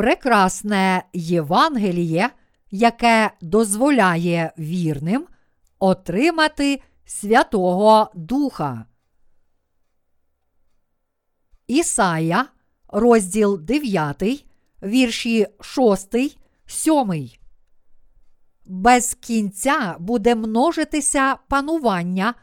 прекрасне 0.00 1.04
Євангеліє, 1.12 2.30
яке 2.70 3.30
дозволяє 3.40 4.52
вірним 4.58 5.26
отримати 5.78 6.82
Святого 7.04 8.10
Духа. 8.14 8.84
Ісая, 11.66 12.46
розділ 12.88 13.60
9, 13.60 14.46
вірші 14.82 15.46
6, 15.60 16.16
7. 16.66 17.30
Без 18.64 19.14
кінця 19.14 19.96
буде 19.98 20.34
множитися 20.34 21.36
панування 21.48 22.34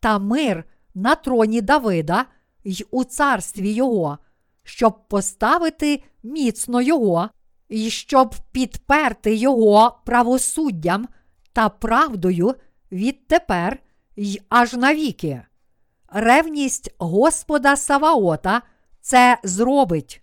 та 0.00 0.18
мир 0.18 0.64
на 0.94 1.14
троні 1.14 1.60
Давида 1.60 2.24
й 2.64 2.86
у 2.90 3.04
царстві 3.04 3.72
Його, 3.72 4.18
щоб 4.64 5.08
поставити 5.08 6.02
міцно 6.22 6.82
Його, 6.82 7.28
і 7.68 7.90
щоб 7.90 8.34
підперти 8.52 9.34
Його 9.34 9.98
правосуддям 10.04 11.08
та 11.52 11.68
правдою 11.68 12.54
відтепер 12.92 13.78
й 14.16 14.40
аж 14.48 14.72
навіки. 14.72 15.42
Ревність 16.08 16.94
Господа 16.98 17.76
Саваота 17.76 18.62
це 19.00 19.38
зробить. 19.42 20.22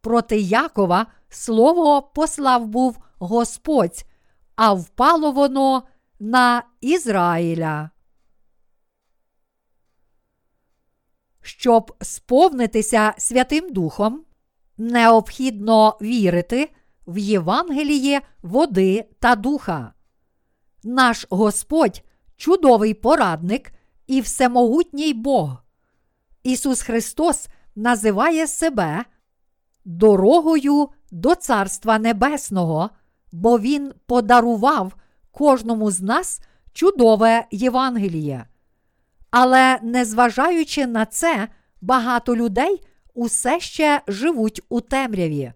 Проти 0.00 0.40
Якова 0.40 1.06
слово 1.28 2.02
послав 2.02 2.66
був 2.66 2.98
Господь, 3.18 4.04
а 4.56 4.72
впало 4.72 5.32
воно 5.32 5.82
на 6.20 6.62
Ізраїля. 6.80 7.90
Щоб 11.50 11.96
сповнитися 12.00 13.14
Святим 13.18 13.72
Духом, 13.72 14.24
необхідно 14.78 15.98
вірити 16.02 16.70
в 17.06 17.18
Євангеліє 17.18 18.20
води 18.42 19.04
та 19.18 19.34
духа. 19.34 19.92
Наш 20.84 21.26
Господь 21.30 22.02
чудовий 22.36 22.94
порадник 22.94 23.72
і 24.06 24.20
всемогутній 24.20 25.14
Бог. 25.14 25.62
Ісус 26.42 26.82
Христос 26.82 27.48
називає 27.76 28.46
себе 28.46 29.04
дорогою 29.84 30.88
до 31.10 31.34
Царства 31.34 31.98
Небесного, 31.98 32.90
бо 33.32 33.58
Він 33.58 33.92
подарував 34.06 34.92
кожному 35.30 35.90
з 35.90 36.00
нас 36.00 36.40
чудове 36.72 37.46
Євангеліє. 37.50 38.46
Але 39.30 39.78
незважаючи 39.82 40.86
на 40.86 41.06
це, 41.06 41.48
багато 41.80 42.36
людей 42.36 42.82
усе 43.14 43.60
ще 43.60 44.00
живуть 44.08 44.60
у 44.68 44.80
темряві. 44.80 45.52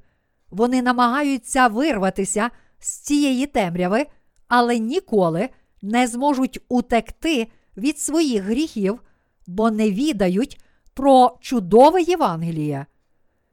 Вони 0.50 0.82
намагаються 0.82 1.68
вирватися 1.68 2.50
з 2.78 2.98
цієї 2.98 3.46
темряви, 3.46 4.06
але 4.48 4.78
ніколи 4.78 5.48
не 5.82 6.06
зможуть 6.06 6.58
утекти 6.68 7.48
від 7.76 7.98
своїх 7.98 8.42
гріхів, 8.42 9.00
бо 9.46 9.70
не 9.70 9.90
відають 9.90 10.60
про 10.94 11.38
чудове 11.40 12.02
Євангеліє. 12.02 12.86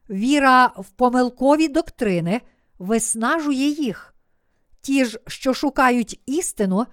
Віра 0.09 0.65
в 0.65 0.89
помилкові 0.89 1.67
доктрини 1.67 2.41
виснажує 2.79 3.69
їх. 3.69 4.15
Ті 4.81 5.05
ж, 5.05 5.19
що 5.27 5.53
шукають 5.53 6.21
істину, 6.25 6.85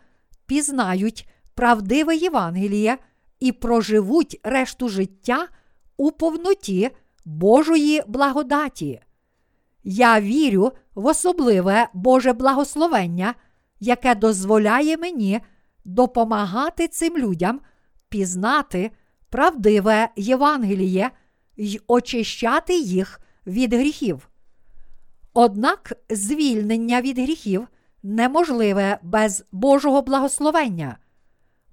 пізнають 0.46 1.28
правдиве 1.54 2.16
Євангеліє 2.16 2.98
і 3.40 3.52
проживуть 3.52 4.40
решту 4.42 4.88
життя 4.88 5.48
у 5.96 6.10
повноті 6.10 6.90
Божої 7.24 8.02
благодаті. 8.06 9.00
Я 9.84 10.20
вірю 10.20 10.72
в 10.94 11.06
особливе 11.06 11.88
Боже 11.94 12.32
благословення, 12.32 13.34
яке 13.80 14.14
дозволяє 14.14 14.96
мені 14.96 15.40
допомагати 15.84 16.88
цим 16.88 17.18
людям 17.18 17.60
пізнати 18.08 18.90
правдиве 19.30 20.08
Євангеліє 20.16 21.10
й 21.56 21.80
очищати 21.86 22.78
їх 22.78 23.20
від 23.46 23.74
гріхів. 23.74 24.28
Однак 25.34 25.92
звільнення 26.10 27.00
від 27.00 27.18
гріхів 27.18 27.68
неможливе 28.02 28.98
без 29.02 29.44
Божого 29.52 30.02
благословення. 30.02 30.96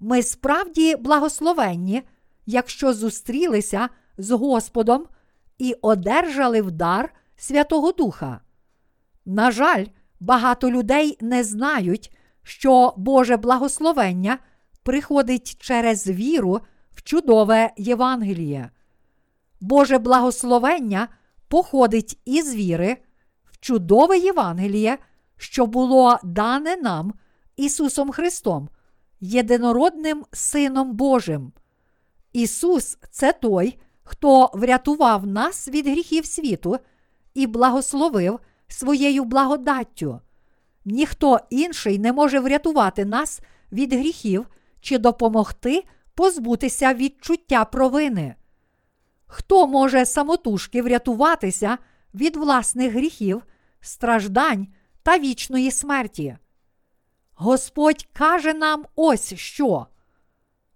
Ми 0.00 0.22
справді 0.22 0.96
благословенні, 0.96 2.02
якщо 2.46 2.92
зустрілися 2.92 3.88
з 4.18 4.30
Господом 4.30 5.06
і 5.58 5.74
одержали 5.82 6.62
в 6.62 6.70
дар 6.70 7.14
Святого 7.36 7.92
Духа. 7.92 8.40
На 9.26 9.50
жаль, 9.50 9.84
багато 10.20 10.70
людей 10.70 11.18
не 11.20 11.44
знають, 11.44 12.16
що 12.42 12.94
Боже 12.96 13.36
благословення 13.36 14.38
приходить 14.82 15.56
через 15.60 16.08
віру 16.08 16.60
в 16.92 17.02
чудове 17.02 17.70
Євангеліє. 17.76 18.70
Боже 19.60 19.98
благословення 19.98 21.08
походить 21.48 22.18
із 22.24 22.54
віри 22.54 22.96
в 23.44 23.58
чудове 23.60 24.18
Євангеліє, 24.18 24.98
що 25.36 25.66
було 25.66 26.18
дане 26.24 26.76
нам 26.76 27.14
Ісусом 27.56 28.10
Христом, 28.10 28.68
єдинородним 29.20 30.24
Сином 30.32 30.92
Божим. 30.92 31.52
Ісус 32.32 32.98
це 33.10 33.32
той, 33.32 33.78
хто 34.02 34.50
врятував 34.54 35.26
нас 35.26 35.68
від 35.68 35.86
гріхів 35.86 36.26
світу 36.26 36.78
і 37.34 37.46
благословив 37.46 38.40
своєю 38.68 39.24
благодаттю. 39.24 40.20
Ніхто 40.84 41.40
інший 41.50 41.98
не 41.98 42.12
може 42.12 42.40
врятувати 42.40 43.04
нас 43.04 43.40
від 43.72 43.92
гріхів 43.92 44.46
чи 44.80 44.98
допомогти 44.98 45.84
позбутися 46.14 46.94
відчуття 46.94 47.64
провини. 47.64 48.34
Хто 49.26 49.66
може 49.66 50.06
самотужки 50.06 50.82
врятуватися 50.82 51.78
від 52.14 52.36
власних 52.36 52.92
гріхів, 52.92 53.42
страждань 53.80 54.66
та 55.02 55.18
вічної 55.18 55.70
смерті? 55.70 56.36
Господь 57.36 58.08
каже 58.12 58.54
нам 58.54 58.84
ось 58.94 59.34
що. 59.34 59.86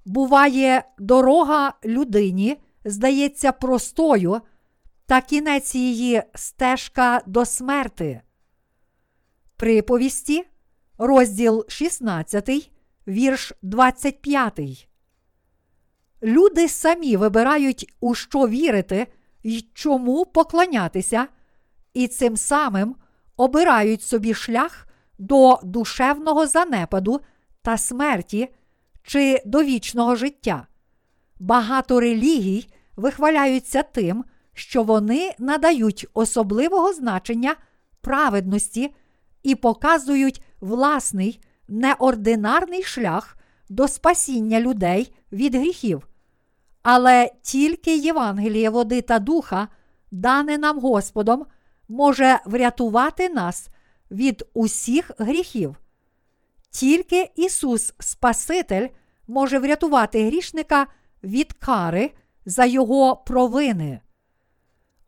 Буває, 0.04 0.84
дорога 0.98 1.74
людині 1.84 2.56
здається 2.84 3.52
простою, 3.52 4.40
та 5.06 5.20
кінець 5.20 5.74
її 5.74 6.22
стежка 6.34 7.22
до 7.26 7.44
смерти. 7.44 8.20
Приповісті, 9.56 10.46
розділ 10.98 11.64
16, 11.68 12.70
вірш 13.08 13.52
25. 13.62 14.88
Люди 16.22 16.68
самі 16.68 17.16
вибирають, 17.16 17.94
у 18.00 18.14
що 18.14 18.48
вірити 18.48 19.06
й 19.42 19.66
чому 19.74 20.26
поклонятися, 20.26 21.26
і 21.94 22.08
цим 22.08 22.36
самим 22.36 22.96
обирають 23.36 24.02
собі 24.02 24.34
шлях 24.34 24.89
до 25.20 25.60
душевного 25.62 26.46
занепаду 26.46 27.20
та 27.62 27.78
смерті 27.78 28.48
чи 29.02 29.42
до 29.46 29.62
вічного 29.62 30.16
життя. 30.16 30.66
Багато 31.38 32.00
релігій 32.00 32.68
вихваляються 32.96 33.82
тим, 33.82 34.24
що 34.54 34.82
вони 34.82 35.34
надають 35.38 36.06
особливого 36.14 36.92
значення 36.92 37.56
праведності 38.00 38.94
і 39.42 39.54
показують 39.54 40.42
власний 40.60 41.40
неординарний 41.68 42.82
шлях 42.82 43.36
до 43.68 43.88
спасіння 43.88 44.60
людей 44.60 45.14
від 45.32 45.54
гріхів. 45.54 46.08
Але 46.82 47.30
тільки 47.42 47.96
Євангеліє 47.96 48.70
води 48.70 49.00
та 49.00 49.18
духа, 49.18 49.68
дане 50.10 50.58
нам 50.58 50.78
Господом, 50.80 51.46
може 51.88 52.40
врятувати 52.46 53.28
нас 53.28 53.68
від 54.10 54.44
усіх 54.54 55.10
гріхів. 55.18 55.76
Тільки 56.70 57.30
Ісус 57.36 57.94
Спаситель 57.98 58.88
може 59.26 59.58
врятувати 59.58 60.26
грішника 60.26 60.86
від 61.24 61.52
кари 61.52 62.10
за 62.46 62.64
його 62.64 63.16
провини. 63.16 64.00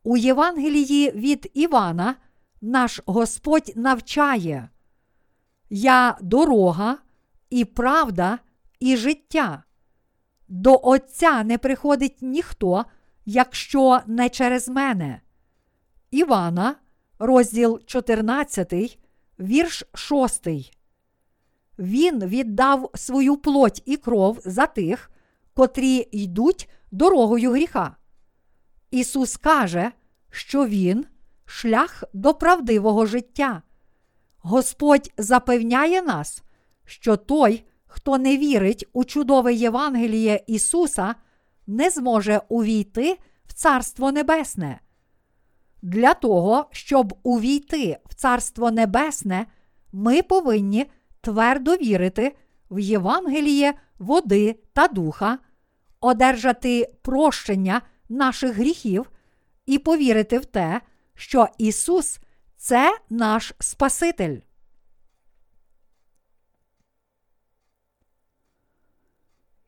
У 0.02 0.16
Євангелії 0.16 1.10
від 1.10 1.50
Івана 1.54 2.14
наш 2.60 3.00
Господь 3.06 3.72
навчає 3.76 4.68
Я 5.70 6.18
дорога 6.20 6.98
і 7.50 7.64
правда, 7.64 8.38
і 8.80 8.96
життя. 8.96 9.62
До 10.48 10.80
Отця 10.82 11.42
не 11.42 11.58
приходить 11.58 12.18
ніхто, 12.20 12.84
якщо 13.24 14.00
не 14.06 14.28
через 14.28 14.68
мене. 14.68 15.20
Івана, 16.10 16.74
розділ 17.22 17.80
14, 17.86 18.98
вірш 19.40 19.84
6. 19.94 20.48
Він 21.78 22.24
віддав 22.26 22.90
свою 22.94 23.36
плоть 23.36 23.82
і 23.84 23.96
кров 23.96 24.40
за 24.44 24.66
тих, 24.66 25.10
котрі 25.54 26.08
йдуть 26.12 26.68
дорогою 26.90 27.50
гріха. 27.50 27.96
Ісус 28.90 29.36
каже, 29.36 29.92
що 30.30 30.66
Він 30.66 31.06
шлях 31.44 32.04
до 32.12 32.34
правдивого 32.34 33.06
життя. 33.06 33.62
Господь 34.38 35.12
запевняє 35.18 36.02
нас, 36.02 36.42
що 36.84 37.16
той, 37.16 37.64
хто 37.86 38.18
не 38.18 38.36
вірить 38.36 38.88
у 38.92 39.04
чудове 39.04 39.54
Євангеліє 39.54 40.44
Ісуса, 40.46 41.14
не 41.66 41.90
зможе 41.90 42.40
увійти 42.48 43.18
в 43.46 43.52
Царство 43.52 44.12
Небесне. 44.12 44.80
Для 45.82 46.14
того, 46.14 46.66
щоб 46.70 47.18
увійти 47.22 47.98
в 48.04 48.14
Царство 48.14 48.70
Небесне, 48.70 49.46
ми 49.92 50.22
повинні 50.22 50.86
твердо 51.20 51.76
вірити 51.76 52.36
в 52.70 52.78
Євангеліє 52.78 53.74
води 53.98 54.58
та 54.72 54.88
духа, 54.88 55.38
одержати 56.00 56.94
прощення 57.02 57.82
наших 58.08 58.54
гріхів 58.54 59.10
і 59.66 59.78
повірити 59.78 60.38
в 60.38 60.44
те, 60.44 60.80
що 61.14 61.48
Ісус 61.58 62.18
це 62.56 62.98
наш 63.10 63.52
Спаситель. 63.58 64.38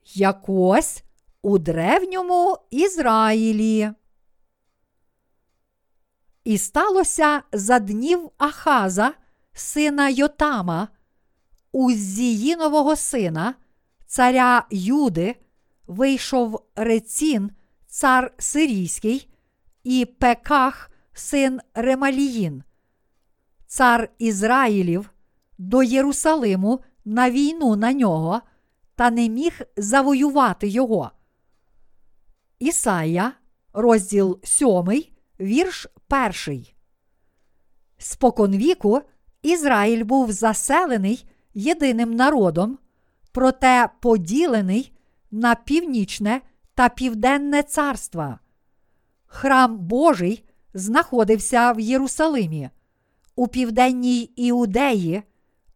Якось 0.04 1.02
у 1.42 1.58
древньому 1.58 2.58
Ізраїлі. 2.70 3.90
І 6.44 6.58
сталося 6.58 7.42
за 7.52 7.78
днів 7.78 8.30
Ахаза, 8.38 9.14
сина 9.52 10.08
Йотама, 10.08 10.88
Уззіїнового 11.72 12.96
сина, 12.96 13.54
царя 14.06 14.66
Юди, 14.70 15.36
вийшов 15.86 16.66
Рецін, 16.76 17.50
цар 17.86 18.34
Сирійський, 18.38 19.28
і 19.84 20.04
Пеках, 20.04 20.90
син 21.12 21.60
Ремаліїн, 21.74 22.62
цар 23.66 24.08
Ізраїлів, 24.18 25.10
до 25.58 25.82
Єрусалиму 25.82 26.80
на 27.04 27.30
війну 27.30 27.76
на 27.76 27.92
нього, 27.92 28.40
та 28.96 29.10
не 29.10 29.28
міг 29.28 29.60
завоювати 29.76 30.68
його. 30.68 31.10
Ісая, 32.58 33.32
розділ 33.72 34.40
7, 34.44 35.13
вірш 35.40 35.86
1. 36.46 36.66
Споконвіку 37.98 39.02
Ізраїль 39.42 40.04
був 40.04 40.32
заселений 40.32 41.26
єдиним 41.54 42.14
народом, 42.14 42.78
проте 43.32 43.88
поділений 44.00 44.92
на 45.30 45.54
північне 45.54 46.40
та 46.74 46.88
південне 46.88 47.62
царства. 47.62 48.38
Храм 49.26 49.78
Божий 49.78 50.44
знаходився 50.74 51.72
в 51.72 51.80
Єрусалимі, 51.80 52.70
у 53.36 53.48
південній 53.48 54.22
Іудеї, 54.22 55.22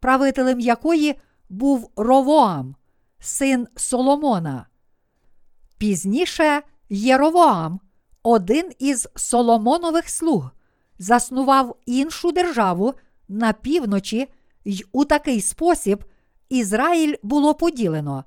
правителем 0.00 0.60
якої 0.60 1.14
був 1.48 1.90
Ровоам, 1.96 2.76
син 3.18 3.68
Соломона. 3.76 4.66
Пізніше 5.78 6.62
Єровоам, 6.88 7.80
один 8.22 8.72
із 8.78 9.08
Соломонових 9.14 10.08
слуг, 10.08 10.50
заснував 10.98 11.76
іншу 11.86 12.32
державу 12.32 12.94
на 13.28 13.52
півночі, 13.52 14.28
й 14.64 14.84
у 14.92 15.04
такий 15.04 15.40
спосіб 15.40 16.04
Ізраїль 16.48 17.14
було 17.22 17.54
поділено. 17.54 18.24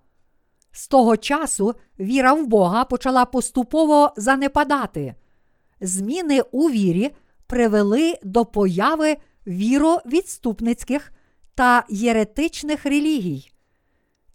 З 0.71 0.87
того 0.87 1.17
часу 1.17 1.75
віра 1.99 2.33
в 2.33 2.47
Бога 2.47 2.85
почала 2.85 3.25
поступово 3.25 4.13
занепадати. 4.17 5.15
Зміни 5.81 6.41
у 6.51 6.69
вірі 6.69 7.11
привели 7.47 8.15
до 8.23 8.45
появи 8.45 9.17
віровідступницьких 9.47 11.11
та 11.55 11.83
єретичних 11.89 12.85
релігій. 12.85 13.51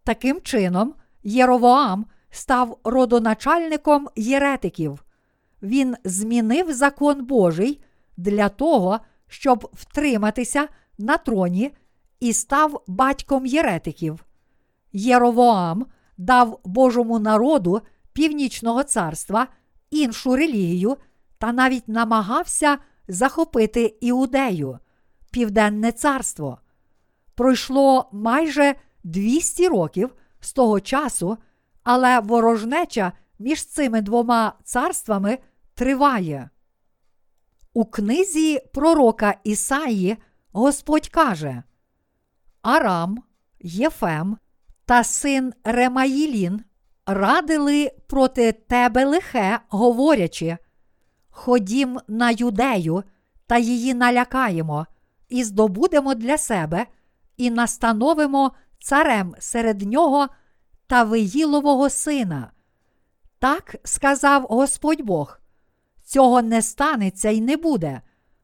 Таким 0.05 0.41
чином, 0.41 0.94
Єровоам 1.23 2.06
став 2.31 2.79
родоначальником 2.85 4.08
єретиків. 4.17 5.06
Він 5.62 5.97
змінив 6.05 6.73
закон 6.73 7.25
Божий 7.25 7.81
для 8.17 8.49
того, 8.49 9.00
щоб 9.29 9.70
втриматися 9.73 10.69
на 10.99 11.17
троні 11.17 11.73
і 12.20 12.32
став 12.32 12.82
батьком 12.87 13.47
єретиків. 13.47 14.25
Єровоам 14.93 15.87
дав 16.19 16.61
Божому 16.64 17.19
народу 17.19 17.81
Північного 18.12 18.82
царства 18.82 19.47
іншу 19.91 20.37
релігію 20.37 20.97
та 21.38 21.53
навіть 21.53 21.88
намагався 21.88 22.79
захопити 23.08 23.97
Іудею, 24.00 24.79
Південне 25.31 25.93
царство. 25.93 26.58
Пройшло 27.35 28.08
майже 28.12 28.75
200 29.05 29.69
років 29.69 30.14
з 30.41 30.53
того 30.53 30.81
часу, 30.81 31.37
але 31.82 32.20
ворожнеча 32.20 33.12
між 33.38 33.65
цими 33.65 34.00
двома 34.00 34.53
царствами 34.65 35.38
триває. 35.75 36.50
У 37.73 37.85
книзі 37.85 38.61
пророка 38.75 39.35
Ісаї 39.44 40.17
Господь 40.53 41.09
каже: 41.09 41.62
Арам, 42.62 43.23
Єфем 43.61 44.38
та 44.85 45.05
син 45.05 45.53
Ремаїлін 45.65 46.65
радили 47.06 47.91
проти 48.06 48.53
тебе 48.53 49.05
лихе, 49.05 49.61
говорячи: 49.69 50.59
Ходім 51.31 52.00
на 52.09 52.31
юдею 52.31 53.03
та 53.47 53.59
її 53.59 53.94
налякаємо, 53.94 54.87
і 55.29 55.44
здобудемо 55.44 56.15
для 56.15 56.39
себе, 56.39 56.87
і 57.37 57.50
настановимо 57.50 58.53
царем 58.81 59.35
серед 59.39 59.82
нього 59.82 60.29
та 60.87 61.03
Виїлового 61.03 61.91
сина. 61.91 62.50
Так 63.46 63.76
сказав 63.84 64.43
Господь 64.43 65.02
Бог. 65.02 65.40
Цього 66.04 66.43
не 66.43 66.62
станеться 66.62 67.31
й 67.31 67.40
не 67.40 67.56
буде, 67.56 68.00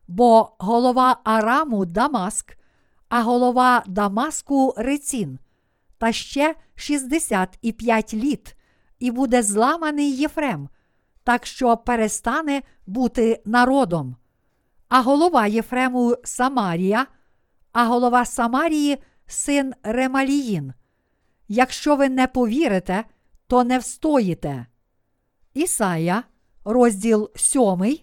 бо 0.08 0.56
голова 0.58 1.20
Араму 1.24 1.84
Дамаск, 1.84 2.56
а 3.08 3.22
голова 3.22 3.82
Дамаску 3.86 4.74
Рецін, 4.76 5.38
та 5.98 6.12
ще 6.12 6.54
65 6.74 8.14
літ, 8.14 8.56
і 8.98 9.10
буде 9.10 9.42
зламаний 9.42 10.16
Єфрем, 10.16 10.68
так 11.24 11.46
що 11.46 11.76
перестане 11.76 12.62
бути 12.86 13.42
народом. 13.44 14.16
А 14.88 15.02
голова 15.02 15.46
Єфрему 15.46 16.16
Самарія, 16.24 17.06
а 17.72 17.86
голова 17.86 18.24
Самарії 18.24 18.98
син 19.26 19.74
Ремаліїн. 19.82 20.72
Якщо 21.48 21.96
ви 21.96 22.08
не 22.08 22.26
повірите, 22.26 23.04
то 23.46 23.64
не 23.64 23.78
встоїте. 23.78 24.66
Ісая, 25.54 26.22
розділ 26.64 27.30
7, 27.36 27.98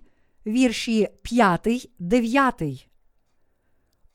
вірші 0.46 1.10
5, 1.22 1.90
9. 2.00 2.90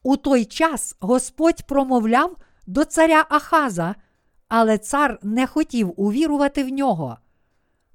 У 0.03 0.17
той 0.17 0.45
час 0.45 0.97
Господь 1.01 1.67
промовляв 1.67 2.37
до 2.67 2.85
царя 2.85 3.27
Ахаза, 3.31 3.95
але 4.49 4.79
цар 4.79 5.19
не 5.23 5.47
хотів 5.47 6.01
увірувати 6.01 6.65
в 6.65 6.69
нього. 6.69 7.19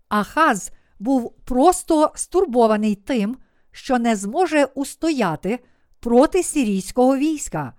Ахаз 0.10 0.72
був 1.00 1.36
просто 1.46 2.12
стурбований 2.16 2.96
тим, 2.96 3.38
що 3.72 4.00
не 4.00 4.16
зможе 4.16 4.66
устояти 4.66 5.60
проти 6.00 6.44
сирійського 6.44 7.18
війська. 7.18 7.74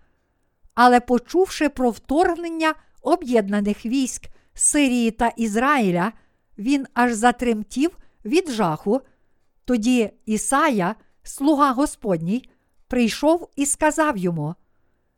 Але, 0.75 1.01
почувши 1.01 1.69
про 1.69 1.91
вторгнення 1.91 2.75
об'єднаних 3.03 3.87
військ 3.87 4.29
Сирії 4.55 5.11
та 5.11 5.29
Ізраїля, 5.29 6.13
він 6.61 6.87
аж 6.95 7.13
затремтів 7.13 7.99
від 8.25 8.51
жаху. 8.51 9.01
Тоді 9.65 10.11
Ісая, 10.27 10.95
слуга 11.23 11.73
Господній, 11.73 12.49
прийшов 12.89 13.49
і 13.57 13.67
сказав 13.67 14.17
йому: 14.17 14.55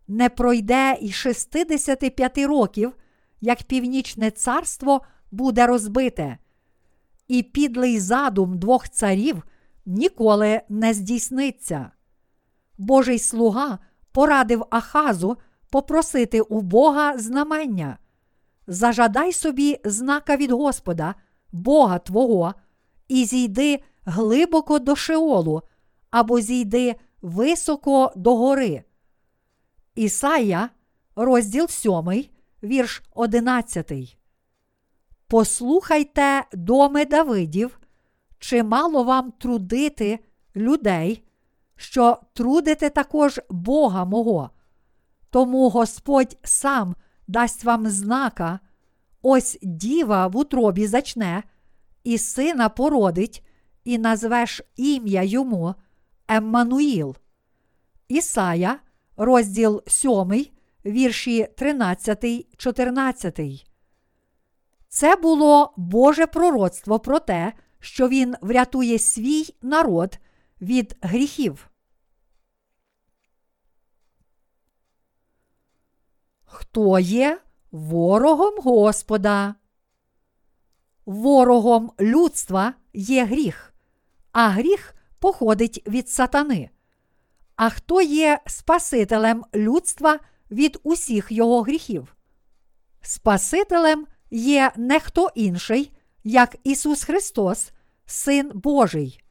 Не 0.09 0.29
пройде 0.29 0.99
і 1.01 1.13
65 1.13 2.39
років, 2.39 2.93
як 3.41 3.63
північне 3.63 4.31
царство 4.31 5.01
буде 5.31 5.67
розбите, 5.67 6.39
і 7.29 7.43
підлий 7.43 8.01
задум 8.01 8.59
двох 8.59 8.89
царів 8.89 9.43
ніколи 9.87 10.61
не 10.69 10.95
здійсниться. 10.95 11.91
Божий 12.79 13.19
слуга 13.19 13.79
порадив 14.13 14.65
Ахазу 14.71 15.37
попросити 15.71 16.41
у 16.41 16.61
Бога 16.61 17.19
знамення. 17.19 17.99
Зажадай 18.67 19.33
собі 19.33 19.81
знака 19.85 20.37
від 20.37 20.51
Господа, 20.51 21.15
Бога 21.53 21.99
Твого, 21.99 22.55
і 23.09 23.25
зійди 23.25 23.83
глибоко 24.05 24.79
до 24.79 24.97
Шеолу, 24.97 25.63
або 26.11 26.41
зійди 26.41 26.95
високо 27.23 28.13
до 28.17 28.37
гори. 28.37 28.83
Ісая, 29.95 30.69
розділ 31.17 31.69
7, 31.69 32.25
вірш 32.63 33.03
11. 33.15 33.93
Послухайте, 35.27 36.45
доме 36.53 37.05
Давидів, 37.05 37.81
чи 38.39 38.63
мало 38.63 39.05
вам 39.05 39.31
трудити 39.31 40.19
людей, 40.57 41.25
що 41.77 42.19
трудите 42.33 42.91
також 42.91 43.41
Бога 43.51 44.05
мого. 44.05 44.51
Тому 45.31 45.69
Господь 45.69 46.39
сам 46.43 46.95
дасть 47.29 47.65
вам 47.65 47.87
знака, 47.89 48.61
ось 49.23 49.59
діва 49.63 50.27
в 50.27 50.37
утробі 50.37 50.87
зачне, 50.87 51.43
і 52.05 52.19
сина 52.19 52.69
породить, 52.69 53.45
і 53.85 53.99
назвеш 53.99 54.63
ім'я 54.77 55.23
йому 55.23 55.75
Еммануїл. 56.29 57.17
Ісая, 58.09 58.79
розділ 59.17 59.83
7, 59.87 60.47
вірші 60.85 61.49
13, 61.57 62.57
14. 62.57 63.41
Це 64.89 65.17
було 65.17 65.75
Боже 65.77 66.27
пророцтво 66.27 67.01
про 67.01 67.19
те, 67.19 67.53
що 67.81 68.09
Він 68.09 68.35
врятує 68.41 68.99
свій 68.99 69.55
народ 69.63 70.19
від 70.61 70.97
гріхів. 71.01 71.71
Хто 76.45 76.99
є 76.99 77.41
ворогом 77.73 78.55
Господа? 78.59 79.55
Ворогом 81.07 81.93
людства 82.01 82.75
є 82.93 83.25
гріх, 83.25 83.75
а 84.33 84.49
гріх 84.49 84.95
походить 85.19 85.83
від 85.87 86.09
сатани. 86.09 86.71
А 87.57 87.71
хто 87.71 88.03
є 88.03 88.41
Спасителем 88.47 89.45
людства 89.55 90.19
від 90.51 90.81
усіх 90.83 91.33
його 91.33 91.63
гріхів? 91.63 92.17
Спасителем 93.03 94.07
є 94.31 94.73
не 94.77 95.01
хто 95.01 95.31
інший, 95.35 95.93
як 96.25 96.57
Ісус 96.65 97.05
Христос, 97.05 97.73
Син 98.07 98.51
Божий. 98.55 99.25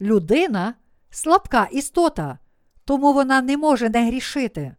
Людина 0.00 0.74
слабка 1.10 1.64
істота, 1.72 2.38
тому 2.84 3.12
вона 3.12 3.42
не 3.42 3.56
може 3.56 3.88
не 3.88 4.06
грішити. 4.06 4.76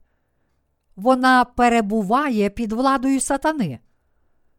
Вона 1.00 1.46
перебуває 1.46 2.50
під 2.50 2.72
владою 2.74 3.20
сатани. 3.20 3.79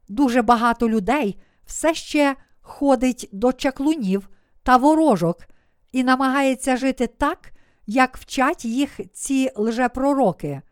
Дуже 0.09 0.43
багато 0.43 0.89
людей 0.89 1.41
все 1.65 1.95
ще 1.95 2.37
ходить 2.61 3.29
до 3.33 3.53
чаклунів 3.53 4.29
та 4.63 4.77
ворожок 4.77 5.39
і 5.93 6.05
намагається 6.05 6.77
жити 6.77 7.07
так, 7.07 7.53
як 7.87 8.17
вчать 8.17 8.65
їх 8.65 9.01
ці 9.13 9.51
лжепророки. 9.57 10.63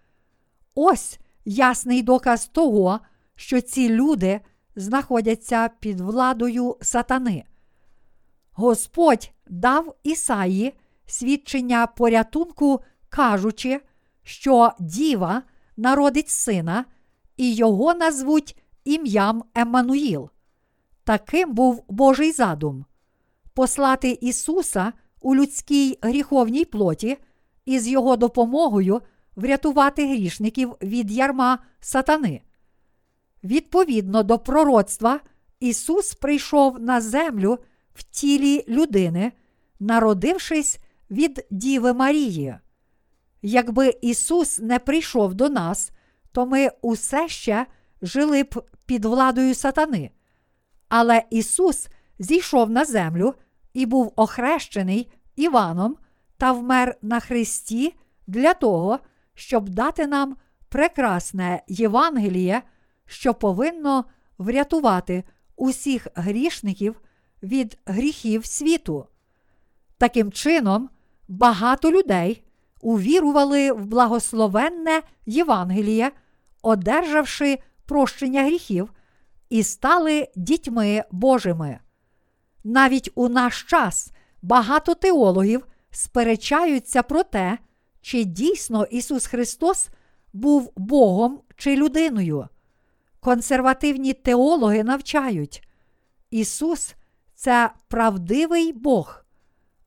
Ось 0.74 1.18
ясний 1.44 2.02
доказ 2.02 2.46
того, 2.46 3.00
що 3.34 3.60
ці 3.60 3.88
люди 3.88 4.40
знаходяться 4.76 5.70
під 5.80 6.00
владою 6.00 6.76
сатани. 6.80 7.44
Господь 8.52 9.30
дав 9.46 9.94
Ісаї 10.02 10.74
свідчення 11.06 11.86
порятунку, 11.86 12.80
кажучи, 13.08 13.80
що 14.22 14.72
діва 14.78 15.42
народить 15.78 16.28
сина, 16.28 16.84
і 17.36 17.54
його 17.54 17.94
назвуть 17.94 18.56
ім'ям 18.84 19.44
Еммануїл. 19.54 20.30
Таким 21.04 21.54
був 21.54 21.84
Божий 21.88 22.32
задум 22.32 22.84
послати 23.58 24.18
Ісуса 24.20 24.92
у 25.20 25.34
людській 25.34 25.98
гріховній 26.02 26.64
плоті 26.64 27.16
і 27.64 27.78
з 27.78 27.88
його 27.88 28.16
допомогою 28.16 29.00
врятувати 29.36 30.06
грішників 30.06 30.74
від 30.82 31.10
ярма 31.10 31.58
сатани. 31.80 32.42
Відповідно 33.44 34.22
до 34.22 34.38
пророцтва, 34.38 35.20
Ісус 35.60 36.14
прийшов 36.14 36.80
на 36.80 37.00
землю 37.00 37.58
в 37.94 38.02
тілі 38.02 38.64
людини, 38.68 39.32
народившись 39.80 40.78
від 41.10 41.46
Діви 41.50 41.92
Марії. 41.92 42.58
Якби 43.42 43.94
Ісус 44.00 44.58
не 44.58 44.78
прийшов 44.78 45.34
до 45.34 45.48
нас, 45.48 45.90
то 46.32 46.46
ми 46.46 46.68
усе 46.82 47.28
ще 47.28 47.66
жили 48.02 48.42
б 48.42 48.62
під 48.86 49.04
владою 49.04 49.54
сатани. 49.54 50.10
Але 50.88 51.22
Ісус 51.30 51.88
зійшов 52.18 52.70
на 52.70 52.84
землю 52.84 53.34
і 53.72 53.86
був 53.86 54.12
охрещений 54.16 55.12
Іваном 55.36 55.96
та 56.36 56.52
вмер 56.52 56.96
на 57.02 57.20
Христі 57.20 57.94
для 58.26 58.54
того, 58.54 58.98
щоб 59.34 59.68
дати 59.68 60.06
нам 60.06 60.36
прекрасне 60.68 61.62
Євангеліє, 61.68 62.62
що 63.06 63.34
повинно 63.34 64.04
врятувати 64.38 65.24
усіх 65.56 66.06
грішників 66.14 67.00
від 67.42 67.78
гріхів 67.86 68.46
світу. 68.46 69.06
Таким 69.98 70.32
чином, 70.32 70.90
багато 71.28 71.90
людей 71.90 72.44
увірували 72.80 73.72
в 73.72 73.86
благословенне 73.86 75.02
Євангеліє, 75.26 76.10
одержавши 76.62 77.58
прощення 77.86 78.44
гріхів, 78.44 78.92
і 79.50 79.62
стали 79.62 80.28
дітьми 80.36 81.04
Божими. 81.10 81.78
Навіть 82.64 83.10
у 83.14 83.28
наш 83.28 83.62
час 83.62 84.12
багато 84.42 84.94
теологів 84.94 85.66
сперечаються 85.90 87.02
про 87.02 87.22
те, 87.22 87.58
чи 88.00 88.24
дійсно 88.24 88.84
Ісус 88.84 89.26
Христос 89.26 89.88
був 90.32 90.72
Богом 90.76 91.40
чи 91.56 91.76
людиною. 91.76 92.48
Консервативні 93.20 94.12
теологи 94.12 94.84
навчають, 94.84 95.68
Ісус 96.30 96.94
це 97.34 97.70
правдивий 97.88 98.72
Бог. 98.72 99.24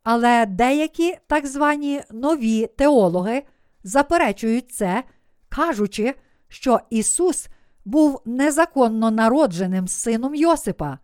Але 0.04 0.46
деякі 0.46 1.18
так 1.28 1.48
звані 1.48 2.02
нові 2.12 2.68
теологи 2.68 3.44
заперечують 3.84 4.72
це, 4.72 5.04
кажучи, 5.50 6.16
що 6.48 6.80
Ісус 6.90 7.48
був 7.86 8.22
незаконно 8.26 9.12
народженим 9.12 9.88
сином 9.88 10.36
Йосипа. 10.36 11.00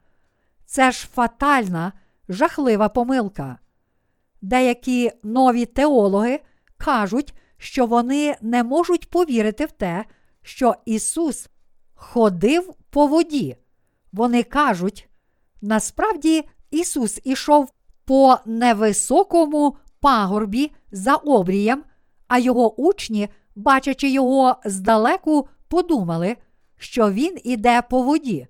Це 0.65 0.91
ж 0.91 1.07
фатальна, 1.13 1.93
жахлива 2.29 2.89
помилка. 2.89 3.57
Деякі 4.41 5.11
нові 5.23 5.65
теологи 5.65 6.39
кажуть, 6.77 7.33
що 7.57 7.85
вони 7.85 8.37
не 8.41 8.63
можуть 8.63 9.09
повірити 9.09 9.65
в 9.65 9.71
те, 9.71 10.05
що 10.41 10.75
Ісус 10.85 11.49
ходив 11.93 12.73
по 12.89 13.07
воді. 13.07 13.57
Вони 14.11 14.43
кажуть, 14.43 15.09
насправді 15.61 16.49
Ісус 16.71 17.21
ішов 17.23 17.71
по 18.07 18.37
невисокому 18.45 19.77
пагорбі 19.99 20.71
за 20.91 21.15
обрієм, 21.15 21.83
а 22.27 22.39
його 22.39 22.81
учні, 22.81 23.29
бачачи 23.55 24.09
його 24.09 24.55
здалеку, 24.65 25.47
подумали, 25.67 26.37
що 26.77 27.11
він 27.11 27.37
іде 27.43 27.81
по 27.81 28.01
воді. 28.01 28.47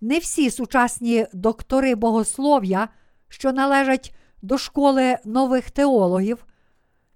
Не 0.00 0.18
всі 0.18 0.50
сучасні 0.50 1.26
доктори 1.32 1.94
богослов'я, 1.94 2.88
що 3.28 3.52
належать 3.52 4.14
до 4.42 4.58
школи 4.58 5.18
нових 5.24 5.70
теологів, 5.70 6.46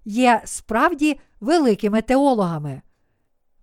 є 0.05 0.41
справді 0.45 1.19
великими 1.39 2.01
теологами. 2.01 2.81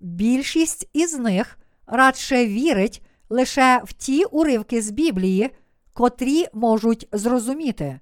Більшість 0.01 0.91
із 0.93 1.19
них 1.19 1.59
радше 1.87 2.47
вірить 2.47 3.03
лише 3.29 3.81
в 3.85 3.93
ті 3.93 4.25
уривки 4.25 4.83
з 4.83 4.91
Біблії, 4.91 5.51
котрі 5.93 6.47
можуть 6.53 7.09
зрозуміти. 7.13 8.01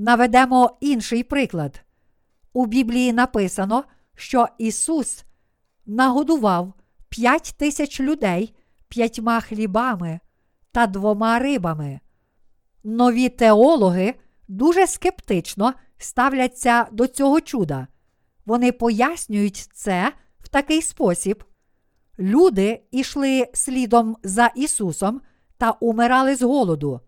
Наведемо 0.00 0.76
інший 0.80 1.22
приклад. 1.22 1.84
У 2.52 2.66
Біблії 2.66 3.12
написано, 3.12 3.84
що 4.14 4.46
Ісус 4.58 5.24
нагодував 5.86 6.72
п'ять 7.08 7.54
тисяч 7.58 8.00
людей 8.00 8.54
п'ятьма 8.88 9.40
хлібами 9.40 10.20
та 10.72 10.86
двома 10.86 11.38
рибами. 11.38 12.00
Нові 12.84 13.28
теологи 13.28 14.14
дуже 14.48 14.86
скептично 14.86 15.74
ставляться 15.98 16.86
до 16.92 17.06
цього 17.06 17.40
чуда. 17.40 17.86
Вони 18.46 18.72
пояснюють 18.72 19.68
це 19.72 20.12
в 20.40 20.48
такий 20.48 20.82
спосіб. 20.82 21.44
Люди 22.18 22.82
йшли 22.90 23.46
слідом 23.54 24.16
за 24.22 24.46
Ісусом 24.46 25.20
та 25.56 25.70
умирали 25.70 26.36
з 26.36 26.42
голоду. 26.42 27.00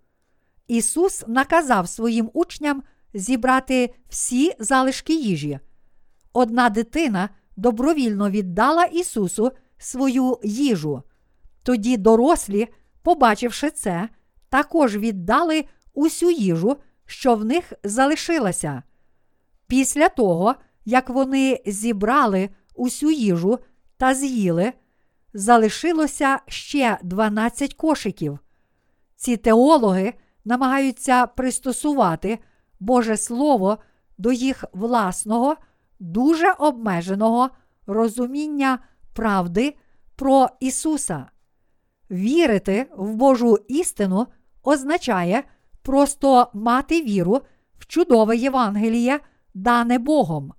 Ісус 0.71 1.25
наказав 1.27 1.89
своїм 1.89 2.31
учням 2.33 2.83
зібрати 3.15 3.95
всі 4.09 4.53
залишки 4.59 5.15
їжі. 5.15 5.59
Одна 6.33 6.69
дитина 6.69 7.29
добровільно 7.57 8.31
віддала 8.31 8.85
Ісусу 8.85 9.53
свою 9.79 10.39
їжу. 10.45 11.03
Тоді 11.63 11.97
дорослі, 11.97 12.69
побачивши 13.03 13.71
це, 13.71 14.09
також 14.49 14.97
віддали 14.97 15.65
усю 15.95 16.31
їжу, 16.31 16.77
що 17.07 17.35
в 17.35 17.45
них 17.45 17.73
залишилася. 17.85 18.83
Після 19.67 20.09
того, 20.09 20.55
як 20.85 21.09
вони 21.09 21.61
зібрали 21.67 22.49
усю 22.75 23.11
їжу 23.11 23.59
та 23.97 24.15
з'їли, 24.15 24.73
залишилося 25.35 26.39
ще 26.47 26.99
12 27.03 27.75
кошиків. 27.75 28.39
Ці 29.17 29.37
теологи 29.37 30.15
намагаються 30.45 31.27
пристосувати 31.27 32.39
Боже 32.81 33.17
Слово 33.17 33.79
до 34.19 34.33
їх 34.33 34.65
власного, 34.73 35.57
дуже 36.01 36.53
обмеженого 36.53 37.51
розуміння 37.87 38.79
правди 39.15 39.77
про 40.17 40.49
Ісуса. 40.61 41.27
Вірити 42.11 42.87
в 42.97 43.15
Божу 43.15 43.59
істину 43.69 44.27
означає 44.63 45.45
просто 45.83 46.51
мати 46.55 47.03
віру 47.03 47.41
в 47.79 47.87
чудове 47.87 48.37
Євангеліє, 48.37 49.21
дане 49.55 49.99
Богом. 49.99 50.53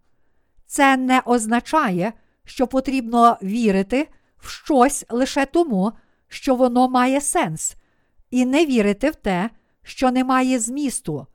Це 0.65 0.97
не 0.97 1.21
означає, 1.25 2.13
що 2.45 2.67
потрібно 2.67 3.37
вірити 3.43 4.07
в 4.37 4.49
щось 4.49 5.05
лише 5.09 5.45
тому, 5.45 5.91
що 6.27 6.55
воно 6.55 6.89
має 6.89 7.21
сенс, 7.21 7.75
і 8.29 8.45
не 8.45 8.65
вірити 8.65 9.09
в 9.09 9.15
те, 9.15 9.49
що 9.83 10.11
не 10.11 10.23
має 10.23 10.59
змісту. 10.59 11.27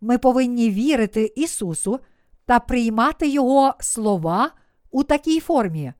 Ми 0.00 0.18
повинні 0.18 0.70
вірити 0.70 1.32
Ісусу 1.36 2.00
та 2.46 2.60
приймати 2.60 3.28
Його 3.28 3.74
слова 3.80 4.50
у 4.90 5.02
такій 5.02 5.40
формі, 5.40 5.92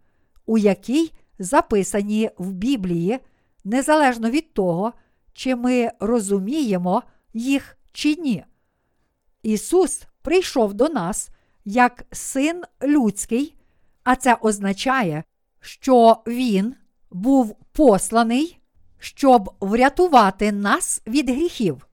у 0.46 0.58
якій 0.58 1.12
записані 1.38 2.30
в 2.38 2.52
Біблії, 2.52 3.18
незалежно 3.64 4.30
від 4.30 4.54
того, 4.54 4.92
чи 5.32 5.56
ми 5.56 5.90
розуміємо 6.00 7.02
їх 7.34 7.76
чи 7.92 8.14
ні. 8.14 8.44
Ісус 9.42 10.02
прийшов 10.22 10.74
до 10.74 10.88
нас 10.88 11.28
як 11.64 12.04
син 12.12 12.62
людський, 12.82 13.56
а 14.04 14.16
це 14.16 14.34
означає, 14.34 15.24
що 15.60 16.16
Він 16.26 16.74
був 17.10 17.56
посланий, 17.72 18.59
щоб 19.00 19.50
врятувати 19.60 20.52
нас 20.52 21.02
від 21.06 21.30
гріхів. 21.30 21.86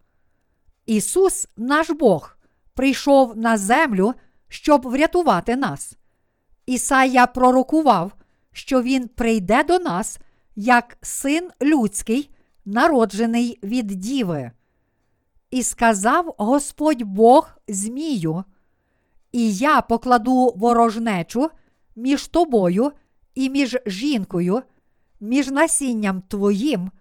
Ісус, 0.85 1.47
наш 1.57 1.89
Бог, 1.89 2.37
прийшов 2.73 3.37
на 3.37 3.57
землю, 3.57 4.13
щоб 4.47 4.87
врятувати 4.87 5.55
нас. 5.55 5.97
Ісая 6.65 7.27
пророкував, 7.27 8.11
що 8.51 8.81
Він 8.81 9.07
прийде 9.07 9.63
до 9.63 9.79
нас 9.79 10.19
як 10.55 10.97
син 11.01 11.49
людський, 11.61 12.29
народжений 12.65 13.59
від 13.63 13.87
діви. 13.87 14.51
І 15.51 15.63
сказав 15.63 16.35
Господь 16.37 17.01
Бог 17.01 17.49
Змію, 17.67 18.43
і 19.31 19.53
я 19.53 19.81
покладу 19.81 20.53
ворожнечу 20.55 21.49
між 21.95 22.27
тобою 22.27 22.91
і 23.35 23.49
між 23.49 23.77
жінкою, 23.85 24.61
між 25.19 25.47
насінням 25.47 26.21
твоїм 26.21 26.91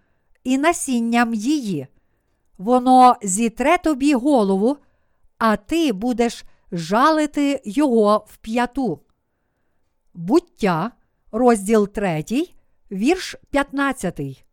і 0.47 0.57
насінням 0.57 1.33
її. 1.33 1.87
Воно 2.57 3.15
зітре 3.21 3.77
тобі 3.77 4.13
голову, 4.13 4.77
а 5.37 5.55
ти 5.55 5.93
будеш 5.93 6.45
жалити 6.71 7.61
його 7.65 8.25
в 8.29 8.37
п'яту. 8.37 8.99
Буття, 10.13 10.91
розділ 11.31 11.87
3, 11.87 12.23
вірш 12.91 13.35
15. 13.49 14.45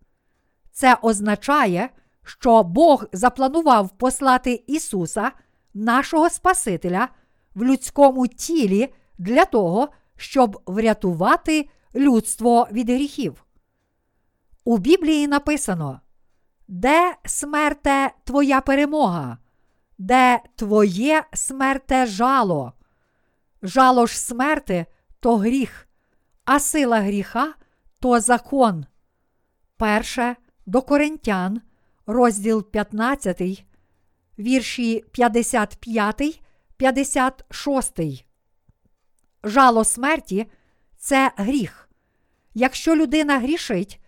Це 0.73 0.97
означає, 1.03 1.89
що 2.23 2.63
Бог 2.63 3.05
запланував 3.13 3.91
послати 3.99 4.65
Ісуса, 4.67 5.33
нашого 5.75 6.31
Спасителя, 6.31 7.09
в 7.55 7.63
людському 7.63 8.27
тілі 8.27 8.95
для 9.19 9.45
того, 9.45 9.89
щоб 10.17 10.63
врятувати 10.67 11.69
людство 11.95 12.69
від 12.73 12.91
гріхів. 12.91 13.44
У 14.65 14.79
Біблії 14.79 15.29
написано: 15.29 16.01
Де 16.69 17.17
смерте 17.25 18.11
твоя 18.25 18.61
перемога? 18.61 19.39
Де 19.99 20.41
твоє 20.57 21.25
смерте 21.33 22.07
жало? 22.07 22.73
Жало 23.63 24.07
ж 24.07 24.21
смерти 24.21 24.87
то 25.21 25.37
гріх, 25.37 25.89
а 26.45 26.61
сила 26.61 27.01
гріха 27.01 27.55
то 28.01 28.21
закон. 28.21 28.87
Перше 29.77 30.37
до 30.67 30.83
Коринтян, 30.83 31.61
розділ 32.07 32.71
15, 32.71 33.65
вірші 34.39 35.05
55, 35.13 36.43
56. 36.77 38.25
Жало 39.45 39.85
смерті 39.85 40.47
це 40.97 41.33
гріх. 41.37 41.89
Якщо 42.55 42.97
людина 42.97 43.39
грішить, 43.39 44.04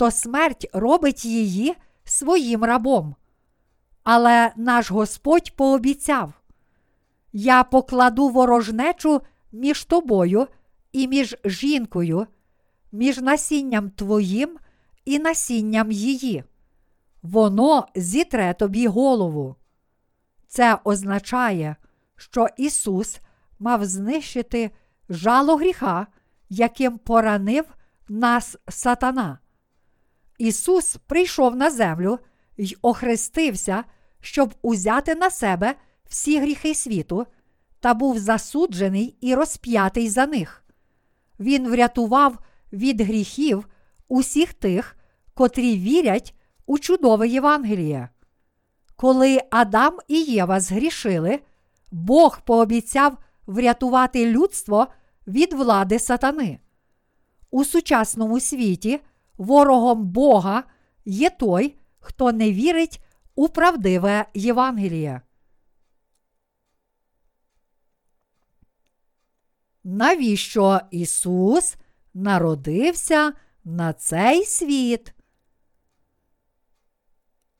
то 0.00 0.10
смерть 0.10 0.66
робить 0.72 1.24
її 1.24 1.76
своїм 2.04 2.64
рабом. 2.64 3.14
Але 4.02 4.52
наш 4.56 4.90
Господь 4.90 5.56
пообіцяв: 5.56 6.32
Я 7.32 7.64
покладу 7.64 8.28
ворожнечу 8.28 9.20
між 9.52 9.84
тобою 9.84 10.46
і 10.92 11.08
між 11.08 11.36
жінкою, 11.44 12.26
між 12.92 13.18
насінням 13.18 13.90
твоїм 13.90 14.58
і 15.04 15.18
насінням 15.18 15.92
її. 15.92 16.44
Воно 17.22 17.86
зітре 17.94 18.54
тобі 18.54 18.86
голову. 18.86 19.56
Це 20.48 20.78
означає, 20.84 21.76
що 22.16 22.46
Ісус 22.56 23.20
мав 23.58 23.84
знищити 23.84 24.70
жало 25.08 25.56
гріха, 25.56 26.06
яким 26.48 26.98
поранив 26.98 27.64
нас 28.08 28.56
сатана. 28.68 29.38
Ісус 30.40 30.96
прийшов 31.06 31.56
на 31.56 31.70
землю 31.70 32.18
й 32.56 32.76
охрестився, 32.82 33.84
щоб 34.20 34.54
узяти 34.62 35.14
на 35.14 35.30
себе 35.30 35.74
всі 36.08 36.40
гріхи 36.40 36.74
світу, 36.74 37.26
та 37.80 37.94
був 37.94 38.18
засуджений 38.18 39.16
і 39.20 39.34
розп'ятий 39.34 40.08
за 40.08 40.26
них. 40.26 40.64
Він 41.40 41.68
врятував 41.68 42.38
від 42.72 43.00
гріхів 43.00 43.68
усіх 44.08 44.52
тих, 44.52 44.96
котрі 45.34 45.76
вірять 45.76 46.34
у 46.66 46.78
чудове 46.78 47.28
Євангеліє. 47.28 48.08
Коли 48.96 49.40
Адам 49.50 49.98
і 50.08 50.22
Єва 50.22 50.60
згрішили, 50.60 51.40
Бог 51.92 52.40
пообіцяв 52.40 53.18
врятувати 53.46 54.26
людство 54.26 54.86
від 55.26 55.52
влади 55.52 55.98
сатани. 55.98 56.58
У 57.50 57.64
сучасному 57.64 58.40
світі 58.40 59.00
ворогом 59.40 60.06
Бога 60.06 60.64
є 61.04 61.30
той, 61.30 61.76
хто 61.98 62.32
не 62.32 62.52
вірить 62.52 63.04
у 63.34 63.48
правдиве 63.48 64.26
Євангеліє. 64.34 65.20
Навіщо 69.84 70.80
Ісус 70.90 71.76
народився 72.14 73.32
на 73.64 73.92
цей 73.92 74.44
світ? 74.44 75.14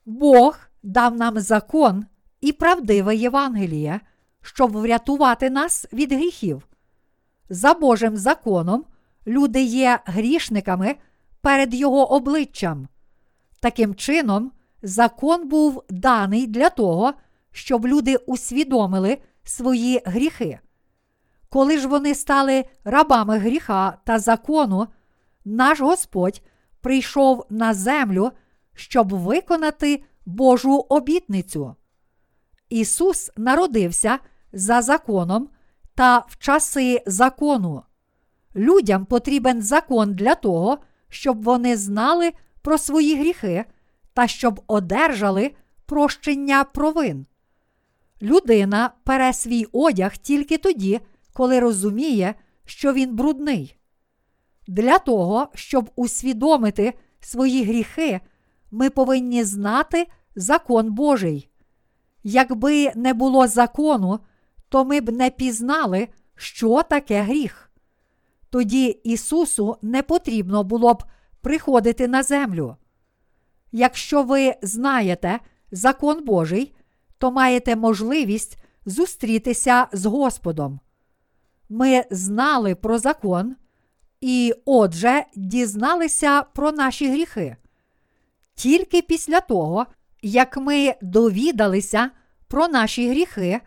Бог 0.04 0.58
дав 0.82 1.16
нам 1.16 1.40
закон 1.40 2.06
і 2.40 2.52
правдиве 2.52 3.16
Євангеліє, 3.16 4.00
щоб 4.42 4.72
врятувати 4.72 5.50
нас 5.50 5.86
від 5.92 6.12
гріхів. 6.12 6.68
За 7.48 7.74
Божим 7.74 8.16
законом 8.16 8.84
люди 9.26 9.62
є 9.62 10.00
грішниками 10.04 10.96
перед 11.40 11.74
Його 11.74 12.12
обличчям. 12.12 12.88
Таким 13.60 13.94
чином, 13.94 14.52
закон 14.82 15.48
був 15.48 15.84
даний 15.90 16.46
для 16.46 16.70
того, 16.70 17.12
щоб 17.52 17.86
люди 17.86 18.16
усвідомили 18.16 19.18
свої 19.44 20.02
гріхи. 20.04 20.58
Коли 21.48 21.78
ж 21.78 21.88
вони 21.88 22.14
стали 22.14 22.64
рабами 22.84 23.38
гріха 23.38 23.98
та 24.04 24.18
закону, 24.18 24.86
наш 25.44 25.80
Господь 25.80 26.42
прийшов 26.80 27.46
на 27.50 27.74
землю, 27.74 28.30
щоб 28.74 29.12
виконати 29.12 30.04
Божу 30.26 30.76
обітницю. 30.88 31.74
Ісус 32.68 33.30
народився 33.36 34.18
за 34.52 34.82
законом 34.82 35.48
та 35.94 36.18
в 36.18 36.38
часи 36.38 37.02
закону. 37.06 37.82
Людям 38.56 39.06
потрібен 39.06 39.62
закон 39.62 40.14
для 40.14 40.34
того, 40.34 40.78
щоб 41.10 41.42
вони 41.42 41.76
знали 41.76 42.32
про 42.62 42.78
свої 42.78 43.16
гріхи 43.16 43.64
та 44.14 44.26
щоб 44.26 44.60
одержали 44.66 45.50
прощення 45.86 46.64
провин. 46.64 47.26
Людина 48.22 48.90
пере 49.04 49.32
свій 49.32 49.66
одяг 49.72 50.16
тільки 50.16 50.58
тоді, 50.58 51.00
коли 51.32 51.60
розуміє, 51.60 52.34
що 52.64 52.92
він 52.92 53.16
брудний. 53.16 53.76
Для 54.66 54.98
того, 54.98 55.48
щоб 55.54 55.90
усвідомити 55.96 56.94
свої 57.20 57.64
гріхи, 57.64 58.20
ми 58.70 58.90
повинні 58.90 59.44
знати 59.44 60.06
закон 60.36 60.92
Божий. 60.92 61.50
Якби 62.22 62.92
не 62.94 63.14
було 63.14 63.46
закону, 63.46 64.20
то 64.68 64.84
ми 64.84 65.00
б 65.00 65.12
не 65.12 65.30
пізнали, 65.30 66.08
що 66.36 66.82
таке 66.82 67.22
гріх. 67.22 67.69
Тоді 68.50 68.86
Ісусу 68.86 69.76
не 69.82 70.02
потрібно 70.02 70.64
було 70.64 70.94
б 70.94 71.04
приходити 71.40 72.08
на 72.08 72.22
землю. 72.22 72.76
Якщо 73.72 74.22
ви 74.22 74.54
знаєте 74.62 75.40
закон 75.72 76.24
Божий, 76.24 76.74
то 77.18 77.30
маєте 77.30 77.76
можливість 77.76 78.58
зустрітися 78.86 79.86
з 79.92 80.06
Господом. 80.06 80.80
Ми 81.68 82.04
знали 82.10 82.74
про 82.74 82.98
закон 82.98 83.56
і, 84.20 84.54
отже, 84.64 85.24
дізналися 85.36 86.42
про 86.42 86.72
наші 86.72 87.10
гріхи. 87.10 87.56
Тільки 88.54 89.02
після 89.02 89.40
того, 89.40 89.86
як 90.22 90.56
ми 90.56 90.94
довідалися 91.02 92.10
про 92.48 92.68
наші 92.68 93.10
гріхи, 93.10 93.60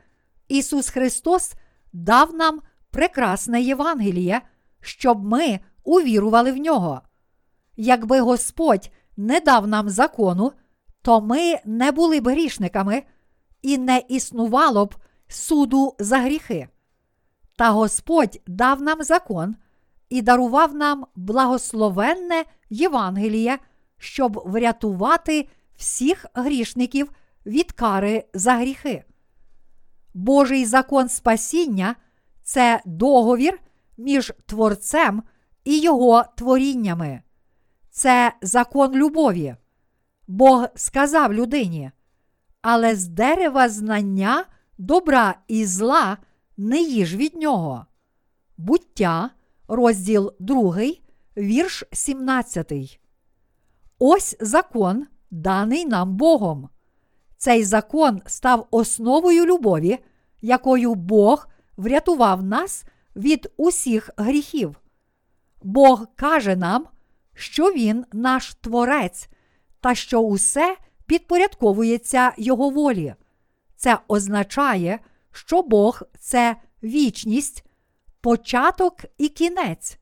Ісус 0.47 0.89
Христос 0.89 1.53
дав 1.93 2.33
нам 2.33 2.61
прекрасне 2.91 3.61
Євангеліє, 3.61 4.41
щоб 4.83 5.23
ми 5.23 5.59
увірували 5.83 6.51
в 6.51 6.57
нього. 6.57 7.01
Якби 7.75 8.19
Господь 8.19 8.91
не 9.17 9.39
дав 9.39 9.67
нам 9.67 9.89
закону, 9.89 10.51
то 11.01 11.21
ми 11.21 11.59
не 11.65 11.91
були 11.91 12.19
б 12.21 12.27
грішниками 12.27 13.03
і 13.61 13.77
не 13.77 14.03
існувало 14.09 14.85
б 14.85 14.95
суду 15.27 15.95
за 15.99 16.17
гріхи. 16.17 16.67
Та 17.55 17.69
Господь 17.69 18.41
дав 18.47 18.81
нам 18.81 19.03
закон 19.03 19.55
і 20.09 20.21
дарував 20.21 20.75
нам 20.75 21.05
благословенне 21.15 22.43
Євангеліє, 22.69 23.59
щоб 23.97 24.41
врятувати 24.45 25.47
всіх 25.75 26.25
грішників 26.33 27.11
від 27.45 27.71
кари 27.71 28.25
за 28.33 28.53
гріхи. 28.53 29.03
Божий 30.13 30.65
закон 30.65 31.09
спасіння 31.09 31.95
це 32.43 32.81
договір 32.85 33.59
між 33.97 34.33
Творцем 34.45 35.23
і 35.63 35.79
Його 35.79 36.23
творіннями. 36.37 37.21
Це 37.89 38.33
закон 38.41 38.95
любові. 38.95 39.55
Бог 40.27 40.67
сказав 40.75 41.33
людині, 41.33 41.91
але 42.61 42.95
з 42.95 43.07
дерева 43.07 43.69
знання 43.69 44.45
добра 44.77 45.35
і 45.47 45.65
зла 45.65 46.17
не 46.57 46.81
їж 46.81 47.15
від 47.15 47.35
нього. 47.35 47.85
Буття, 48.57 49.29
розділ 49.67 50.33
2, 50.39 50.75
вірш 51.37 51.83
17. 51.91 52.99
Ось 53.99 54.37
закон, 54.39 55.07
даний 55.31 55.85
нам 55.85 56.15
Богом. 56.15 56.69
Цей 57.37 57.63
закон 57.63 58.21
став 58.25 58.67
основою 58.71 59.45
любові, 59.45 59.99
якою 60.41 60.95
Бог 60.95 61.47
врятував 61.77 62.43
нас 62.43 62.85
від 63.15 63.51
усіх 63.57 64.09
гріхів. 64.17 64.79
Бог 65.61 66.07
каже 66.15 66.55
нам, 66.55 66.87
що 67.33 67.71
Він 67.71 68.05
наш 68.13 68.55
Творець 68.55 69.29
та 69.81 69.95
що 69.95 70.19
усе 70.19 70.77
підпорядковується 71.05 72.33
Його 72.37 72.69
волі. 72.69 73.15
Це 73.75 73.99
означає, 74.07 74.99
що 75.31 75.61
Бог 75.61 76.01
це 76.19 76.55
вічність, 76.83 77.65
початок 78.21 78.95
і 79.17 79.29
кінець, 79.29 79.97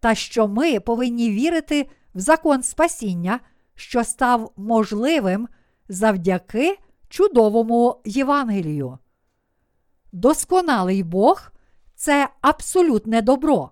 та 0.00 0.14
що 0.14 0.48
ми 0.48 0.80
повинні 0.80 1.30
вірити 1.30 1.88
в 2.14 2.20
закон 2.20 2.62
спасіння, 2.62 3.40
що 3.74 4.04
став 4.04 4.52
можливим 4.56 5.48
завдяки 5.88 6.78
чудовому 7.08 8.00
Євангелію. 8.04 8.98
Досконалий 10.12 11.02
Бог 11.02 11.50
це 11.96 12.28
абсолютне 12.40 13.22
добро. 13.22 13.70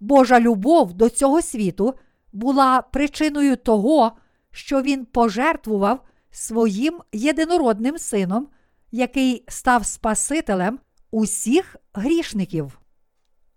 Божа 0.00 0.40
любов 0.40 0.92
до 0.92 1.08
цього 1.08 1.42
світу 1.42 1.94
була 2.32 2.82
причиною 2.82 3.56
того, 3.56 4.12
що 4.50 4.82
Він 4.82 5.04
пожертвував 5.04 6.00
своїм 6.30 7.00
єдинородним 7.12 7.98
сином, 7.98 8.48
який 8.92 9.44
став 9.48 9.86
Спасителем 9.86 10.78
усіх 11.10 11.76
грішників. 11.94 12.80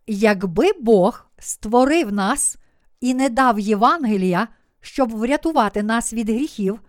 Якби 0.08 0.72
Бог 0.82 1.26
створив 1.40 2.14
нас 2.14 2.58
і 3.02 3.14
не 3.14 3.30
дав 3.30 3.60
Євангелія, 3.60 4.48
щоб 4.82 5.12
врятувати 5.12 5.84
нас 5.84 6.14
від 6.14 6.30
гріхів, 6.30 6.80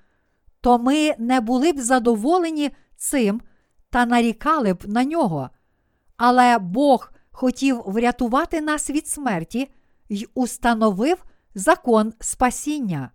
то 0.60 0.78
ми 0.78 1.14
не 1.18 1.40
були 1.40 1.72
б 1.72 1.80
задоволені 1.80 2.70
цим 2.96 3.40
та 3.90 4.06
нарікали 4.06 4.74
б 4.74 4.84
на 4.86 5.04
нього. 5.04 5.50
Але 6.22 6.59
Бог 6.59 7.12
хотів 7.30 7.83
врятувати 7.87 8.61
нас 8.61 8.90
від 8.90 9.09
смерті 9.09 9.70
й 10.09 10.28
установив 10.35 11.24
закон 11.54 12.12
спасіння. 12.20 13.11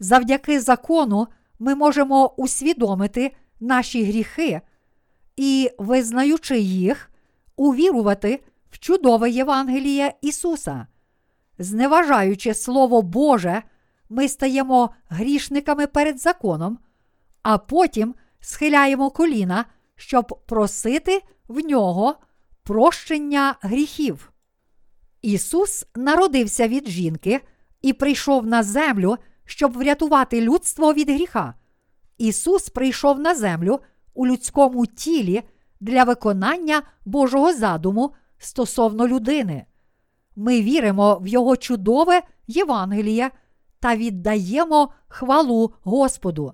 Завдяки 0.00 0.60
закону 0.60 1.26
ми 1.58 1.74
можемо 1.74 2.28
усвідомити 2.36 3.34
наші 3.60 4.04
гріхи 4.04 4.60
і, 5.36 5.70
визнаючи 5.78 6.58
їх, 6.58 7.10
увірувати 7.56 8.44
в 8.70 8.78
чудове 8.78 9.30
Євангеліє 9.30 10.14
Ісуса. 10.22 10.86
Зневажаючи 11.58 12.54
Слово 12.54 13.02
Боже, 13.02 13.62
ми 14.08 14.28
стаємо 14.28 14.90
грішниками 15.08 15.86
перед 15.86 16.20
законом, 16.20 16.78
а 17.42 17.58
потім 17.58 18.14
схиляємо 18.40 19.10
коліна, 19.10 19.64
щоб 19.96 20.40
просити 20.46 21.22
в 21.48 21.58
нього 21.60 22.14
прощення 22.62 23.56
гріхів. 23.60 24.32
Ісус 25.22 25.86
народився 25.94 26.68
від 26.68 26.88
жінки 26.88 27.40
і 27.82 27.92
прийшов 27.92 28.46
на 28.46 28.62
землю, 28.62 29.16
щоб 29.44 29.72
врятувати 29.72 30.40
людство 30.40 30.92
від 30.92 31.10
гріха. 31.10 31.54
Ісус 32.18 32.68
прийшов 32.68 33.20
на 33.20 33.34
землю 33.34 33.80
у 34.14 34.26
людському 34.26 34.86
тілі 34.86 35.42
для 35.80 36.04
виконання 36.04 36.82
Божого 37.04 37.52
задуму 37.52 38.14
стосовно 38.38 39.08
людини. 39.08 39.66
Ми 40.36 40.62
віримо 40.62 41.18
в 41.22 41.26
Його 41.26 41.56
чудове 41.56 42.22
Євангеліє 42.46 43.30
та 43.80 43.96
віддаємо 43.96 44.92
хвалу 45.08 45.72
Господу. 45.82 46.52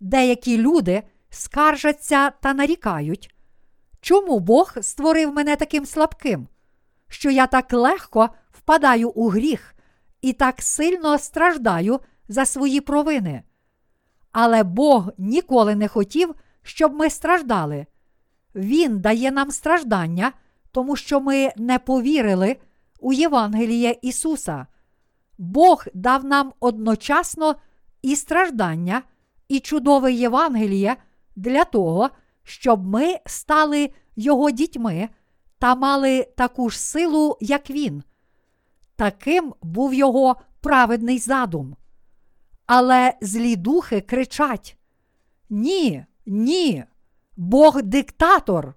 Деякі 0.00 0.58
люди 0.58 1.02
скаржаться 1.30 2.30
та 2.30 2.54
нарікають, 2.54 3.33
чому 4.04 4.40
Бог 4.40 4.74
створив 4.82 5.32
мене 5.32 5.56
таким 5.56 5.86
слабким, 5.86 6.48
що 7.08 7.30
я 7.30 7.46
так 7.46 7.72
легко 7.72 8.28
впадаю 8.52 9.10
у 9.10 9.28
гріх 9.28 9.74
і 10.20 10.32
так 10.32 10.62
сильно 10.62 11.18
страждаю 11.18 12.00
за 12.28 12.44
свої 12.44 12.80
провини. 12.80 13.42
Але 14.32 14.62
Бог 14.62 15.10
ніколи 15.18 15.74
не 15.74 15.88
хотів, 15.88 16.34
щоб 16.62 16.94
ми 16.94 17.10
страждали. 17.10 17.86
Він 18.54 19.00
дає 19.00 19.30
нам 19.30 19.50
страждання, 19.50 20.32
тому 20.72 20.96
що 20.96 21.20
ми 21.20 21.52
не 21.56 21.78
повірили 21.78 22.56
у 23.00 23.12
Євангеліє 23.12 23.96
Ісуса. 24.02 24.66
Бог 25.38 25.84
дав 25.94 26.24
нам 26.24 26.52
одночасно 26.60 27.54
і 28.02 28.16
страждання, 28.16 29.02
і 29.48 29.60
чудове 29.60 30.12
Євангеліє 30.12 30.96
для 31.36 31.64
того, 31.64 32.10
щоб 32.44 32.86
ми 32.86 33.16
стали 33.26 33.90
Його 34.16 34.50
дітьми 34.50 35.08
та 35.58 35.74
мали 35.74 36.28
таку 36.36 36.70
ж 36.70 36.80
силу, 36.80 37.36
як 37.40 37.70
Він. 37.70 38.02
Таким 38.96 39.54
був 39.62 39.94
його 39.94 40.36
праведний 40.60 41.18
задум. 41.18 41.76
Але 42.66 43.14
злі 43.20 43.56
духи 43.56 44.00
кричать: 44.00 44.76
Ні, 45.50 46.04
ні, 46.26 46.84
Бог 47.36 47.82
диктатор. 47.82 48.74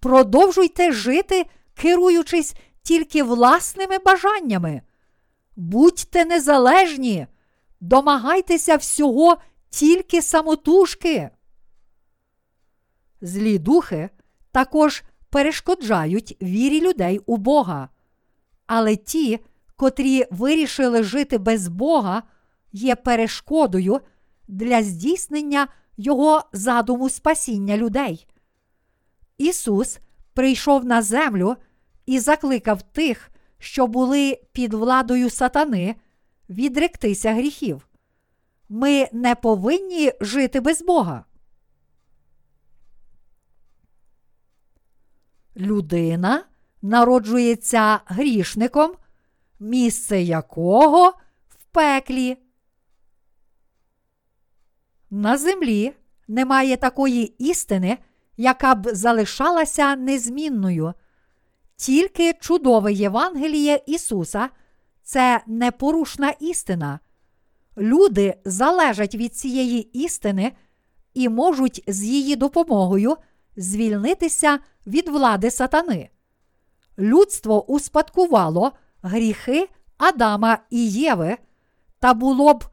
Продовжуйте 0.00 0.92
жити, 0.92 1.46
керуючись 1.74 2.54
тільки 2.82 3.22
власними 3.22 3.98
бажаннями. 3.98 4.82
Будьте 5.56 6.24
незалежні, 6.24 7.26
домагайтеся 7.80 8.76
всього 8.76 9.36
тільки 9.70 10.22
самотужки. 10.22 11.30
Злі 13.20 13.58
духи 13.58 14.08
також 14.52 15.02
перешкоджають 15.30 16.36
вірі 16.42 16.80
людей 16.80 17.20
у 17.26 17.36
Бога. 17.36 17.88
Але 18.66 18.96
ті, 18.96 19.40
котрі 19.76 20.24
вирішили 20.30 21.02
жити 21.02 21.38
без 21.38 21.68
Бога, 21.68 22.22
є 22.72 22.94
перешкодою 22.94 24.00
для 24.48 24.82
здійснення 24.82 25.68
Його 25.96 26.42
задуму 26.52 27.08
спасіння 27.08 27.76
людей. 27.76 28.26
Ісус 29.38 29.98
прийшов 30.34 30.84
на 30.84 31.02
землю 31.02 31.56
і 32.06 32.20
закликав 32.20 32.82
тих, 32.82 33.30
що 33.58 33.86
були 33.86 34.38
під 34.52 34.74
владою 34.74 35.30
сатани, 35.30 35.94
відректися 36.50 37.34
гріхів. 37.34 37.88
Ми 38.68 39.08
не 39.12 39.34
повинні 39.34 40.12
жити 40.20 40.60
без 40.60 40.82
Бога. 40.82 41.24
Людина 45.56 46.44
народжується 46.82 48.00
грішником, 48.06 48.92
місце 49.60 50.22
якого 50.22 51.08
в 51.48 51.64
пеклі. 51.72 52.36
На 55.10 55.38
землі 55.38 55.92
немає 56.28 56.76
такої 56.76 57.24
істини, 57.24 57.98
яка 58.36 58.74
б 58.74 58.94
залишалася 58.94 59.96
незмінною. 59.96 60.94
Тільки 61.76 62.32
чудове 62.32 62.92
Євангеліє 62.92 63.80
Ісуса 63.86 64.48
це 65.02 65.40
непорушна 65.46 66.30
істина. 66.30 67.00
Люди 67.78 68.34
залежать 68.44 69.14
від 69.14 69.34
цієї 69.34 69.80
істини 70.04 70.52
і 71.14 71.28
можуть 71.28 71.84
з 71.86 72.04
її 72.04 72.36
допомогою 72.36 73.16
звільнитися 73.56 74.58
від 74.86 75.08
влади 75.08 75.50
сатани. 75.50 76.10
Людство 76.98 77.72
успадкувало 77.72 78.72
гріхи 79.02 79.68
Адама 79.98 80.58
і 80.70 80.90
Єви 80.90 81.36
та 81.98 82.14
було 82.14 82.54
б 82.54 82.64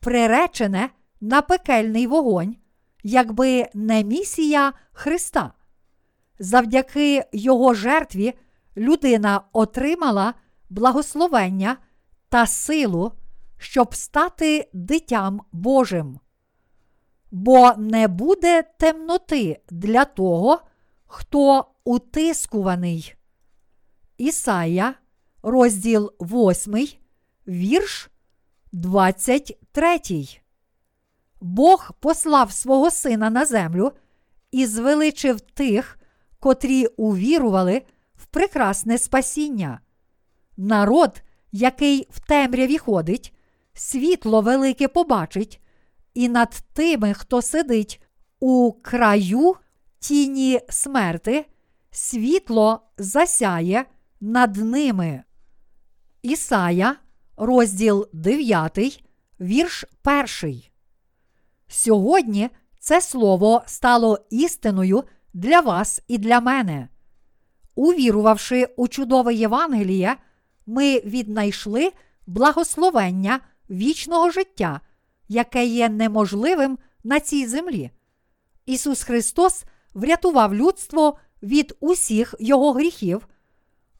приречене 0.00 0.90
на 1.20 1.42
пекельний 1.42 2.06
вогонь, 2.06 2.56
якби 3.02 3.66
не 3.74 4.04
місія 4.04 4.72
Христа. 4.92 5.52
Завдяки 6.38 7.24
Його 7.32 7.74
жертві 7.74 8.34
людина 8.76 9.40
отримала 9.52 10.34
благословення 10.70 11.76
та 12.28 12.46
силу, 12.46 13.12
щоб 13.58 13.94
стати 13.94 14.68
дитям 14.72 15.40
Божим. 15.52 16.20
Бо 17.30 17.72
не 17.76 18.08
буде 18.08 18.62
темноти 18.62 19.60
для 19.70 20.04
того, 20.04 20.60
хто 21.06 21.64
утискуваний. 21.84 23.14
Ісая, 24.18 24.94
розділ 25.42 26.12
8, 26.20 26.88
вірш 27.48 28.10
23. 28.72 30.00
Бог 31.40 31.90
послав 32.00 32.52
свого 32.52 32.90
Сина 32.90 33.30
на 33.30 33.44
землю 33.44 33.92
і 34.50 34.66
звеличив 34.66 35.40
тих, 35.40 35.98
котрі 36.40 36.86
увірували 36.86 37.82
в 38.14 38.26
прекрасне 38.26 38.98
спасіння. 38.98 39.80
Народ, 40.56 41.22
який 41.52 42.08
в 42.10 42.26
темряві 42.26 42.78
ходить, 42.78 43.34
світло 43.72 44.40
велике 44.40 44.88
побачить, 44.88 45.59
і 46.14 46.28
над 46.28 46.62
тими, 46.72 47.14
хто 47.14 47.42
сидить 47.42 48.02
у 48.40 48.72
краю 48.72 49.54
тіні 49.98 50.60
смерти, 50.68 51.46
світло 51.90 52.80
засяє 52.98 53.84
над 54.20 54.56
ними. 54.56 55.22
Ісая, 56.22 56.96
розділ 57.36 58.08
9, 58.12 59.04
вірш 59.40 59.84
1. 60.42 60.62
Сьогодні 61.68 62.50
це 62.78 63.00
слово 63.00 63.62
стало 63.66 64.18
істиною 64.30 65.04
для 65.34 65.60
вас 65.60 66.02
і 66.08 66.18
для 66.18 66.40
мене. 66.40 66.88
Увірувавши 67.74 68.68
у 68.76 68.88
чудове 68.88 69.34
Євангеліє, 69.34 70.16
ми 70.66 71.00
віднайшли 71.00 71.92
благословення 72.26 73.40
вічного 73.70 74.30
життя, 74.30 74.80
яке 75.30 75.64
є 75.64 75.88
неможливим 75.88 76.78
на 77.04 77.20
цій 77.20 77.46
землі. 77.46 77.90
Ісус 78.66 79.02
Христос 79.02 79.64
врятував 79.94 80.54
людство 80.54 81.18
від 81.42 81.76
усіх 81.80 82.34
його 82.40 82.72
гріхів, 82.72 83.28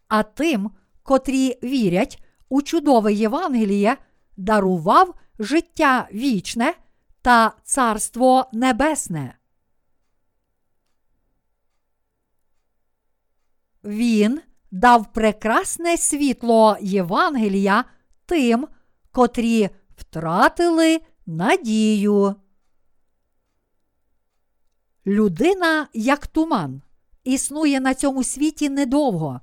а 0.08 0.22
тим, 0.22 0.70
котрі 1.02 1.58
вірять 1.62 2.22
у 2.48 2.62
чудове 2.62 3.12
Євангеліє, 3.12 3.96
дарував 4.36 5.14
життя 5.38 6.08
вічне 6.12 6.74
та 7.22 7.52
Царство 7.64 8.46
Небесне. 8.52 9.38
Він 13.84 14.40
дав 14.70 15.12
прекрасне 15.12 15.96
світло 15.96 16.76
Євангелія 16.80 17.84
тим, 18.26 18.68
котрі 19.12 19.70
втратили 19.96 21.00
надію. 21.30 22.34
Людина, 25.06 25.88
як 25.92 26.26
туман, 26.26 26.82
існує 27.24 27.80
на 27.80 27.94
цьому 27.94 28.24
світі 28.24 28.68
недовго, 28.68 29.40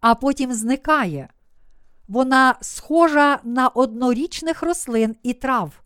а 0.00 0.14
потім 0.14 0.52
зникає. 0.52 1.28
Вона 2.08 2.54
схожа 2.60 3.40
на 3.44 3.68
однорічних 3.68 4.62
рослин 4.62 5.16
і 5.22 5.34
трав. 5.34 5.82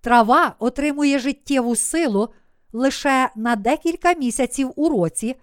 Трава 0.00 0.54
отримує 0.58 1.18
життєву 1.18 1.76
силу 1.76 2.28
лише 2.72 3.30
на 3.36 3.56
декілька 3.56 4.14
місяців 4.14 4.72
у 4.76 4.88
році, 4.88 5.36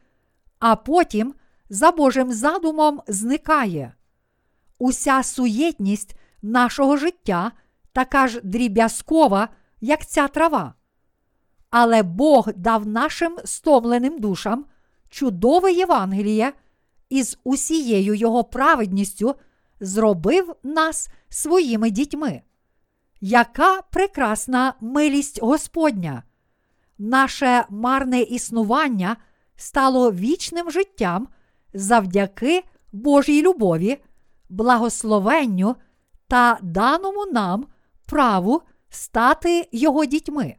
а 0.60 0.76
потім 0.76 1.34
за 1.70 1.92
Божим 1.92 2.34
задумом 2.34 3.02
зникає. 3.08 3.94
Уся 4.80 5.24
суєтність 5.24 6.16
нашого 6.42 6.98
життя 6.98 7.52
така 7.98 8.28
ж 8.28 8.42
дріб'язкова, 8.44 9.50
як 9.82 10.06
ця 10.06 10.28
трава. 10.28 10.74
Але 11.70 12.04
Бог 12.04 12.50
дав 12.56 12.88
нашим 12.88 13.38
стомленим 13.46 14.20
душам 14.20 14.66
чудове 15.10 15.72
Євангеліє 15.72 16.54
і 17.10 17.24
з 17.24 17.38
усією 17.44 18.14
його 18.14 18.44
праведністю 18.44 19.36
зробив 19.80 20.56
нас 20.64 21.10
своїми 21.30 21.92
дітьми. 21.92 22.42
Яка 23.22 23.82
прекрасна 23.82 24.74
милість 24.82 25.42
Господня! 25.42 26.24
Наше 26.98 27.66
марне 27.70 28.22
існування 28.22 29.18
стало 29.56 30.12
вічним 30.12 30.72
життям 30.72 31.28
завдяки 31.74 32.64
Божій 32.92 33.42
любові, 33.42 33.98
благословенню 34.50 35.76
та 36.28 36.58
даному 36.62 37.26
нам 37.26 37.66
праву 38.08 38.62
стати 38.90 39.68
Його 39.72 40.06
дітьми. 40.06 40.56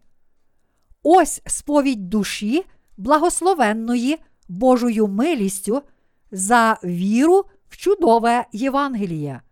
Ось 1.02 1.42
сповідь 1.46 2.08
душі, 2.08 2.64
благословенної 2.96 4.18
Божою 4.48 5.06
милістю 5.06 5.82
за 6.30 6.78
віру 6.84 7.44
в 7.68 7.76
чудове 7.76 8.46
Євангеліє. 8.52 9.42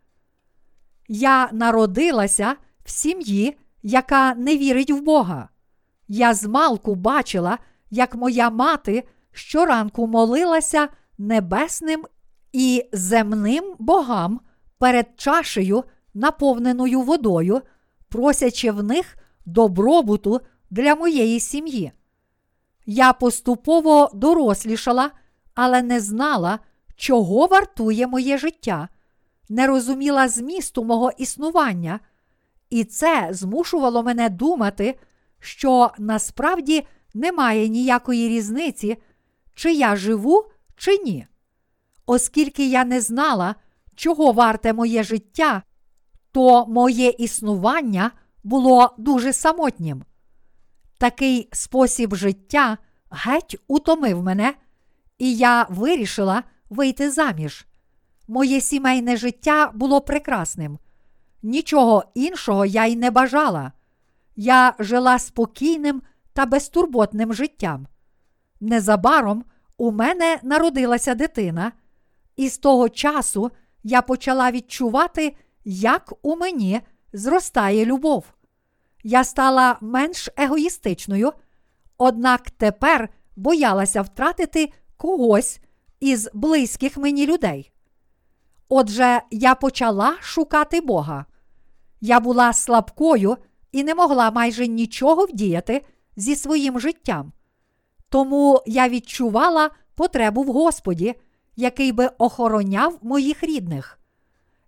Я 1.09 1.48
народилася 1.52 2.56
в 2.85 2.90
сім'ї, 2.90 3.56
яка 3.82 4.35
не 4.35 4.56
вірить 4.56 4.90
в 4.90 5.00
Бога. 5.00 5.48
Я 6.09 6.35
змалку 6.35 6.94
бачила, 6.94 7.59
як 7.90 8.14
моя 8.14 8.50
мати 8.50 9.04
щоранку 9.32 10.06
молилася 10.06 10.88
небесним 11.18 12.04
і 12.52 12.88
земним 12.92 13.74
богам 13.78 14.40
перед 14.78 15.06
чашею, 15.16 15.85
наповненою 16.14 17.00
водою, 17.00 17.62
просячи 18.16 18.70
в 18.70 18.83
них 18.83 19.16
добробуту 19.46 20.40
для 20.70 20.94
моєї 20.94 21.40
сім'ї. 21.40 21.92
Я 22.87 23.12
поступово 23.12 24.11
дорослішала, 24.14 25.11
але 25.55 25.83
не 25.83 26.00
знала, 26.00 26.59
чого 26.96 27.46
вартує 27.46 28.07
моє 28.07 28.38
життя, 28.38 28.88
не 29.48 29.66
розуміла 29.66 30.29
змісту 30.29 30.85
мого 30.85 31.11
існування, 31.18 32.00
і 32.70 32.85
це 32.85 33.29
змушувало 33.31 34.02
мене 34.02 34.29
думати, 34.29 34.98
що 35.40 35.90
насправді 35.98 36.87
немає 37.14 37.68
ніякої 37.68 38.29
різниці, 38.29 38.96
чи 39.55 39.72
я 39.72 39.96
живу, 39.96 40.44
чи 40.76 40.98
ні. 40.98 41.26
Оскільки 42.07 42.68
я 42.68 42.85
не 42.85 43.00
знала, 43.00 43.55
чого 43.94 44.33
варте 44.33 44.72
моє 44.72 45.02
життя, 45.02 45.62
то 46.37 46.66
моє 46.66 47.09
існування 47.09 48.11
було 48.44 48.94
дуже 48.99 49.33
самотнім. 49.33 50.05
Такий 50.99 51.49
спосіб 51.53 52.14
життя 52.14 52.79
геть 53.11 53.57
утомив 53.68 54.22
мене, 54.22 54.55
і 55.18 55.37
я 55.37 55.66
вирішила 55.70 56.42
вийти 56.70 57.11
заміж. 57.11 57.66
Моє 58.29 58.61
сімейне 58.61 59.16
життя 59.16 59.70
було 59.75 60.01
прекрасним. 60.01 60.79
Нічого 61.42 62.05
іншого 62.14 62.66
я 62.66 62.87
й 62.87 62.96
не 62.96 63.11
бажала. 63.11 63.72
Я 64.37 64.75
жила 64.79 65.18
спокійним 65.18 66.03
та 66.33 66.46
безтурботним 66.46 67.35
життям. 67.35 67.87
Незабаром 68.61 69.44
у 69.77 69.90
мене 69.90 70.38
народилася 70.42 71.14
дитина, 71.14 71.72
і 72.37 72.49
з 72.49 72.59
того 72.59 72.88
часу 72.88 73.51
я 73.83 74.03
почала 74.03 74.51
відчувати, 74.51 75.37
як 75.68 76.12
у 76.22 76.37
мені 76.37 76.81
зростає 77.12 77.85
любов. 77.85 78.24
Я 79.02 79.24
стала 79.24 79.76
менш 79.81 80.29
егоїстичною, 80.37 81.33
однак 81.98 82.50
тепер 82.50 83.09
боялася 83.37 84.02
втратити 84.02 84.72
когось 84.96 85.61
із 86.00 86.29
близьких 86.35 86.96
мені 86.96 87.26
людей. 87.26 87.72
Отже, 88.68 89.22
я 89.31 89.55
почала 89.55 90.16
шукати 90.20 90.81
Бога. 90.81 91.26
Я 92.00 92.20
була 92.20 92.52
слабкою 92.52 93.37
і 93.72 93.85
не 93.85 93.94
могла 93.94 94.31
майже 94.31 94.66
нічого 94.66 95.24
вдіяти 95.24 95.85
зі 96.16 96.37
своїм 96.37 96.81
життям. 96.81 97.33
Тому 98.09 98.62
я 98.66 98.88
відчувала 98.88 99.70
потребу 99.94 100.42
в 100.42 100.52
Господі, 100.52 101.14
який 101.57 101.92
би 101.92 102.11
охороняв 102.18 102.98
моїх 103.02 103.42
рідних. 103.42 104.00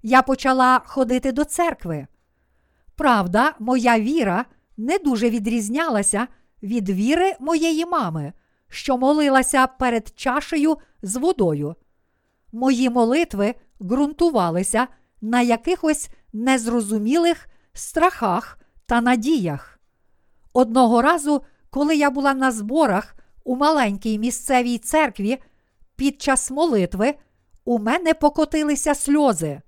Я 0.02 0.22
почала 0.22 0.80
ходити 0.84 1.32
до 1.32 1.44
церкви. 1.44 2.06
Правда, 2.96 3.54
моя 3.58 4.00
віра 4.00 4.44
не 4.76 4.98
дуже 4.98 5.30
відрізнялася 5.30 6.26
від 6.62 6.88
віри 6.88 7.36
моєї 7.40 7.86
мами, 7.86 8.32
що 8.68 8.98
молилася 8.98 9.66
перед 9.66 10.12
чашею 10.16 10.76
з 11.02 11.16
водою. 11.16 11.74
Мої 12.52 12.90
молитви 12.90 13.54
ґрунтувалися 13.82 14.86
на 15.20 15.40
якихось 15.40 16.08
незрозумілих 16.32 17.48
страхах 17.72 18.58
та 18.86 19.00
надіях. 19.00 19.80
Одного 20.52 21.02
разу, 21.02 21.42
коли 21.70 21.96
я 21.96 22.10
була 22.10 22.34
на 22.34 22.52
зборах 22.52 23.14
у 23.44 23.56
маленькій 23.56 24.18
місцевій 24.18 24.78
церкві, 24.78 25.38
під 25.96 26.22
час 26.22 26.50
молитви 26.50 27.14
у 27.64 27.78
мене 27.78 28.14
покотилися 28.14 28.94
сльози. 28.94 29.60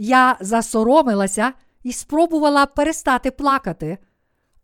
Я 0.00 0.36
засоромилася 0.40 1.52
і 1.82 1.92
спробувала 1.92 2.66
перестати 2.66 3.30
плакати, 3.30 3.98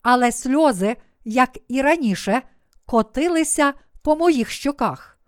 але 0.02 0.32
сльози, 0.32 0.96
як 1.24 1.58
і 1.68 1.82
раніше, 1.82 2.42
котилися 2.86 3.74
по 4.02 4.16
моїх 4.16 4.50
щоках. 4.50 5.18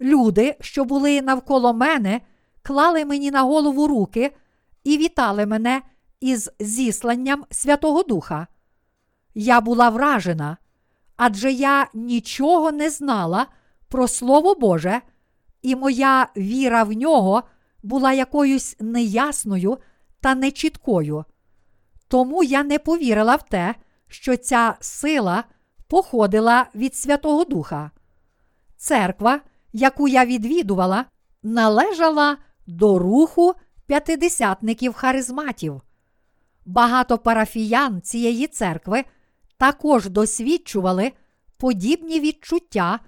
Люди, 0.00 0.56
що 0.60 0.84
були 0.84 1.22
навколо 1.22 1.74
мене, 1.74 2.20
клали 2.62 3.04
мені 3.04 3.30
на 3.30 3.42
голову 3.42 3.86
руки 3.86 4.36
і 4.84 4.98
вітали 4.98 5.46
мене 5.46 5.82
із 6.20 6.50
зісланням 6.60 7.44
Святого 7.50 8.02
Духа. 8.02 8.46
Я 9.34 9.60
була 9.60 9.88
вражена, 9.88 10.56
адже 11.16 11.52
я 11.52 11.86
нічого 11.94 12.72
не 12.72 12.90
знала 12.90 13.46
про 13.88 14.08
Слово 14.08 14.54
Боже, 14.54 15.00
і 15.62 15.76
моя 15.76 16.28
віра 16.36 16.82
в 16.82 16.92
нього 16.92 17.42
була 17.82 18.12
якоюсь 18.12 18.76
неясною 18.80 19.78
та 20.20 20.34
нечіткою. 20.34 21.24
Тому 22.08 22.44
я 22.44 22.62
не 22.62 22.78
повірила 22.78 23.36
в 23.36 23.42
те, 23.42 23.74
що 24.08 24.36
ця 24.36 24.76
сила 24.80 25.44
походила 25.88 26.66
від 26.74 26.96
Святого 26.96 27.44
Духа. 27.44 27.90
Церква, 28.76 29.40
яку 29.72 30.08
я 30.08 30.24
відвідувала, 30.24 31.04
належала 31.42 32.36
до 32.66 32.98
руху 32.98 33.54
п'ятидесятників 33.86 34.92
харизматів. 34.92 35.82
Багато 36.66 37.18
парафіян 37.18 38.02
цієї 38.02 38.46
церкви 38.46 39.04
також 39.58 40.08
досвідчували 40.08 41.12
подібні 41.56 42.20
відчуття, 42.20 43.00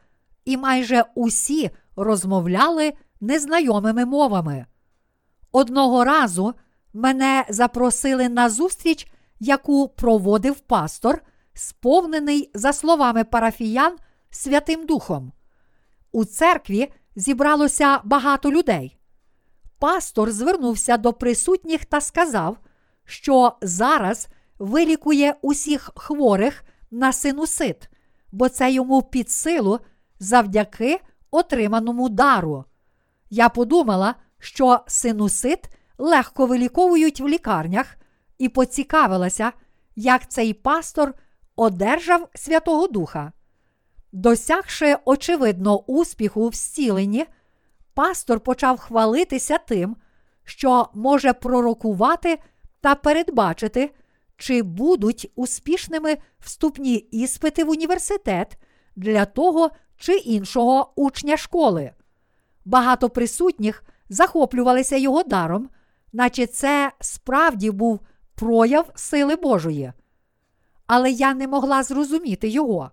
і 0.44 0.56
майже 0.56 1.04
усі 1.14 1.70
розмовляли 1.96 2.92
незнайомими 3.22 4.04
мовами. 4.04 4.66
Одного 5.52 6.04
разу 6.04 6.54
мене 6.92 7.44
запросили 7.48 8.28
на 8.28 8.48
зустріч, 8.48 9.06
яку 9.40 9.88
проводив 9.88 10.60
пастор, 10.60 11.22
сповнений, 11.54 12.50
за 12.54 12.72
словами 12.72 13.24
парафіян, 13.24 13.96
Святим 14.30 14.86
Духом. 14.86 15.32
У 16.12 16.24
церкві 16.24 16.92
зібралося 17.16 18.00
багато 18.04 18.52
людей. 18.52 18.98
Пастор 19.78 20.30
звернувся 20.30 20.96
до 20.96 21.12
присутніх 21.12 21.84
та 21.84 22.00
сказав, 22.00 22.56
що 23.04 23.52
зараз 23.62 24.28
вилікує 24.58 25.34
усіх 25.42 25.90
хворих 25.96 26.64
на 26.90 27.12
синусит, 27.12 27.90
бо 28.32 28.48
це 28.48 28.72
йому 28.72 29.02
під 29.02 29.30
силу 29.30 29.80
завдяки 30.18 31.00
отриманому 31.30 32.08
дару. 32.08 32.64
Я 33.34 33.48
подумала, 33.48 34.14
що 34.38 34.80
синусит 34.86 35.60
легко 35.98 36.46
виліковують 36.46 37.20
в 37.20 37.28
лікарнях, 37.28 37.96
і 38.38 38.48
поцікавилася, 38.48 39.52
як 39.96 40.30
цей 40.30 40.54
пастор 40.54 41.14
одержав 41.56 42.28
Святого 42.34 42.86
Духа. 42.86 43.32
Досягши 44.12 44.96
очевидно 45.04 45.78
успіху 45.78 46.48
в 46.48 46.54
зціленні, 46.54 47.26
пастор 47.94 48.40
почав 48.40 48.78
хвалитися 48.78 49.58
тим, 49.58 49.96
що 50.44 50.88
може 50.94 51.32
пророкувати 51.32 52.38
та 52.80 52.94
передбачити, 52.94 53.94
чи 54.36 54.62
будуть 54.62 55.32
успішними 55.34 56.16
вступні 56.38 56.94
іспити 56.94 57.64
в 57.64 57.70
університет 57.70 58.58
для 58.96 59.24
того 59.24 59.70
чи 59.96 60.12
іншого 60.12 60.92
учня 60.96 61.36
школи. 61.36 61.92
Багато 62.64 63.10
присутніх 63.10 63.84
захоплювалися 64.08 64.96
його 64.96 65.22
даром, 65.22 65.68
наче 66.12 66.46
це 66.46 66.92
справді 67.00 67.70
був 67.70 68.00
прояв 68.34 68.90
сили 68.94 69.36
Божої. 69.36 69.92
Але 70.86 71.10
я 71.10 71.34
не 71.34 71.48
могла 71.48 71.82
зрозуміти 71.82 72.48
його. 72.48 72.90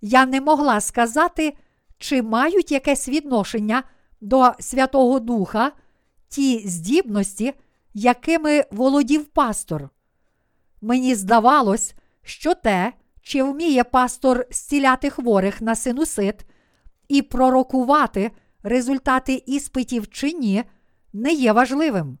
Я 0.00 0.26
не 0.26 0.40
могла 0.40 0.80
сказати, 0.80 1.56
чи 1.98 2.22
мають 2.22 2.72
якесь 2.72 3.08
відношення 3.08 3.82
до 4.20 4.52
Святого 4.60 5.20
Духа 5.20 5.72
ті 6.28 6.68
здібності, 6.68 7.54
якими 7.94 8.64
володів 8.70 9.24
пастор. 9.24 9.88
Мені 10.80 11.14
здавалось, 11.14 11.94
що 12.22 12.54
те, 12.54 12.92
чи 13.22 13.42
вміє 13.42 13.84
пастор 13.84 14.46
зціляти 14.50 15.10
хворих 15.10 15.60
на 15.60 15.74
синусит 15.74 16.46
і 17.08 17.22
пророкувати 17.22 18.30
результати 18.62 19.42
іспитів 19.46 20.10
чи 20.10 20.32
ні, 20.32 20.64
не 21.12 21.32
є 21.32 21.52
важливим. 21.52 22.18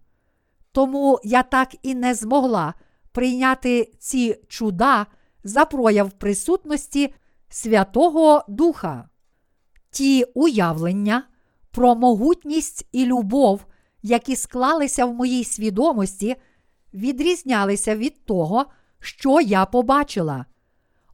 Тому 0.72 1.20
я 1.24 1.42
так 1.42 1.76
і 1.82 1.94
не 1.94 2.14
змогла 2.14 2.74
прийняти 3.12 3.92
ці 3.98 4.36
чуда 4.48 5.06
за 5.44 5.64
прояв 5.64 6.10
присутності 6.10 7.14
Святого 7.48 8.44
Духа. 8.48 9.08
Ті 9.90 10.24
уявлення 10.24 11.22
про 11.70 11.94
могутність 11.94 12.88
і 12.92 13.06
любов, 13.06 13.64
які 14.02 14.36
склалися 14.36 15.04
в 15.04 15.14
моїй 15.14 15.44
свідомості, 15.44 16.36
відрізнялися 16.94 17.96
від 17.96 18.24
того, 18.24 18.66
що 19.00 19.40
я 19.40 19.66
побачила. 19.66 20.44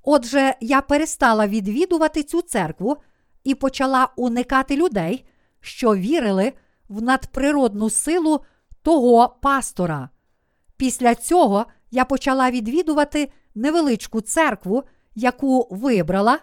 Отже, 0.03 0.55
я 0.61 0.81
перестала 0.81 1.47
відвідувати 1.47 2.23
цю 2.23 2.43
церкву 2.43 2.97
і 3.47 3.55
почала 3.55 4.09
уникати 4.17 4.77
людей, 4.77 5.25
що 5.61 5.95
вірили 5.95 6.53
в 6.89 7.03
надприродну 7.03 7.91
силу 7.91 8.41
того 8.83 9.37
пастора. 9.43 10.09
Після 10.77 11.15
цього 11.15 11.67
я 11.91 12.05
почала 12.05 12.51
відвідувати 12.51 13.33
невеличку 13.55 14.21
церкву, 14.21 14.83
яку 15.15 15.69
вибрала, 15.71 16.39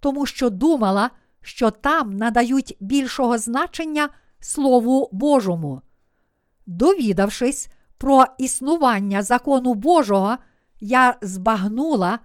тому 0.00 0.26
що 0.26 0.50
думала, 0.50 1.10
що 1.42 1.70
там 1.70 2.16
надають 2.16 2.76
більшого 2.80 3.38
значення 3.38 4.08
Слову 4.40 5.08
Божому. 5.12 5.82
Довідавшись 6.66 7.68
про 7.98 8.24
існування 8.38 9.22
закону 9.22 9.74
Божого, 9.74 10.36
я 10.80 11.16
збагнула, 11.22 12.18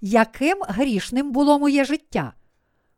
яким 0.00 0.58
грішним 0.68 1.32
було 1.32 1.58
моє 1.58 1.84
життя. 1.84 2.32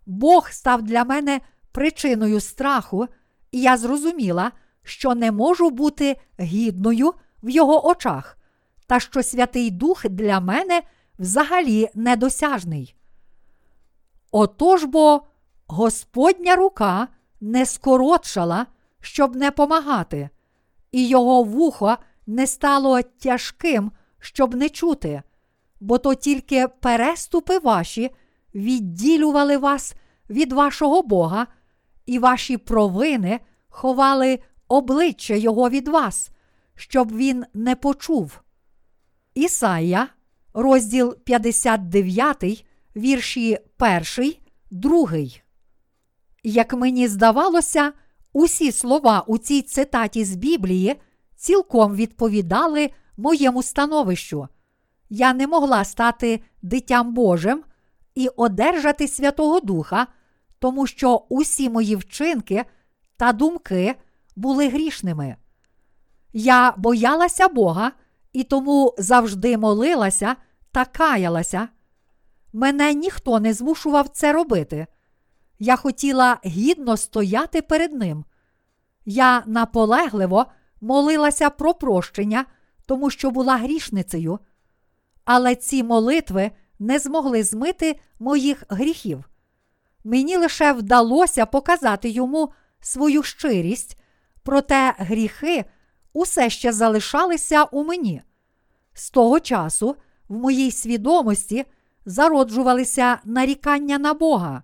Бог 0.08 0.50
став 0.50 0.82
для 0.82 1.04
мене 1.04 1.40
причиною 1.72 2.40
страху, 2.40 3.06
і 3.52 3.60
я 3.60 3.76
зрозуміла, 3.76 4.52
що 4.82 5.14
не 5.14 5.32
можу 5.32 5.70
бути 5.70 6.16
гідною 6.40 7.14
в 7.42 7.50
його 7.50 7.86
очах, 7.86 8.38
та 8.86 9.00
що 9.00 9.22
Святий 9.22 9.70
Дух 9.70 10.08
для 10.08 10.40
мене 10.40 10.82
взагалі 11.18 11.88
недосяжний. 11.94 12.94
Отож 14.30 14.84
бо 14.84 15.22
Господня 15.66 16.56
рука 16.56 17.08
не 17.40 17.66
скоротшала, 17.66 18.66
щоб 19.00 19.36
не 19.36 19.50
помагати, 19.50 20.28
і 20.92 21.08
його 21.08 21.42
вухо 21.42 21.96
не 22.26 22.46
стало 22.46 23.02
тяжким, 23.02 23.92
щоб 24.18 24.54
не 24.54 24.68
чути, 24.68 25.22
бо 25.80 25.98
то 25.98 26.14
тільки 26.14 26.68
переступи 26.68 27.58
ваші 27.58 28.10
відділювали 28.58 29.56
вас 29.56 29.94
від 30.30 30.52
вашого 30.52 31.02
Бога, 31.02 31.46
і 32.06 32.18
ваші 32.18 32.56
провини 32.56 33.40
ховали 33.68 34.38
обличчя 34.68 35.34
Його 35.34 35.70
від 35.70 35.88
вас, 35.88 36.30
щоб 36.74 37.16
він 37.16 37.44
не 37.54 37.76
почув. 37.76 38.40
Ісая, 39.34 40.08
розділ 40.54 41.16
59, 41.16 42.66
вірші 42.96 43.58
1, 44.18 44.34
2. 44.70 45.08
Як 46.42 46.74
мені 46.74 47.08
здавалося, 47.08 47.92
усі 48.32 48.72
слова 48.72 49.24
у 49.26 49.38
цій 49.38 49.62
цитаті 49.62 50.24
з 50.24 50.36
Біблії 50.36 50.96
цілком 51.36 51.94
відповідали 51.94 52.90
моєму 53.16 53.62
становищу. 53.62 54.48
Я 55.10 55.32
не 55.32 55.46
могла 55.46 55.84
стати 55.84 56.40
дитям 56.62 57.14
Божим 57.14 57.62
і 58.18 58.28
одержати 58.28 59.08
Святого 59.08 59.60
Духа, 59.60 60.06
тому 60.58 60.86
що 60.86 61.26
усі 61.28 61.70
мої 61.70 61.96
вчинки 61.96 62.64
та 63.16 63.32
думки 63.32 63.94
були 64.36 64.68
грішними. 64.68 65.36
Я 66.32 66.74
боялася 66.76 67.48
Бога 67.48 67.92
і 68.32 68.44
тому 68.44 68.94
завжди 68.98 69.58
молилася 69.58 70.36
та 70.72 70.84
каялася. 70.84 71.68
Мене 72.52 72.94
ніхто 72.94 73.40
не 73.40 73.52
змушував 73.54 74.08
це 74.08 74.32
робити. 74.32 74.86
Я 75.58 75.76
хотіла 75.76 76.38
гідно 76.46 76.96
стояти 76.96 77.62
перед 77.62 77.92
Ним. 77.92 78.24
Я 79.04 79.42
наполегливо 79.46 80.46
молилася 80.80 81.50
про 81.50 81.74
прощення, 81.74 82.44
тому 82.86 83.10
що 83.10 83.30
була 83.30 83.56
грішницею, 83.56 84.38
але 85.24 85.54
ці 85.54 85.82
молитви 85.82 86.50
не 86.78 86.98
змогли 86.98 87.42
змити 87.42 88.00
моїх 88.18 88.64
гріхів. 88.68 89.24
Мені 90.04 90.36
лише 90.36 90.72
вдалося 90.72 91.46
показати 91.46 92.08
йому 92.08 92.52
свою 92.80 93.22
щирість, 93.22 93.98
проте 94.42 94.94
гріхи 94.98 95.64
усе 96.12 96.50
ще 96.50 96.72
залишалися 96.72 97.64
у 97.64 97.84
мені. 97.84 98.22
З 98.94 99.10
того 99.10 99.40
часу 99.40 99.96
в 100.28 100.36
моїй 100.36 100.70
свідомості 100.70 101.64
зароджувалися 102.06 103.18
нарікання 103.24 103.98
на 103.98 104.14
Бога. 104.14 104.62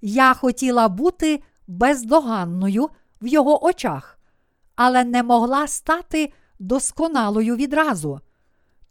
Я 0.00 0.34
хотіла 0.34 0.88
бути 0.88 1.42
бездоганною 1.66 2.88
в 3.22 3.26
його 3.26 3.64
очах, 3.64 4.18
але 4.76 5.04
не 5.04 5.22
могла 5.22 5.66
стати 5.66 6.32
досконалою 6.58 7.56
відразу. 7.56 8.20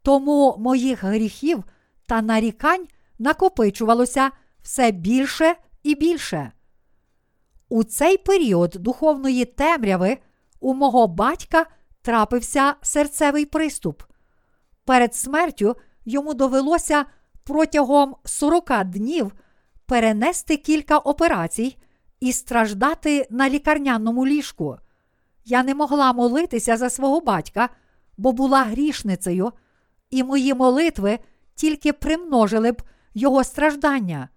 Тому 0.01 0.55
моїх 0.59 1.03
гріхів 1.03 1.63
та 2.13 2.21
нарікань 2.21 2.87
накопичувалося 3.19 4.31
все 4.61 4.91
більше 4.91 5.55
і 5.83 5.95
більше. 5.95 6.51
У 7.69 7.83
цей 7.83 8.17
період 8.17 8.69
духовної 8.79 9.45
темряви 9.45 10.17
у 10.59 10.73
мого 10.73 11.07
батька 11.07 11.65
трапився 12.01 12.75
серцевий 12.81 13.45
приступ. 13.45 14.03
Перед 14.85 15.15
смертю 15.15 15.75
йому 16.05 16.33
довелося 16.33 17.05
протягом 17.43 18.15
40 18.25 18.83
днів 18.83 19.31
перенести 19.85 20.57
кілька 20.57 20.97
операцій 20.97 21.77
і 22.19 22.33
страждати 22.33 23.27
на 23.29 23.49
лікарняному 23.49 24.27
ліжку. 24.27 24.77
Я 25.45 25.63
не 25.63 25.75
могла 25.75 26.13
молитися 26.13 26.77
за 26.77 26.89
свого 26.89 27.21
батька, 27.21 27.69
бо 28.17 28.31
була 28.31 28.63
грішницею, 28.63 29.51
і 30.09 30.23
мої 30.23 30.53
молитви 30.53 31.19
тільки 31.55 31.93
примножили 31.93 32.71
б 32.71 32.81
його 33.13 33.43
страждання. 33.43 34.29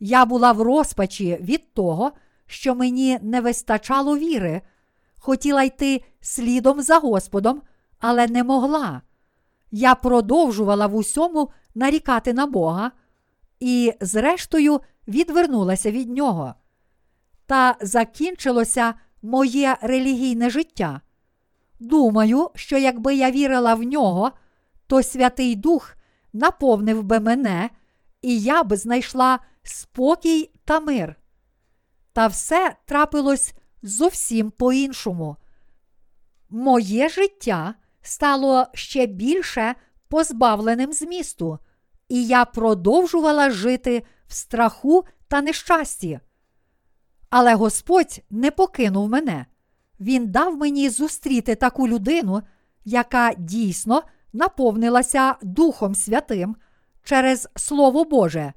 Я 0.00 0.24
була 0.24 0.52
в 0.52 0.62
розпачі 0.62 1.38
від 1.40 1.74
того, 1.74 2.12
що 2.46 2.74
мені 2.74 3.18
не 3.22 3.40
вистачало 3.40 4.18
віри, 4.18 4.62
хотіла 5.18 5.62
йти 5.62 6.04
слідом 6.20 6.82
за 6.82 6.98
Господом, 6.98 7.62
але 7.98 8.26
не 8.26 8.44
могла. 8.44 9.02
Я 9.70 9.94
продовжувала 9.94 10.86
в 10.86 10.94
усьому 10.94 11.50
нарікати 11.74 12.32
на 12.32 12.46
Бога 12.46 12.92
і, 13.60 13.92
зрештою, 14.00 14.80
відвернулася 15.08 15.90
від 15.90 16.10
нього. 16.10 16.54
Та 17.46 17.76
закінчилося 17.80 18.94
моє 19.22 19.76
релігійне 19.80 20.50
життя. 20.50 21.00
Думаю, 21.80 22.50
що 22.54 22.78
якби 22.78 23.14
я 23.14 23.30
вірила 23.30 23.74
в 23.74 23.82
нього, 23.82 24.32
то 24.86 25.02
Святий 25.02 25.56
Дух 25.56 25.95
наповнив 26.32 27.02
би 27.02 27.20
мене, 27.20 27.70
і 28.22 28.40
я 28.40 28.62
б 28.62 28.76
знайшла 28.76 29.38
спокій 29.62 30.50
та 30.64 30.80
мир. 30.80 31.16
Та 32.12 32.26
все 32.26 32.76
трапилось 32.86 33.54
зовсім 33.82 34.50
по-іншому. 34.50 35.36
Моє 36.50 37.08
життя 37.08 37.74
стало 38.02 38.66
ще 38.74 39.06
більше 39.06 39.74
позбавленим 40.08 40.92
змісту, 40.92 41.58
і 42.08 42.26
я 42.26 42.44
продовжувала 42.44 43.50
жити 43.50 44.02
в 44.26 44.34
страху 44.34 45.04
та 45.28 45.42
нещасті. 45.42 46.20
Але 47.30 47.54
Господь 47.54 48.20
не 48.30 48.50
покинув 48.50 49.08
мене. 49.08 49.46
Він 50.00 50.30
дав 50.30 50.56
мені 50.56 50.88
зустріти 50.88 51.54
таку 51.54 51.88
людину, 51.88 52.42
яка 52.84 53.34
дійсно 53.38 54.02
наповнилася 54.32 55.36
Духом 55.42 55.94
Святим 55.94 56.56
через 57.02 57.48
Слово 57.56 58.04
Боже. 58.04 58.52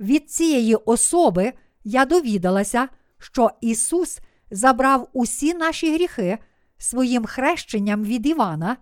Від 0.00 0.30
цієї 0.30 0.74
особи 0.74 1.52
я 1.84 2.04
довідалася, 2.04 2.88
що 3.18 3.50
Ісус 3.60 4.20
забрав 4.50 5.08
усі 5.12 5.54
наші 5.54 5.94
гріхи 5.94 6.38
своїм 6.78 7.24
хрещенням 7.24 8.04
від 8.04 8.26
Івана, 8.26 8.76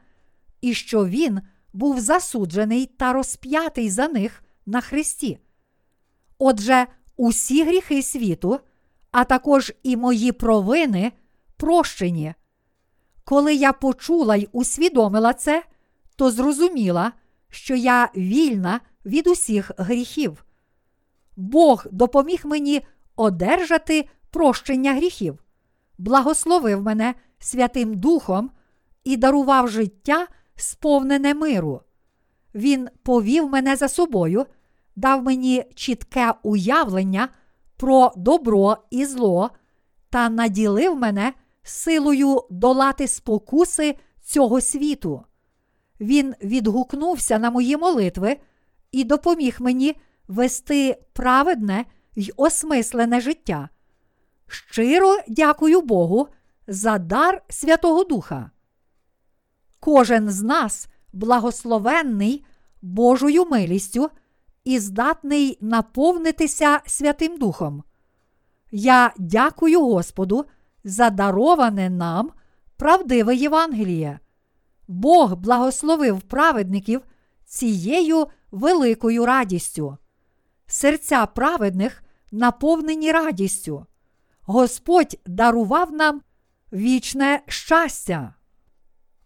і 0.61 0.75
що 0.75 1.07
Він 1.07 1.41
був 1.73 2.01
засуджений 2.01 2.87
та 2.87 3.13
розп'ятий 3.13 3.91
за 3.91 4.09
них 4.09 4.45
на 4.67 4.81
Христі. 4.81 5.39
Отже, 6.39 6.87
усі 7.17 7.65
гріхи 7.65 8.03
світу, 8.03 8.61
а 9.11 9.25
також 9.25 9.73
і 9.83 9.97
мої 9.97 10.33
провини 10.33 11.13
прощені. 11.57 12.35
Коли 13.25 13.55
я 13.55 13.73
почула 13.73 14.37
й 14.37 14.49
усвідомила 14.53 15.33
це, 15.33 15.63
то 16.17 16.31
зрозуміла, 16.31 17.13
що 17.51 17.75
я 17.75 18.11
вільна 18.17 18.81
від 19.07 19.27
усіх 19.27 19.71
гріхів. 19.79 20.45
Бог 21.37 21.87
допоміг 21.91 22.41
мені 22.45 22.83
одержати 23.17 24.09
прощення 24.31 24.95
гріхів, 24.95 25.45
благословив 25.99 26.83
мене 26.83 27.15
Святим 27.39 27.95
Духом 27.95 28.51
і 29.05 29.17
дарував 29.17 29.69
життя, 29.69 30.27
сповнене 30.57 31.35
миру. 31.35 31.81
Він 32.55 32.89
повів 33.03 33.49
мене 33.49 33.77
за 33.77 33.89
собою, 33.89 34.47
дав 34.97 35.23
мені 35.23 35.65
чітке 35.75 36.35
уявлення 36.43 37.29
про 37.77 38.13
добро 38.17 38.77
і 38.91 39.07
зло 39.07 39.51
та 40.11 40.29
наділив 40.29 40.97
мене 40.97 41.33
силою 41.63 42.43
долати 42.51 43.09
спокуси 43.09 43.99
цього 44.23 44.61
світу. 44.61 45.26
Він 46.01 46.35
відгукнувся 46.43 47.39
на 47.39 47.51
мої 47.51 47.77
молитви 47.77 48.37
і 48.93 49.05
допоміг 49.05 49.57
мені 49.61 49.97
вести 50.29 50.99
праведне 51.13 51.85
й 52.17 52.33
осмислене 52.37 53.21
життя. 53.21 53.69
Щиро 54.49 55.19
дякую 55.29 55.81
Богу 55.81 56.29
за 56.67 56.99
дар 56.99 57.43
Святого 57.49 58.05
Духа. 58.05 58.51
Кожен 59.81 60.31
з 60.31 60.43
нас 60.43 60.89
благословенний 61.13 62.45
Божою 62.83 63.45
милістю 63.45 64.11
і 64.65 64.79
здатний 64.79 65.59
наповнитися 65.61 66.81
Святим 66.87 67.39
Духом. 67.39 67.83
Я 68.71 69.13
дякую 69.19 69.81
Господу 69.81 70.45
за 70.85 71.11
дароване 71.11 71.91
нам 71.91 72.31
правдиве 72.77 73.37
Євангеліє. 73.37 74.19
Бог 74.89 75.37
благословив 75.37 76.21
праведників 76.21 77.03
цією 77.45 78.27
великою 78.51 79.27
радістю. 79.27 79.97
Серця 80.67 81.27
праведних 81.27 82.03
наповнені 82.33 83.13
радістю. 83.13 83.87
Господь 84.43 85.19
дарував 85.27 85.93
нам 85.93 86.23
вічне 86.73 87.43
щастя. 87.47 88.35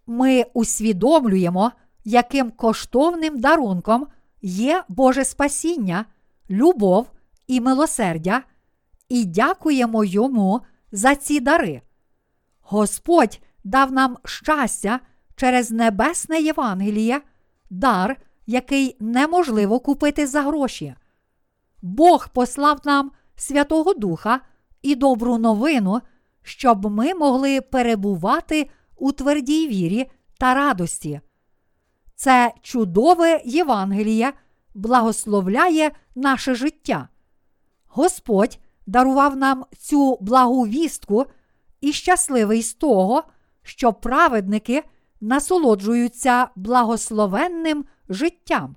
Ми 0.06 0.44
усвідомлюємо, 0.54 1.72
яким 2.04 2.50
коштовним 2.50 3.40
дарунком 3.40 4.06
є 4.42 4.84
Боже 4.88 5.24
спасіння, 5.24 6.04
любов 6.50 7.10
і 7.46 7.60
милосердя, 7.60 8.42
і 9.08 9.24
дякуємо 9.24 10.04
Йому 10.04 10.60
за 10.92 11.14
ці 11.14 11.40
дари. 11.40 11.82
Господь 12.60 13.40
дав 13.64 13.92
нам 13.92 14.16
щастя 14.24 15.00
через 15.40 15.70
небесне 15.70 16.40
Євангеліє, 16.40 17.20
дар, 17.70 18.16
який 18.46 18.96
неможливо 19.00 19.80
купити 19.80 20.26
за 20.26 20.42
гроші. 20.42 20.94
Бог 21.82 22.28
послав 22.28 22.80
нам 22.84 23.10
Святого 23.36 23.94
Духа 23.94 24.40
і 24.82 24.94
добру 24.94 25.38
новину, 25.38 26.00
щоб 26.42 26.90
ми 26.90 27.14
могли 27.14 27.60
перебувати 27.60 28.70
у 28.96 29.12
твердій 29.12 29.68
вірі 29.68 30.10
та 30.38 30.54
радості. 30.54 31.20
Це 32.14 32.52
чудове 32.62 33.42
Євангеліє 33.44 34.32
благословляє 34.74 35.90
наше 36.14 36.54
життя. 36.54 37.08
Господь 37.86 38.58
дарував 38.86 39.36
нам 39.36 39.64
цю 39.78 40.18
благу 40.20 40.66
вістку 40.66 41.26
і 41.80 41.92
щасливий 41.92 42.62
з 42.62 42.74
того, 42.74 43.22
що 43.62 43.92
праведники 43.92 44.84
насолоджуються 45.20 46.48
благословенним 46.56 47.84
життям. 48.08 48.76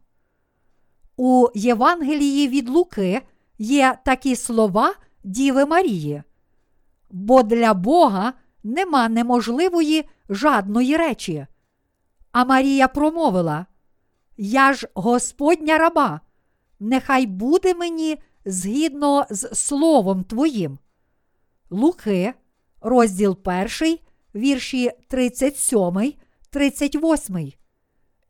у 1.17 1.47
Євангелії 1.55 2.47
від 2.47 2.69
Луки 2.69 3.21
є 3.57 3.97
такі 4.05 4.35
слова 4.35 4.93
Діви 5.23 5.65
Марії. 5.65 6.23
Бо 7.11 7.43
для 7.43 7.73
Бога 7.73 8.33
нема 8.63 9.09
неможливої 9.09 10.09
жадної 10.29 10.97
речі. 10.97 11.47
А 12.31 12.45
Марія 12.45 12.87
промовила: 12.87 13.65
Я 14.37 14.73
ж 14.73 14.87
Господня 14.93 15.77
раба, 15.77 16.21
нехай 16.79 17.25
буде 17.25 17.73
мені 17.73 18.17
згідно 18.45 19.25
з 19.29 19.55
Словом 19.55 20.23
Твоїм. 20.23 20.77
Луки, 21.69 22.33
розділ 22.81 23.37
1, 23.45 23.97
вірші 24.35 24.91
37, 25.07 26.13
38. 26.53 27.51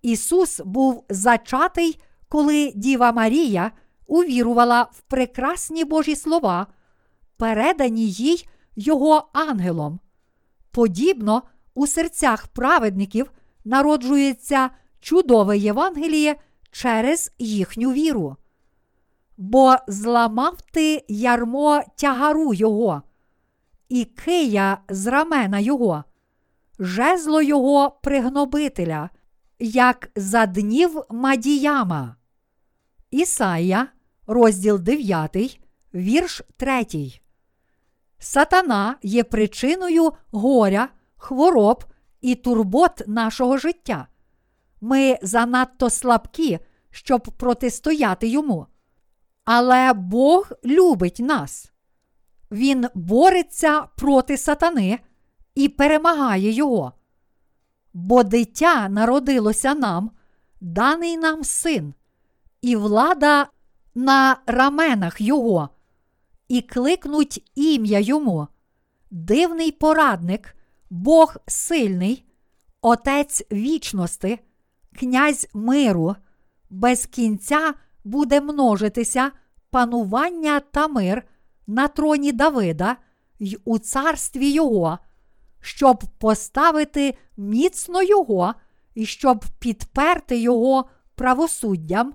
Ісус 0.01 0.61
був 0.65 1.05
зачатий, 1.09 1.99
коли 2.30 2.71
Діва 2.76 3.11
Марія 3.11 3.71
увірувала 4.07 4.84
в 4.91 5.01
прекрасні 5.01 5.86
Божі 5.86 6.15
слова, 6.15 6.67
передані 7.38 8.07
їй 8.09 8.47
Його 8.76 9.30
ангелом. 9.34 9.99
Подібно 10.71 11.43
у 11.74 11.88
серцях 11.88 12.47
праведників 12.47 13.32
народжується 13.65 14.69
чудове 14.99 15.57
Євангеліє 15.57 16.36
через 16.71 17.32
їхню 17.39 17.91
віру. 17.91 18.36
Бо 19.38 19.76
зламав 19.88 20.61
ти 20.71 21.05
ярмо 21.07 21.82
тягару 21.95 22.53
Його, 22.53 23.01
і 23.89 24.05
кия 24.05 24.78
з 24.89 25.07
рамена 25.07 25.59
Його, 25.59 26.03
жезло 26.80 27.41
Його 27.41 27.91
пригнобителя, 28.03 29.09
як 29.59 30.11
за 30.15 30.45
днів 30.45 31.01
Мадіяма. 31.09 32.15
Ісая, 33.11 33.88
розділ 34.28 34.80
9, 34.80 35.59
вірш 35.93 36.41
3. 36.57 36.86
Сатана 38.19 38.95
є 39.01 39.24
причиною 39.24 40.11
горя, 40.32 40.89
хвороб 41.17 41.86
і 42.21 42.36
турбот 42.36 43.01
нашого 43.07 43.57
життя. 43.57 44.07
Ми 44.82 45.17
занадто 45.21 45.89
слабкі, 45.89 46.59
щоб 46.91 47.21
протистояти 47.21 48.28
йому. 48.28 48.67
Але 49.45 49.93
Бог 49.93 50.51
любить 50.65 51.19
нас. 51.19 51.71
Він 52.51 52.88
бореться 52.93 53.82
проти 53.82 54.38
сатани 54.38 54.99
і 55.56 55.70
перемагає 55.70 56.51
його. 56.51 56.93
Бо 57.93 58.24
дитя 58.24 58.89
народилося 58.89 59.74
нам, 59.74 60.12
даний 60.62 61.18
нам 61.18 61.43
син, 61.43 61.93
і 62.62 62.76
влада 62.76 63.47
на 63.95 64.38
раменах 64.45 65.22
Його, 65.22 65.70
і 66.47 66.62
кликнуть 66.62 67.51
ім'я 67.56 67.99
Йому, 67.99 68.47
дивний 69.12 69.72
порадник, 69.72 70.56
Бог 70.89 71.36
сильний, 71.47 72.26
Отець 72.82 73.43
вічності, 73.51 74.39
князь 74.99 75.47
миру, 75.54 76.16
без 76.70 77.06
кінця 77.06 77.74
буде 78.04 78.41
множитися 78.41 79.32
панування 79.70 80.60
та 80.60 80.88
мир 80.88 81.24
на 81.68 81.88
троні 81.88 82.32
Давида 82.32 82.97
й 83.39 83.60
у 83.66 83.80
царстві 83.80 84.49
Його, 84.51 84.99
щоб 85.64 86.03
поставити 86.18 87.18
міцно 87.38 88.03
Його 88.03 88.53
і 88.95 89.05
щоб 89.05 89.45
підперти 89.59 90.38
Його 90.38 90.86
правосуддям 91.16 92.14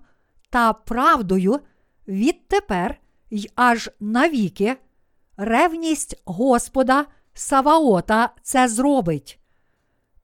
та 0.50 0.72
правдою 0.72 1.60
відтепер 2.08 3.00
й 3.30 3.50
аж 3.54 3.90
навіки, 4.00 4.76
ревність 5.36 6.22
Господа 6.24 7.06
Саваота 7.34 8.30
це 8.42 8.68
зробить. 8.68 9.38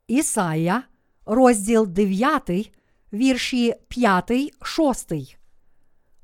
Ісая, 0.06 0.82
розділ 1.26 1.86
9, 1.86 2.72
вірші 3.12 3.74
5, 3.88 4.32
6. 4.62 5.12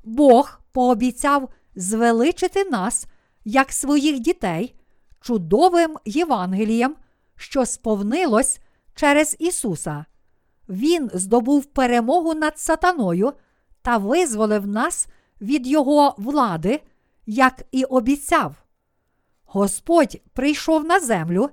Бог 0.03 0.59
пообіцяв 0.71 1.49
звеличити 1.75 2.63
нас, 2.63 3.05
як 3.45 3.71
своїх 3.71 4.19
дітей, 4.19 4.75
чудовим 5.21 5.97
Євангелієм, 6.05 6.95
що 7.35 7.65
сповнилось 7.65 8.59
через 8.95 9.35
Ісуса. 9.39 10.05
Він 10.69 11.09
здобув 11.13 11.65
перемогу 11.65 12.33
над 12.33 12.59
сатаною 12.59 13.33
та 13.81 13.97
визволив 13.97 14.67
нас 14.67 15.07
від 15.41 15.67
Його 15.67 16.15
влади, 16.17 16.81
як 17.25 17.63
і 17.71 17.83
обіцяв. 17.83 18.55
Господь 19.45 20.21
прийшов 20.33 20.85
на 20.85 20.99
землю 20.99 21.49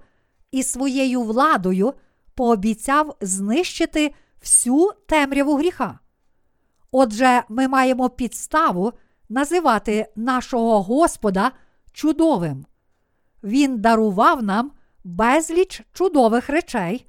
і 0.50 0.62
своєю 0.62 1.22
владою 1.22 1.94
пообіцяв 2.34 3.16
знищити 3.20 4.14
всю 4.40 4.90
темряву 5.06 5.56
гріха. 5.56 5.98
Отже, 6.90 7.42
ми 7.48 7.68
маємо 7.68 8.10
підставу 8.10 8.92
називати 9.28 10.12
нашого 10.16 10.82
Господа 10.82 11.52
чудовим. 11.92 12.66
Він 13.42 13.80
дарував 13.80 14.42
нам 14.42 14.72
безліч 15.04 15.82
чудових 15.92 16.48
речей, 16.48 17.06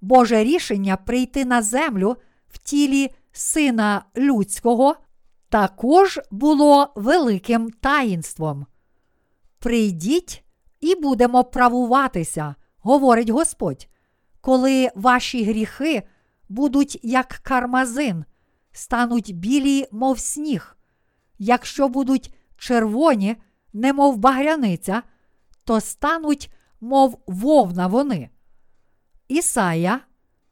Боже 0.00 0.44
рішення 0.44 0.96
прийти 0.96 1.44
на 1.44 1.62
землю 1.62 2.16
в 2.48 2.58
тілі 2.58 3.10
Сина 3.32 4.04
Людського 4.16 4.96
також 5.48 6.20
було 6.30 6.92
великим 6.96 7.70
таїнством. 7.70 8.66
Прийдіть 9.58 10.44
і 10.80 10.94
будемо 10.94 11.44
правуватися, 11.44 12.54
говорить 12.78 13.28
Господь, 13.28 13.88
коли 14.40 14.90
ваші 14.94 15.44
гріхи 15.44 16.02
будуть 16.48 16.98
як 17.02 17.28
кармазин, 17.28 18.24
стануть 18.72 19.36
білі, 19.36 19.86
мов 19.92 20.18
сніг. 20.18 20.76
Якщо 21.38 21.88
будуть 21.88 22.34
червоні, 22.56 23.36
немов 23.72 24.16
багряниця, 24.16 25.02
то 25.68 25.80
стануть, 25.80 26.50
мов 26.80 27.18
вовна 27.26 27.86
вони. 27.86 28.30
Ісая, 29.28 30.00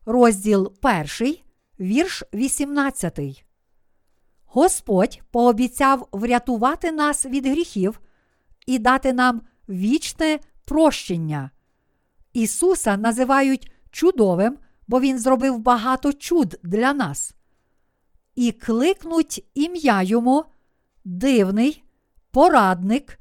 розділ 0.06 0.72
1, 1.20 1.36
вірш 1.80 2.22
18. 2.34 3.44
Господь 4.44 5.20
пообіцяв 5.30 6.08
врятувати 6.12 6.92
нас 6.92 7.26
від 7.26 7.46
гріхів 7.46 8.00
і 8.66 8.78
дати 8.78 9.12
нам 9.12 9.42
вічне 9.68 10.38
прощення. 10.64 11.50
Ісуса 12.32 12.96
називають 12.96 13.72
чудовим, 13.90 14.58
бо 14.88 15.00
Він 15.00 15.18
зробив 15.18 15.58
багато 15.58 16.12
чуд 16.12 16.60
для 16.62 16.92
нас. 16.92 17.34
І 18.34 18.52
кликнуть 18.52 19.44
ім'я 19.54 20.02
йому 20.02 20.44
дивний, 21.04 21.84
порадник, 22.30 23.18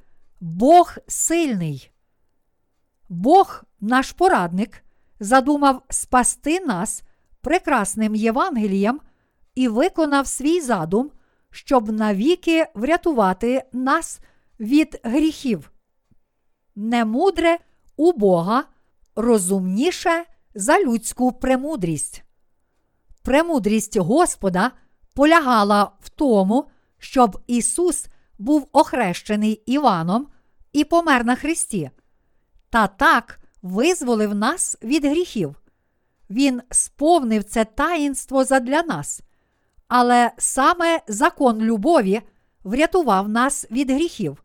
Бог 0.47 0.97
сильний. 1.07 1.91
Бог, 3.09 3.63
наш 3.81 4.11
порадник, 4.11 4.83
задумав 5.19 5.81
спасти 5.89 6.59
нас 6.59 7.03
прекрасним 7.41 8.15
Євангелієм 8.15 8.99
і 9.55 9.67
виконав 9.67 10.27
свій 10.27 10.61
задум, 10.61 11.11
щоб 11.51 11.91
навіки 11.91 12.67
врятувати 12.75 13.63
нас 13.73 14.19
від 14.59 14.99
гріхів. 15.03 15.71
Немудре 16.75 17.57
у 17.95 18.13
Бога 18.13 18.63
розумніше 19.15 20.25
за 20.55 20.79
людську 20.79 21.31
премудрість. 21.31 22.23
Премудрість 23.23 23.97
Господа 23.97 24.71
полягала 25.13 25.91
в 25.99 26.09
тому, 26.09 26.67
щоб 26.97 27.41
Ісус 27.47 28.07
був 28.37 28.67
охрещений 28.71 29.63
Іваном 29.65 30.27
і 30.75 30.83
помер 30.83 31.25
на 31.25 31.35
Христі, 31.35 31.89
та 32.69 32.87
так 32.87 33.39
визволив 33.61 34.35
нас 34.35 34.77
від 34.83 35.05
гріхів. 35.05 35.55
Він 36.29 36.61
сповнив 36.71 37.43
це 37.43 37.65
таїнство 37.65 38.43
задля 38.43 38.83
нас, 38.83 39.21
але 39.87 40.31
саме 40.37 40.99
закон 41.07 41.61
любові 41.61 42.21
врятував 42.63 43.29
нас 43.29 43.71
від 43.71 43.91
гріхів. 43.91 44.43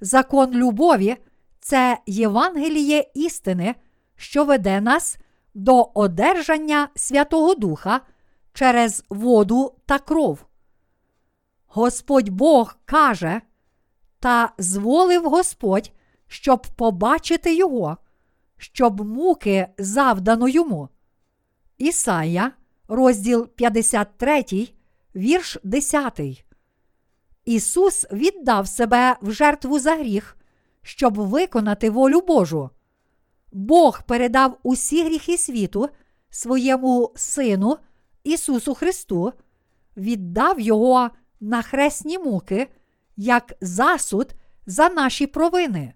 Закон 0.00 0.54
любові 0.54 1.16
це 1.60 1.98
Євангеліє 2.06 3.10
істини, 3.14 3.74
що 4.16 4.44
веде 4.44 4.80
нас 4.80 5.18
до 5.54 5.90
одержання 5.94 6.88
Святого 6.94 7.54
Духа 7.54 8.00
через 8.52 9.04
воду 9.08 9.74
та 9.86 9.98
кров. 9.98 10.46
Господь 11.66 12.28
Бог 12.28 12.76
каже, 12.84 13.40
та 14.20 14.52
зволив 14.58 15.28
Господь, 15.28 15.92
щоб 16.28 16.66
побачити 16.76 17.54
Його, 17.54 17.96
щоб 18.56 19.06
муки 19.06 19.68
завдано 19.78 20.48
йому. 20.48 20.88
Ісая, 21.78 22.52
розділ 22.88 23.48
53, 23.48 24.44
вірш 25.16 25.58
10. 25.64 26.20
Ісус 27.44 28.06
віддав 28.12 28.68
себе 28.68 29.16
в 29.22 29.32
жертву 29.32 29.78
за 29.78 29.94
гріх, 29.94 30.36
щоб 30.82 31.14
виконати 31.14 31.90
волю 31.90 32.20
Божу. 32.20 32.70
Бог 33.52 34.02
передав 34.02 34.58
усі 34.62 35.04
гріхи 35.04 35.38
світу 35.38 35.88
своєму 36.30 37.12
Сину 37.16 37.76
Ісусу 38.24 38.74
Христу, 38.74 39.32
віддав 39.96 40.60
Його 40.60 41.10
на 41.40 41.62
хресні 41.62 42.18
муки 42.18 42.68
як 43.16 43.52
засуд 43.60 44.34
за 44.66 44.88
наші 44.88 45.26
провини. 45.26 45.94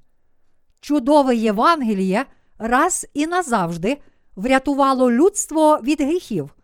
Чудове 0.80 1.36
Євангеліє 1.36 2.26
раз 2.58 3.06
і 3.14 3.26
назавжди 3.26 4.02
врятувало 4.36 5.10
людство 5.10 5.78
від 5.82 6.00
гріхів. 6.00 6.54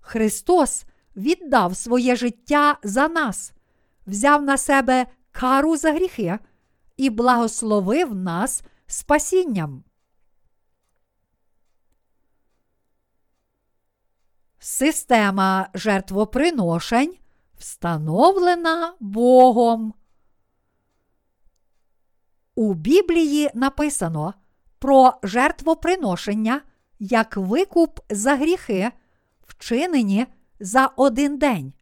Христос 0.00 0.84
віддав 1.16 1.76
своє 1.76 2.16
життя 2.16 2.78
за 2.82 3.08
нас, 3.08 3.52
взяв 4.06 4.42
на 4.42 4.58
себе 4.58 5.06
кару 5.32 5.76
за 5.76 5.92
гріхи 5.92 6.38
і 6.96 7.10
благословив 7.10 8.14
нас 8.14 8.62
спасінням. 8.86 9.84
Система 14.58 15.68
жертвоприношень 15.74 17.16
встановлена 17.58 18.94
Богом. 19.00 19.94
У 22.54 22.74
Біблії 22.74 23.50
написано 23.54 24.34
про 24.78 25.12
жертвоприношення 25.22 26.60
як 26.98 27.36
викуп 27.36 28.00
за 28.10 28.36
гріхи, 28.36 28.90
вчинені 29.46 30.26
за 30.60 30.86
один 30.86 31.38
день. 31.38 31.72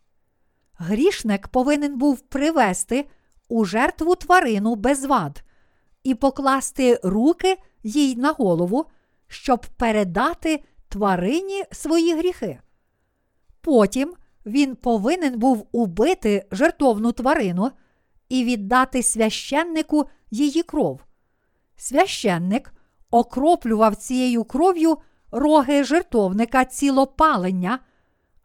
Грішник 0.74 1.48
повинен 1.48 1.98
був 1.98 2.20
привести 2.20 3.08
у 3.48 3.64
жертву 3.64 4.14
тварину 4.14 4.74
без 4.74 5.04
вад 5.04 5.42
і 6.02 6.14
покласти 6.14 7.00
руки 7.02 7.58
їй 7.82 8.16
на 8.16 8.32
голову, 8.32 8.84
щоб 9.28 9.66
передати 9.76 10.64
тварині 10.88 11.64
свої 11.72 12.14
гріхи. 12.14 12.60
Потім 13.60 14.14
він 14.46 14.76
повинен 14.76 15.38
був 15.38 15.66
убити 15.72 16.46
жертовну 16.50 17.12
тварину 17.12 17.70
і 18.28 18.44
віддати 18.44 19.02
священнику 19.02 20.08
її 20.30 20.62
кров. 20.62 21.00
Священник 21.76 22.72
окроплював 23.10 23.96
цією 23.96 24.44
кров'ю 24.44 24.98
роги 25.30 25.84
жертовника 25.84 26.64
цілопалення, 26.64 27.78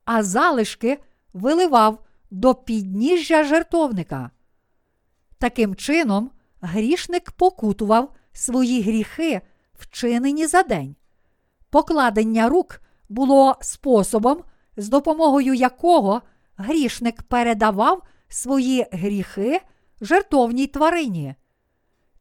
а 0.05 0.23
залишки 0.23 0.99
виливав 1.33 2.03
до 2.31 2.55
підніжжя 2.55 3.43
жертовника. 3.43 4.31
Таким 5.37 5.75
чином, 5.75 6.31
грішник 6.61 7.31
покутував 7.31 8.13
свої 8.33 8.81
гріхи, 8.81 9.41
вчинені 9.73 10.47
за 10.47 10.63
день. 10.63 10.95
Покладення 11.69 12.49
рук 12.49 12.81
було 13.09 13.55
способом, 13.61 14.43
з 14.77 14.89
допомогою 14.89 15.53
якого 15.53 16.21
грішник 16.57 17.23
передавав 17.23 18.03
свої 18.27 18.85
гріхи 18.91 19.61
жертовній 20.01 20.67
тварині. 20.67 21.35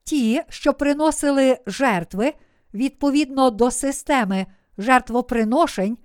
Ті, 0.04 0.42
що 0.48 0.74
приносили 0.74 1.58
жертви 1.66 2.34
відповідно 2.74 3.50
до 3.50 3.70
системи 3.70 4.46
жертвоприношень, 4.78 5.98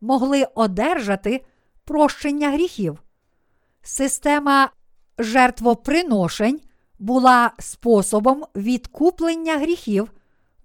могли 0.00 0.44
одержати 0.54 1.44
прощення 1.84 2.50
гріхів. 2.50 3.02
Система 3.82 4.70
жертвоприношень 5.18 6.60
була 6.98 7.50
способом 7.58 8.44
відкуплення 8.56 9.58
гріхів 9.58 10.12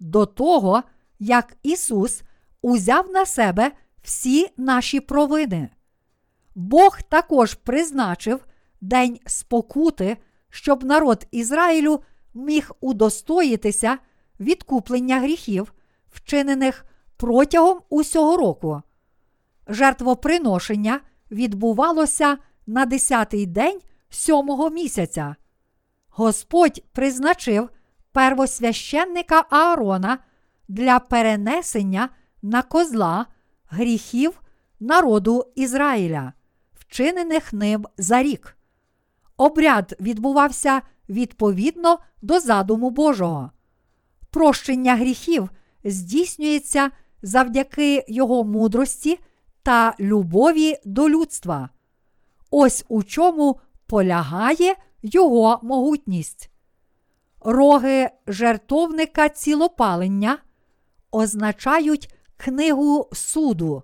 до 0.00 0.26
того, 0.26 0.82
як 1.18 1.56
Ісус 1.62 2.22
узяв 2.62 3.10
на 3.10 3.26
себе 3.26 3.72
всі 4.04 4.46
наші 4.56 5.00
провини. 5.00 5.68
Бог 6.54 7.02
також 7.02 7.54
призначив 7.54 8.46
день 8.80 9.18
спокути, 9.26 10.16
щоб 10.50 10.84
народ 10.84 11.26
Ізраїлю 11.30 12.00
міг 12.34 12.70
удостоїтися 12.80 13.98
відкуплення 14.40 15.20
гріхів, 15.20 15.74
вчинених 16.12 16.84
протягом 17.16 17.80
усього 17.88 18.36
року. 18.36 18.82
Жертвоприношення 19.68 21.00
відбувалося 21.30 22.38
на 22.66 22.86
десятий 22.86 23.46
день 23.46 23.80
сьомого 24.10 24.70
місяця. 24.70 25.36
Господь 26.08 26.82
призначив 26.92 27.70
первосвященника 28.12 29.44
Аарона 29.50 30.18
для 30.68 30.98
перенесення 30.98 32.08
на 32.42 32.62
козла 32.62 33.26
гріхів 33.74 34.40
народу 34.80 35.44
Ізраїля, 35.54 36.32
вчинених 36.72 37.52
ним 37.52 37.86
за 37.98 38.22
рік. 38.22 38.56
Обряд 39.36 39.96
відбувався 40.00 40.82
відповідно 41.08 41.98
до 42.22 42.40
задуму 42.40 42.90
Божого. 42.90 43.50
Прощення 44.30 44.96
гріхів 44.96 45.50
здійснюється 45.84 46.90
завдяки 47.22 48.04
його 48.08 48.44
мудрості 48.44 49.20
та 49.62 49.94
любові 50.00 50.76
до 50.84 51.08
людства. 51.08 51.68
Ось 52.50 52.84
у 52.88 53.02
чому 53.02 53.60
полягає 53.86 54.74
його 55.02 55.60
могутність. 55.62 56.50
Роги 57.40 58.10
жертовника 58.26 59.28
цілопалення 59.28 60.38
означають 61.10 62.14
книгу 62.44 63.08
суду, 63.12 63.82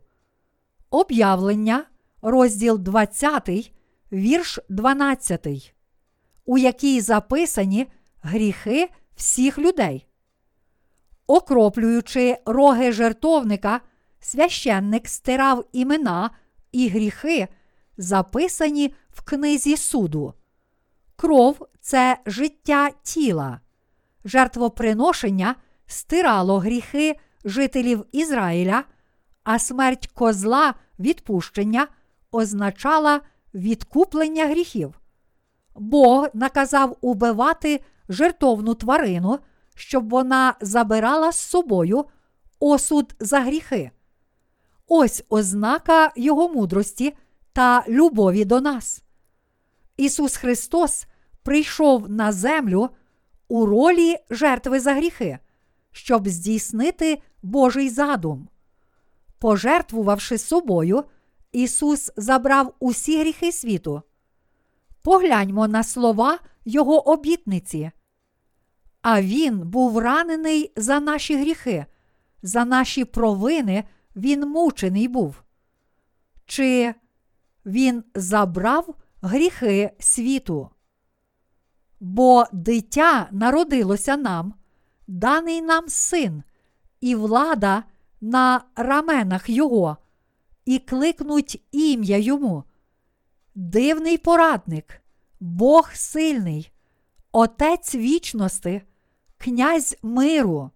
об'явлення, 0.90 1.84
розділ 2.22 2.78
20, 2.78 3.72
вірш 4.12 4.58
12, 4.68 5.74
у 6.44 6.58
якій 6.58 7.00
записані 7.00 7.86
гріхи 8.22 8.88
всіх 9.16 9.58
людей. 9.58 10.06
Окроплюючи 11.26 12.36
роги 12.46 12.92
жертовника, 12.92 13.80
священник 14.20 15.08
стирав 15.08 15.64
імена 15.72 16.30
і 16.72 16.88
гріхи, 16.88 17.48
записані 17.96 18.94
в 19.10 19.22
книзі 19.22 19.76
суду. 19.76 20.34
Кров 21.16 21.66
це 21.80 22.18
життя 22.26 22.90
тіла. 23.02 23.60
Жертвоприношення 24.24 25.54
стирало 25.86 26.58
гріхи 26.58 27.16
жителів 27.44 28.04
Ізраїля, 28.12 28.84
а 29.44 29.58
смерть 29.58 30.06
козла 30.14 30.74
відпущення 30.98 31.86
означала 32.30 33.20
відкуплення 33.54 34.46
гріхів. 34.46 35.00
Бог 35.76 36.28
наказав 36.34 36.96
убивати 37.00 37.80
жертовну 38.08 38.74
тварину, 38.74 39.38
щоб 39.74 40.08
вона 40.08 40.54
забирала 40.60 41.32
з 41.32 41.38
собою 41.38 42.04
осуд 42.60 43.14
за 43.20 43.40
гріхи. 43.40 43.90
Ось 44.86 45.24
ознака 45.28 46.12
Його 46.16 46.48
мудрості 46.48 47.16
та 47.52 47.84
любові 47.88 48.44
до 48.44 48.60
нас. 48.60 49.02
Ісус 49.96 50.36
Христос 50.36 51.06
прийшов 51.42 52.10
на 52.10 52.32
землю 52.32 52.90
у 53.48 53.66
ролі 53.66 54.16
жертви 54.30 54.80
за 54.80 54.94
гріхи, 54.94 55.38
щоб 55.92 56.28
здійснити 56.28 57.22
Божий 57.42 57.88
задум. 57.88 58.48
Пожертвувавши 59.38 60.38
собою, 60.38 61.04
Ісус 61.52 62.12
забрав 62.16 62.74
усі 62.80 63.20
гріхи 63.20 63.52
світу. 63.52 64.02
Погляньмо 65.02 65.68
на 65.68 65.82
слова 65.84 66.38
Його 66.64 67.08
обітниці. 67.10 67.90
А 69.02 69.22
Він 69.22 69.58
був 69.58 69.98
ранений 69.98 70.72
за 70.76 71.00
наші 71.00 71.36
гріхи, 71.36 71.86
за 72.42 72.64
наші 72.64 73.04
провини 73.04 73.84
Він 74.16 74.48
мучений 74.48 75.08
був. 75.08 75.42
Чи 76.46 76.94
Він 77.66 78.04
забрав 78.14 78.94
гріхи 79.22 79.90
світу? 79.98 80.70
Бо 82.00 82.44
дитя 82.52 83.28
народилося 83.32 84.16
нам, 84.16 84.54
даний 85.10 85.62
нам 85.62 85.88
син, 85.88 86.42
і 87.00 87.14
влада 87.14 87.84
на 88.20 88.60
раменах 88.76 89.50
Його, 89.50 89.96
і 90.64 90.78
кликнуть 90.78 91.62
ім'я 91.72 92.18
йому. 92.18 92.64
Дивний 93.54 94.18
порадник, 94.18 95.02
Бог 95.40 95.90
сильний, 95.92 96.72
Отець 97.32 97.94
вічності, 97.94 98.82
Князь 99.38 99.96
миру. 100.02 100.70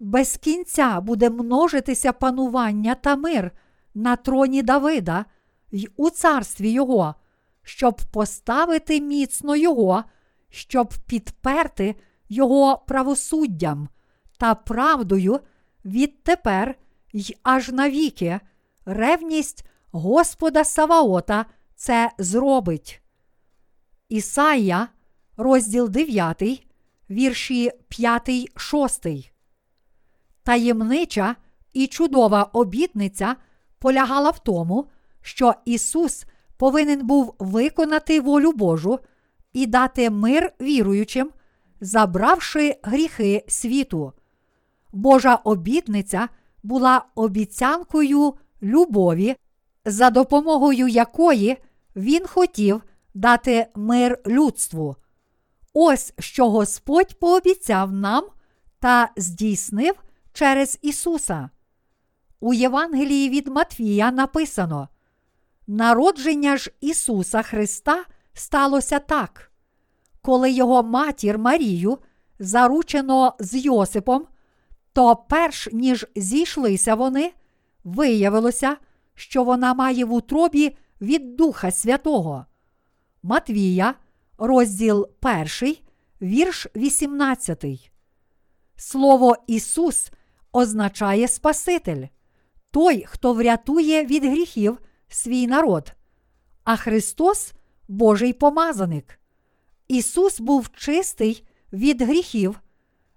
Без 0.00 0.36
кінця 0.36 1.00
буде 1.00 1.30
множитися 1.30 2.12
панування 2.12 2.94
та 2.94 3.16
мир 3.16 3.50
на 3.94 4.16
троні 4.16 4.62
Давида 4.62 5.24
й 5.72 5.90
у 5.96 6.10
царстві 6.10 6.70
Його, 6.70 7.14
щоб 7.62 8.00
поставити 8.12 9.00
міцно 9.00 9.56
Його, 9.56 10.04
щоб 10.48 10.94
підперти 11.06 11.96
Його 12.32 12.82
правосуддям 12.86 13.88
та 14.38 14.54
правдою 14.54 15.40
відтепер 15.84 16.74
й 17.12 17.36
аж 17.42 17.68
навіки, 17.68 18.40
ревність 18.84 19.66
Господа 19.92 20.64
Саваота 20.64 21.46
це 21.74 22.10
зробить. 22.18 23.02
Ісая, 24.08 24.88
розділ 25.36 25.88
9, 25.88 26.66
вірші 27.10 27.70
5, 27.88 28.30
6. 28.56 29.06
Таємнича 30.42 31.36
і 31.72 31.86
чудова 31.86 32.42
обітниця 32.42 33.36
полягала 33.78 34.30
в 34.30 34.38
тому, 34.38 34.86
що 35.22 35.54
Ісус 35.64 36.24
повинен 36.56 37.06
був 37.06 37.34
виконати 37.38 38.20
волю 38.20 38.52
Божу 38.52 38.98
і 39.52 39.66
дати 39.66 40.10
мир 40.10 40.52
віруючим, 40.60 41.30
забравши 41.80 42.76
гріхи 42.82 43.44
світу. 43.48 44.12
Божа 44.92 45.34
обітниця 45.34 46.28
була 46.62 47.04
обіцянкою 47.14 48.34
любові, 48.62 49.36
за 49.84 50.10
допомогою 50.10 50.88
якої 50.88 51.56
Він 51.96 52.26
хотів 52.26 52.82
дати 53.14 53.66
мир 53.74 54.18
людству. 54.26 54.96
Ось 55.72 56.14
що 56.18 56.50
Господь 56.50 57.18
пообіцяв 57.18 57.92
нам 57.92 58.24
та 58.78 59.08
здійснив 59.16 59.94
через 60.32 60.78
Ісуса. 60.82 61.50
У 62.40 62.54
Євангелії 62.54 63.30
від 63.30 63.48
Матвія 63.48 64.10
написано: 64.10 64.88
Народження 65.66 66.56
ж 66.56 66.70
Ісуса 66.80 67.42
Христа 67.42 68.04
сталося 68.32 68.98
так, 68.98 69.49
коли 70.22 70.50
його 70.50 70.82
матір 70.82 71.38
Марію 71.38 71.98
заручено 72.38 73.34
з 73.38 73.54
Йосипом, 73.54 74.26
то 74.92 75.16
перш 75.16 75.68
ніж 75.72 76.06
зійшлися 76.16 76.94
вони, 76.94 77.32
виявилося, 77.84 78.76
що 79.14 79.44
вона 79.44 79.74
має 79.74 80.04
в 80.04 80.12
утробі 80.12 80.76
від 81.00 81.36
Духа 81.36 81.70
Святого. 81.70 82.46
Матвія, 83.22 83.94
розділ 84.38 85.08
1, 85.22 85.76
вірш 86.22 86.66
18. 86.76 87.64
Слово 88.76 89.36
Ісус 89.46 90.10
означає 90.52 91.28
Спаситель, 91.28 92.06
той, 92.70 93.04
хто 93.08 93.32
врятує 93.34 94.04
від 94.04 94.24
гріхів 94.24 94.78
свій 95.08 95.46
народ, 95.46 95.92
а 96.64 96.76
Христос 96.76 97.52
Божий 97.88 98.32
помазаник. 98.32 99.20
Ісус 99.90 100.40
був 100.40 100.72
чистий 100.72 101.46
від 101.72 102.02
гріхів, 102.02 102.60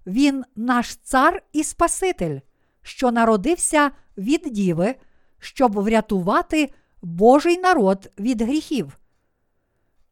Він 0.07 0.43
наш 0.55 0.95
цар 0.95 1.43
і 1.51 1.63
Спаситель, 1.63 2.39
що 2.82 3.11
народився 3.11 3.91
від 4.17 4.41
Діви, 4.41 4.95
щоб 5.39 5.80
врятувати 5.80 6.74
Божий 7.01 7.57
народ 7.57 8.11
від 8.19 8.41
гріхів. 8.41 8.99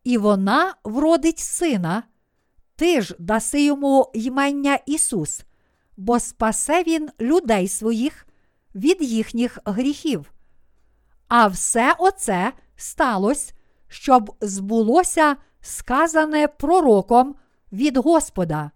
І 0.04 0.18
вона 0.18 0.74
вродить 0.84 1.40
сина, 1.40 2.04
ти 2.76 3.02
ж 3.02 3.16
даси 3.20 3.64
йому 3.64 4.12
ймення 4.14 4.80
Ісус, 4.86 5.44
бо 5.98 6.20
спасе 6.20 6.84
Він 6.84 7.10
людей 7.22 7.68
своїх 7.68 8.28
від 8.76 9.02
їхніх 9.02 9.60
гріхів. 9.66 10.32
А 11.28 11.48
все 11.48 11.96
оце 12.00 12.54
сталося, 12.76 13.54
щоб 13.88 14.36
збулося 14.42 15.36
сказане 15.62 16.48
пророком 16.48 17.36
від 17.72 17.98
Господа. 17.98 18.72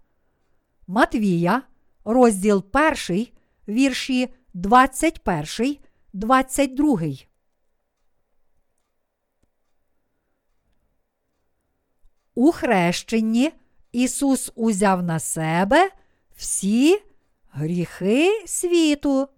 Матвія, 0.86 1.62
розділ 2.04 2.64
1, 3.08 3.26
вірші 3.68 4.34
21, 4.54 5.76
22. 6.12 6.98
У 12.34 12.52
хрещенні 12.52 13.52
Ісус 13.92 14.52
узяв 14.54 15.02
на 15.02 15.18
себе 15.18 15.90
всі 16.36 17.02
гріхи 17.50 18.44
світу. 18.46 19.28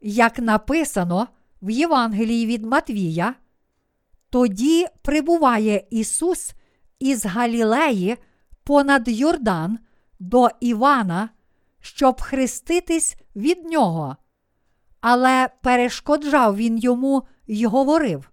Як 0.00 0.38
написано 0.38 1.28
в 1.62 1.70
Євангелії 1.70 2.46
від 2.46 2.66
Матвія, 2.66 3.34
тоді 4.30 4.86
прибуває 5.02 5.86
Ісус 5.90 6.52
із 6.98 7.26
Галілеї 7.26 8.16
понад 8.64 9.08
Йордан 9.08 9.78
до 10.18 10.48
Івана, 10.60 11.28
щоб 11.80 12.20
хреститись 12.20 13.16
від 13.36 13.64
нього. 13.64 14.16
Але 15.00 15.48
перешкоджав 15.62 16.56
він 16.56 16.78
йому 16.78 17.22
й 17.46 17.64
говорив: 17.64 18.30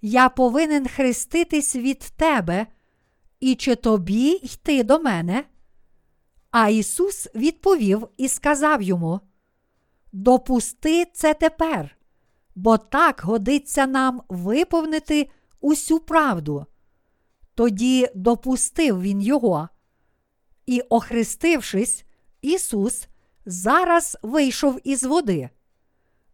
Я 0.00 0.28
повинен 0.28 0.88
хреститись 0.88 1.76
від 1.76 1.98
тебе, 1.98 2.66
і 3.40 3.54
чи 3.54 3.74
тобі 3.74 4.30
йти 4.30 4.82
до 4.82 4.98
мене? 4.98 5.44
А 6.50 6.68
Ісус 6.68 7.28
відповів 7.34 8.08
і 8.16 8.28
сказав 8.28 8.82
йому: 8.82 9.20
Допусти 10.12 11.04
це 11.12 11.34
тепер, 11.34 11.96
бо 12.60 12.78
так 12.78 13.20
годиться 13.24 13.86
нам 13.86 14.22
виповнити 14.28 15.30
усю 15.60 15.98
правду. 15.98 16.66
Тоді 17.54 18.08
допустив 18.14 19.02
він 19.02 19.20
його. 19.20 19.68
І, 20.66 20.80
охрестившись, 20.80 22.04
Ісус 22.42 23.08
зараз 23.46 24.18
вийшов 24.22 24.80
із 24.84 25.04
води. 25.04 25.48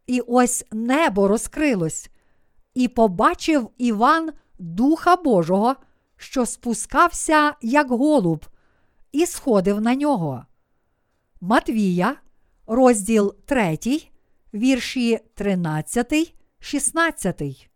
І 0.06 0.20
ось 0.20 0.64
небо 0.72 1.28
розкрилось, 1.28 2.10
і 2.74 2.88
побачив 2.88 3.70
Іван 3.78 4.32
Духа 4.58 5.16
Божого, 5.16 5.76
що 6.16 6.46
спускався, 6.46 7.54
як 7.62 7.90
голуб, 7.90 8.46
і 9.12 9.26
сходив 9.26 9.80
на 9.80 9.94
нього. 9.94 10.44
Матвія, 11.40 12.16
розділ 12.66 13.34
3, 13.44 13.78
вірші 14.54 15.20
13, 15.34 16.34
16. 16.58 17.70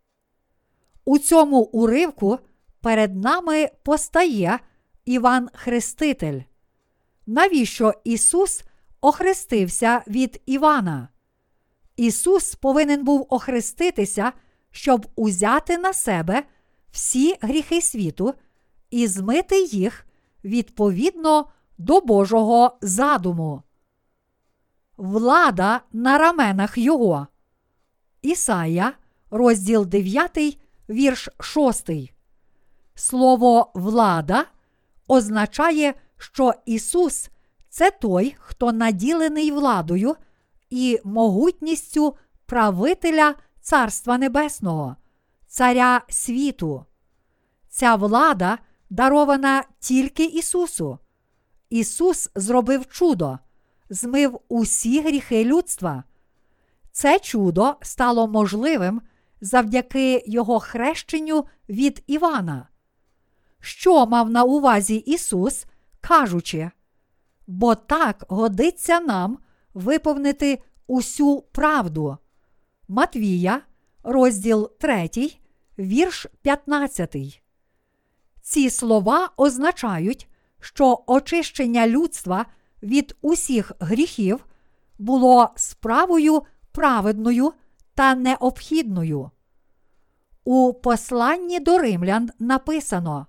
У 1.05 1.19
цьому 1.19 1.61
уривку 1.61 2.39
перед 2.81 3.17
нами 3.17 3.71
постає 3.83 4.59
Іван 5.05 5.49
Хреститель. 5.55 6.41
Навіщо 7.27 7.95
Ісус 8.05 8.63
охрестився 9.01 10.03
від 10.07 10.43
Івана? 10.47 11.09
Ісус 11.97 12.55
повинен 12.55 13.05
був 13.05 13.27
охреститися, 13.31 14.33
щоб 14.71 15.07
узяти 15.17 15.79
на 15.79 15.93
себе 15.93 16.43
всі 16.91 17.37
гріхи 17.41 17.83
світу 17.83 18.35
і 18.91 19.07
змити 19.07 19.63
їх 19.65 20.07
відповідно 20.45 21.49
до 21.79 22.01
Божого 22.01 22.79
задуму. 22.83 23.63
Влада 25.01 25.81
на 25.93 26.19
раменах 26.19 26.79
Його. 26.79 27.27
Ісая, 28.23 28.93
розділ 29.31 29.87
9, 29.87 30.59
вірш 30.89 31.29
6. 31.41 31.91
Слово 32.95 33.71
влада 33.75 34.45
означає, 35.09 35.95
що 36.19 36.55
Ісус 36.67 37.31
це 37.69 37.91
той, 37.91 38.37
хто 38.39 38.73
наділений 38.73 39.51
владою 39.51 40.17
і 40.71 41.01
могутністю 41.05 42.17
правителя 42.47 43.35
Царства 43.61 44.19
Небесного, 44.19 44.97
Царя 45.47 46.03
світу. 46.09 46.85
Ця 47.69 47.95
влада 47.95 48.59
дарована 48.91 49.65
тільки 49.79 50.25
Ісусу. 50.25 50.99
Ісус 51.71 52.31
зробив 52.35 52.87
чудо, 52.87 53.39
змив 53.91 54.41
усі 54.49 55.03
гріхи 55.03 55.45
людства. 55.45 56.05
Це 56.93 57.19
чудо 57.19 57.75
стало 57.83 58.29
можливим 58.29 59.01
завдяки 59.41 60.23
Його 60.27 60.61
хрещенню 60.61 61.45
від 61.69 62.05
Івана. 62.07 62.69
Що 63.61 64.07
мав 64.07 64.31
на 64.31 64.45
увазі 64.45 64.97
Ісус, 64.97 65.67
кажучи, 66.01 66.71
бо 67.47 67.75
так 67.75 68.25
годиться 68.29 69.01
нам 69.01 69.39
виповнити 69.75 70.63
усю 70.87 71.41
правду. 71.53 72.19
Матвія, 72.89 73.63
розділ 74.03 74.71
3, 74.79 75.11
вірш 75.79 76.27
15. 76.43 77.43
Ці 78.43 78.71
слова 78.71 79.31
означають, 79.37 80.29
що 80.61 81.05
очищення 81.07 81.87
людства 81.87 82.47
від 82.83 83.17
усіх 83.21 83.73
гріхів 83.81 84.47
було 84.99 85.51
справою 85.57 86.43
праведною 86.73 87.53
та 87.95 88.15
необхідною. 88.15 89.31
У 90.45 90.75
посланні 90.75 91.61
до 91.61 91.79
римлян 91.79 92.31
написано: 92.39 93.27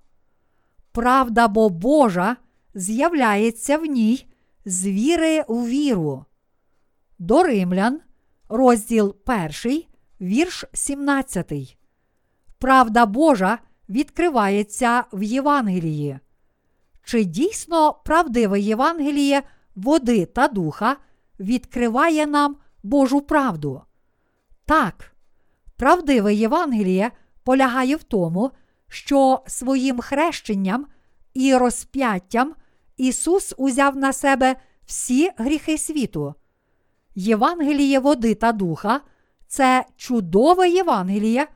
Правда 0.92 1.48
бо 1.48 1.68
Божа 1.68 2.36
з'являється 2.74 3.78
в 3.78 3.84
ній 3.84 4.26
з 4.64 4.86
віри 4.86 5.42
у 5.42 5.66
віру. 5.66 6.24
До 7.18 7.42
римлян, 7.42 8.00
розділ 8.48 9.16
1, 9.64 9.82
вірш 10.20 10.64
17. 10.72 11.76
Правда 12.58 13.06
Божа 13.06 13.58
відкривається 13.88 15.04
в 15.12 15.22
Євангелії. 15.22 16.18
Чи 17.04 17.24
дійсно 17.24 17.92
правдиве 18.04 18.60
Євангеліє 18.60 19.42
води 19.74 20.26
та 20.26 20.48
духа 20.48 20.96
відкриває 21.40 22.26
нам 22.26 22.56
Божу 22.82 23.20
правду? 23.20 23.82
Так, 24.64 25.14
правдиве 25.76 26.34
Євангеліє 26.34 27.10
полягає 27.44 27.96
в 27.96 28.02
тому, 28.02 28.50
що 28.88 29.42
своїм 29.46 30.00
хрещенням 30.00 30.86
і 31.34 31.56
розп'яттям 31.56 32.54
Ісус 32.96 33.54
узяв 33.58 33.96
на 33.96 34.12
себе 34.12 34.56
всі 34.84 35.30
гріхи 35.36 35.78
світу. 35.78 36.34
Євангеліє 37.14 37.98
води 37.98 38.34
та 38.34 38.52
духа 38.52 39.00
це 39.46 39.84
чудове 39.96 40.68
Євангеліє, 40.68 41.46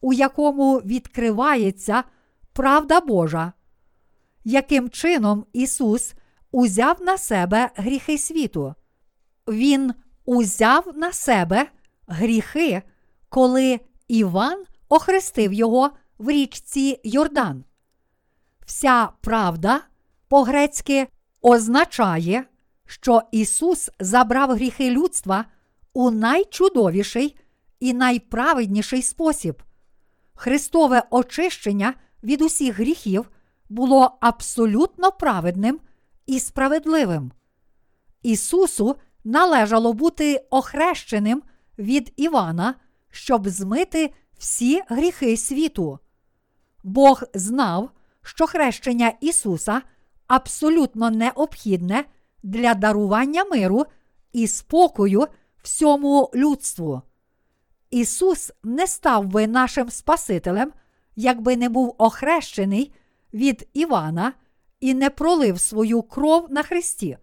у 0.00 0.12
якому 0.12 0.76
відкривається 0.76 2.04
правда 2.52 3.00
Божа. 3.00 3.52
Яким 4.44 4.90
чином 4.90 5.46
Ісус 5.52 6.14
узяв 6.50 7.02
на 7.02 7.18
себе 7.18 7.70
гріхи 7.76 8.18
світу? 8.18 8.74
Він 9.48 9.94
узяв 10.24 10.92
на 10.94 11.12
себе 11.12 11.66
гріхи, 12.06 12.82
коли 13.28 13.80
Іван 14.08 14.64
охрестив 14.88 15.52
його 15.52 15.90
в 16.18 16.30
річці 16.30 17.00
Йордан. 17.04 17.64
Вся 18.66 19.08
правда 19.20 19.80
по-грецьки 20.28 21.08
означає, 21.42 22.44
що 22.86 23.22
Ісус 23.32 23.90
забрав 24.00 24.50
гріхи 24.50 24.90
людства 24.90 25.44
у 25.92 26.10
найчудовіший 26.10 27.36
і 27.80 27.92
найправедніший 27.92 29.02
спосіб. 29.02 29.62
Христове 30.34 31.02
очищення 31.10 31.94
від 32.22 32.42
усіх 32.42 32.78
гріхів 32.78 33.30
було 33.72 34.18
абсолютно 34.20 35.12
праведним 35.12 35.80
і 36.26 36.40
справедливим. 36.40 37.32
Ісусу 38.22 38.96
належало 39.24 39.92
бути 39.92 40.46
охрещеним 40.50 41.42
від 41.78 42.12
Івана, 42.16 42.74
щоб 43.10 43.48
змити 43.48 44.12
всі 44.38 44.82
гріхи 44.88 45.36
світу. 45.36 45.98
Бог 46.84 47.22
знав, 47.34 47.90
що 48.22 48.46
хрещення 48.46 49.12
Ісуса 49.20 49.82
абсолютно 50.26 51.10
необхідне 51.10 52.04
для 52.42 52.74
дарування 52.74 53.44
миру 53.44 53.84
і 54.32 54.46
спокою 54.46 55.26
всьому 55.62 56.30
людству. 56.34 57.02
Ісус 57.90 58.52
не 58.62 58.86
став 58.86 59.26
би 59.26 59.46
нашим 59.46 59.90
Спасителем, 59.90 60.72
якби 61.16 61.56
не 61.56 61.68
був 61.68 61.94
охрещений 61.98 62.94
від 63.34 63.68
Івана 63.72 64.32
і 64.80 64.94
не 64.94 65.10
пролив 65.10 65.60
свою 65.60 66.02
кров 66.02 66.46
на 66.50 66.62
Христі. 66.62 67.18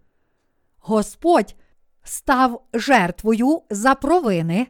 Господь 0.78 1.54
став 2.02 2.62
жертвою 2.74 3.62
за 3.70 3.94
провини, 3.94 4.66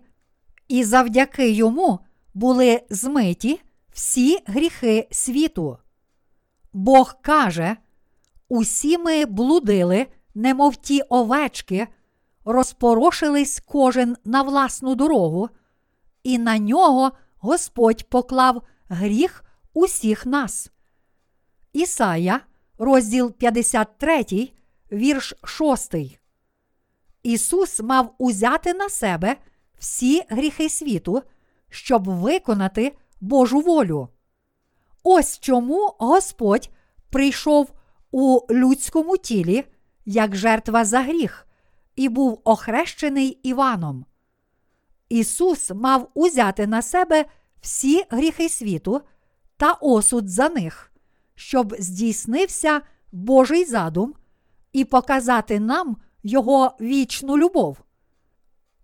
і 0.69 0.85
завдяки 0.85 1.51
йому 1.51 2.01
були 2.35 2.83
змиті 2.91 3.61
всі 3.93 4.39
гріхи 4.47 5.09
світу. 5.11 5.79
Бог 6.73 7.15
каже, 7.23 7.77
усі 8.49 8.99
ми 8.99 9.27
блудили, 9.27 10.07
немов 10.35 10.77
ті 10.77 11.01
овечки, 11.01 11.89
розпорошились 12.45 13.61
кожен 13.67 14.17
на 14.25 14.43
власну 14.43 14.95
дорогу, 14.95 15.49
і 16.23 16.39
на 16.39 16.59
нього 16.59 17.13
Господь 17.39 18.09
поклав 18.09 18.63
гріх 18.89 19.45
усіх 19.75 20.27
нас. 20.27 20.71
Ісая, 21.73 22.41
розділ 22.79 23.33
53, 23.33 24.51
вірш 24.93 25.35
6. 25.45 25.95
Ісус 27.23 27.81
мав 27.81 28.15
узяти 28.19 28.75
на 28.75 28.89
себе 28.89 29.37
всі 29.79 30.23
гріхи 30.29 30.69
світу, 30.69 31.23
щоб 31.69 32.09
виконати 32.09 32.97
Божу 33.21 33.61
волю. 33.61 34.09
Ось 35.03 35.39
чому 35.39 35.95
Господь 35.99 36.71
прийшов 37.11 37.73
у 38.11 38.41
людському 38.51 39.17
тілі 39.17 39.65
як 40.05 40.37
жертва 40.37 40.85
за 40.85 41.01
гріх 41.01 41.47
і 41.97 42.09
був 42.09 42.41
охрещений 42.45 43.29
Іваном. 43.29 44.05
Ісус 45.09 45.71
мав 45.71 46.11
узяти 46.15 46.67
на 46.67 46.83
себе 46.83 47.25
всі 47.61 48.05
гріхи 48.11 48.49
світу 48.49 49.01
та 49.57 49.73
осуд 49.73 50.29
за 50.29 50.49
них, 50.49 50.90
щоб 51.41 51.75
здійснився 51.79 52.81
Божий 53.13 53.65
задум 53.65 54.15
і 54.73 54.85
показати 54.85 55.61
нам 55.61 55.97
Його 56.23 56.77
вічну 56.81 57.39
любов. 57.39 57.81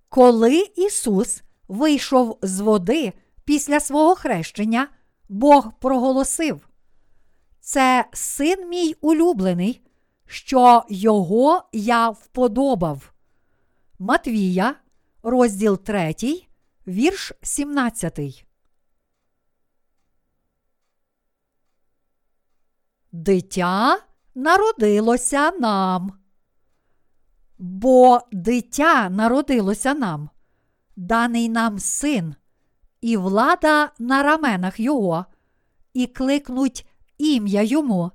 Коли 0.08 0.66
Ісус 0.76 1.42
вийшов 1.68 2.38
з 2.42 2.60
води 2.60 3.12
після 3.44 3.80
свого 3.80 4.14
хрещення, 4.14 4.88
Бог 5.28 5.72
проголосив: 5.80 6.68
Це 7.60 8.04
син 8.12 8.68
мій 8.68 8.94
улюблений, 9.00 9.82
що 10.26 10.82
його 10.88 11.62
я 11.72 12.10
вподобав. 12.10 13.12
Матвія, 13.98 14.74
розділ 15.22 15.78
3, 15.78 16.14
вірш 16.86 17.32
17. 17.42 18.45
Дитя 23.16 23.98
народилося 24.34 25.50
нам. 25.50 26.12
Бо 27.58 28.20
дитя 28.32 29.10
народилося 29.10 29.94
нам, 29.94 30.30
даний 30.96 31.48
нам 31.48 31.78
син, 31.78 32.34
і 33.00 33.16
влада 33.16 33.92
на 33.98 34.22
раменах 34.22 34.80
його, 34.80 35.24
і 35.94 36.06
кликнуть 36.06 36.86
ім'я 37.18 37.62
йому, 37.62 38.10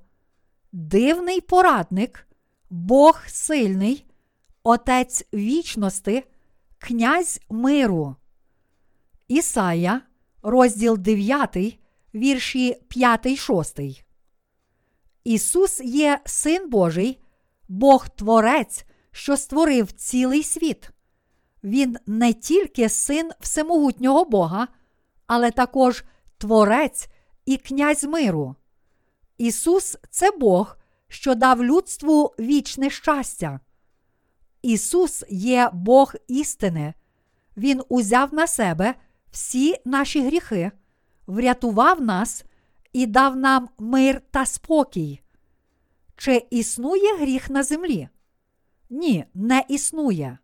дивний 0.72 1.40
порадник, 1.40 2.26
Бог 2.70 3.22
сильний, 3.26 4.06
Отець 4.62 5.26
вічності, 5.34 6.24
Князь 6.78 7.40
миру. 7.50 8.16
Ісая, 9.28 10.00
розділ 10.42 10.98
9, 10.98 11.78
вірші 12.14 12.74
5, 12.88 13.38
6. 13.38 14.04
Ісус 15.24 15.80
є 15.80 16.20
Син 16.24 16.70
Божий, 16.70 17.22
Бог 17.68 18.08
Творець, 18.08 18.84
що 19.12 19.36
створив 19.36 19.92
цілий 19.92 20.42
світ. 20.42 20.90
Він 21.64 21.96
не 22.06 22.32
тільки 22.32 22.88
син 22.88 23.30
всемогутнього 23.40 24.24
Бога, 24.24 24.68
але 25.26 25.50
також 25.50 26.04
Творець 26.38 27.08
і 27.46 27.56
Князь 27.56 28.04
миру. 28.04 28.56
Ісус 29.38 29.96
це 30.10 30.30
Бог, 30.30 30.76
що 31.08 31.34
дав 31.34 31.64
людству 31.64 32.34
вічне 32.38 32.90
щастя. 32.90 33.60
Ісус 34.62 35.24
є 35.30 35.70
Бог 35.72 36.14
істини. 36.28 36.94
Він 37.56 37.82
узяв 37.88 38.34
на 38.34 38.46
себе 38.46 38.94
всі 39.30 39.74
наші 39.84 40.26
гріхи, 40.26 40.70
врятував 41.26 42.00
нас 42.00 42.44
і 42.92 43.06
дав 43.06 43.36
нам 43.36 43.68
мир 43.78 44.20
та 44.30 44.46
спокій. 44.46 45.20
Чи 46.16 46.46
існує 46.50 47.16
гріх 47.16 47.50
на 47.50 47.62
землі? 47.62 48.08
Ні, 48.90 49.24
не 49.34 49.64
існує. 49.68 50.38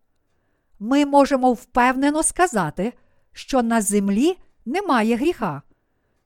Ми 0.79 1.05
можемо 1.05 1.53
впевнено 1.53 2.23
сказати, 2.23 2.93
що 3.33 3.63
на 3.63 3.81
землі 3.81 4.37
немає 4.65 5.15
гріха, 5.15 5.61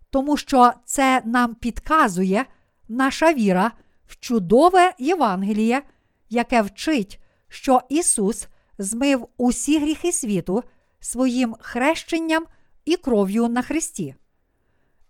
тому 0.10 0.38
що 0.38 0.72
це 0.86 1.22
нам 1.26 1.56
підказує 1.56 2.46
наша 2.88 3.34
віра 3.34 3.72
в 4.08 4.20
чудове 4.20 4.94
Євангеліє, 5.00 5.82
яке 6.30 6.62
вчить, 6.62 7.20
що 7.48 7.82
Ісус 7.90 8.48
змив 8.78 9.28
усі 9.38 9.80
гріхи 9.80 10.12
світу 10.12 10.64
своїм 11.00 11.56
хрещенням 11.60 12.46
і 12.86 12.98
кров'ю 12.98 13.48
на 13.48 13.62
Христі. 13.62 14.16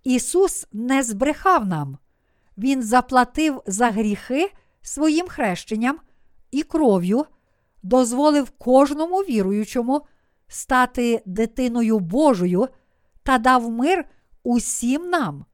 Ісус 0.04 0.68
не 0.74 1.04
збрехав 1.04 1.66
нам, 1.66 1.97
Він 2.58 2.84
заплатив 2.84 3.62
за 3.66 3.89
гріхи 3.89 4.51
своїм 4.82 5.28
хрещенням 5.28 5.99
і 6.51 6.64
кров'ю, 6.64 7.26
дозволив 7.84 8.49
кожному 8.49 9.18
віруючому 9.18 10.01
стати 10.47 11.24
дитиною 11.26 11.99
Божою 11.99 12.68
та 13.24 13.38
дав 13.38 13.70
мир 13.70 14.06
усім 14.43 15.10
нам. 15.10 15.45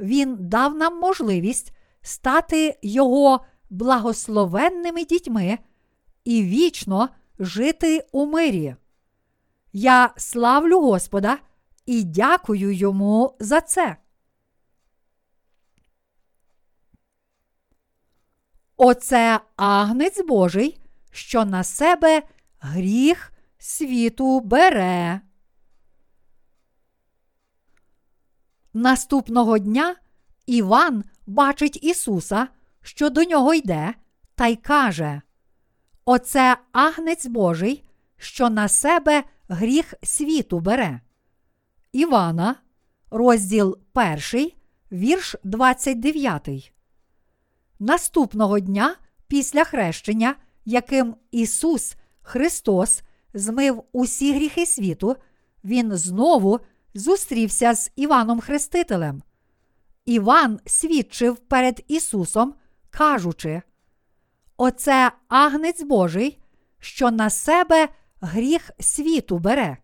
Він 0.00 0.36
дав 0.40 0.74
нам 0.74 1.00
можливість 1.00 1.72
стати 2.02 2.78
Його 2.82 3.44
благословенними 3.70 5.04
дітьми 5.04 5.58
і 6.24 6.42
вічно 6.42 7.08
жити 7.38 8.06
у 8.12 8.26
мирі. 8.26 8.76
Я 9.72 10.12
славлю 10.16 10.80
Господа 10.80 11.38
і 11.86 12.04
дякую 12.04 12.72
йому 12.72 13.36
за 13.40 13.60
це. 13.60 13.96
Оце 18.76 19.40
агнець 19.56 20.24
Божий, 20.26 20.80
що 21.10 21.44
на 21.44 21.64
себе 21.64 22.22
гріх 22.60 23.32
світу 23.58 24.40
бере. 24.40 25.20
Наступного 28.74 29.58
дня 29.58 29.96
Іван 30.46 31.04
бачить 31.26 31.84
Ісуса, 31.84 32.48
що 32.82 33.10
до 33.10 33.24
нього 33.24 33.54
йде, 33.54 33.94
та 34.34 34.46
й 34.46 34.56
каже: 34.56 35.22
Оце 36.04 36.56
агнець 36.72 37.26
Божий, 37.26 37.84
що 38.16 38.50
на 38.50 38.68
себе 38.68 39.24
гріх 39.48 39.94
світу 40.02 40.60
бере. 40.60 41.00
Івана, 41.94 42.56
розділ 43.10 43.78
1, 44.32 44.50
вірш 44.92 45.36
29. 45.44 46.72
Наступного 47.78 48.58
дня 48.60 48.96
після 49.28 49.64
хрещення, 49.64 50.34
яким 50.64 51.16
Ісус 51.30 51.96
Христос 52.22 53.02
змив 53.34 53.84
усі 53.92 54.34
гріхи 54.34 54.66
світу, 54.66 55.16
Він 55.64 55.96
знову 55.96 56.60
зустрівся 56.94 57.74
з 57.74 57.92
Іваном 57.96 58.40
Хрестителем. 58.40 59.22
Іван 60.04 60.60
свідчив 60.66 61.36
перед 61.36 61.84
Ісусом, 61.88 62.54
кажучи: 62.90 63.62
Оце 64.56 65.12
агнець 65.28 65.82
Божий, 65.82 66.38
що 66.78 67.10
на 67.10 67.30
себе 67.30 67.88
гріх 68.20 68.70
світу 68.80 69.38
бере. 69.38 69.76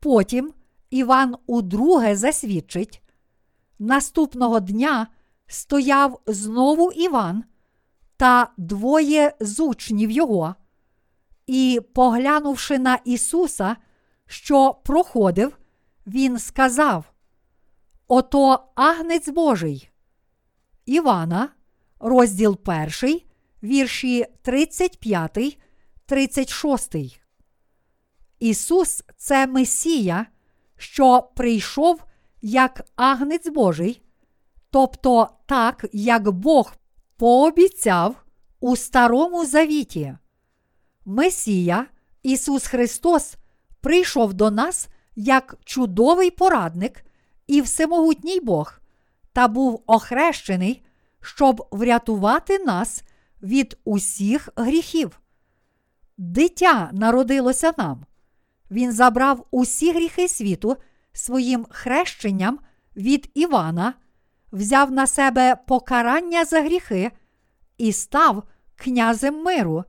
Потім 0.00 0.52
Іван 0.92 1.36
удруге 1.46 2.16
засвідчить. 2.16 3.02
Наступного 3.78 4.60
дня 4.60 5.06
стояв 5.46 6.20
знову 6.26 6.92
Іван 6.92 7.44
та 8.16 8.48
двоє 8.56 9.32
з 9.40 9.60
учнів 9.60 10.10
його, 10.10 10.54
і, 11.46 11.80
поглянувши 11.94 12.78
на 12.78 12.94
Ісуса, 13.04 13.76
що 14.26 14.74
проходив, 14.84 15.58
Він 16.06 16.38
сказав: 16.38 17.12
Ото 18.08 18.64
агнець 18.74 19.28
Божий. 19.28 19.90
Івана, 20.86 21.48
розділ 22.00 22.58
1, 22.64 23.20
вірші 23.62 24.26
35, 24.42 25.58
36. 26.06 26.96
Ісус 28.38 29.04
це 29.16 29.46
Месія, 29.46 30.26
що 30.82 31.30
прийшов 31.34 32.04
як 32.40 32.84
агнець 32.96 33.48
Божий, 33.48 34.02
тобто 34.70 35.28
так, 35.46 35.86
як 35.92 36.30
Бог 36.30 36.74
пообіцяв 37.16 38.24
у 38.60 38.76
Старому 38.76 39.46
Завіті. 39.46 40.16
Месія 41.04 41.86
Ісус 42.22 42.66
Христос 42.66 43.36
прийшов 43.80 44.34
до 44.34 44.50
нас 44.50 44.88
як 45.16 45.56
чудовий 45.64 46.30
порадник 46.30 47.04
і 47.46 47.60
всемогутній 47.60 48.40
Бог, 48.40 48.80
та 49.32 49.48
був 49.48 49.82
охрещений, 49.86 50.84
щоб 51.20 51.68
врятувати 51.70 52.58
нас 52.58 53.02
від 53.42 53.78
усіх 53.84 54.48
гріхів. 54.56 55.20
Дитя 56.18 56.90
народилося 56.92 57.72
нам. 57.78 58.04
Він 58.72 58.92
забрав 58.92 59.46
усі 59.50 59.92
гріхи 59.92 60.28
світу 60.28 60.76
своїм 61.12 61.66
хрещенням 61.70 62.58
від 62.96 63.30
Івана, 63.34 63.94
взяв 64.52 64.90
на 64.90 65.06
себе 65.06 65.56
покарання 65.66 66.44
за 66.44 66.62
гріхи 66.62 67.10
і 67.78 67.92
став 67.92 68.42
князем 68.76 69.42
миру, 69.42 69.84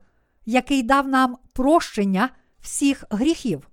який 0.46 0.82
дав 0.82 1.08
нам 1.08 1.38
прощення 1.52 2.28
всіх 2.60 3.04
гріхів. 3.10 3.68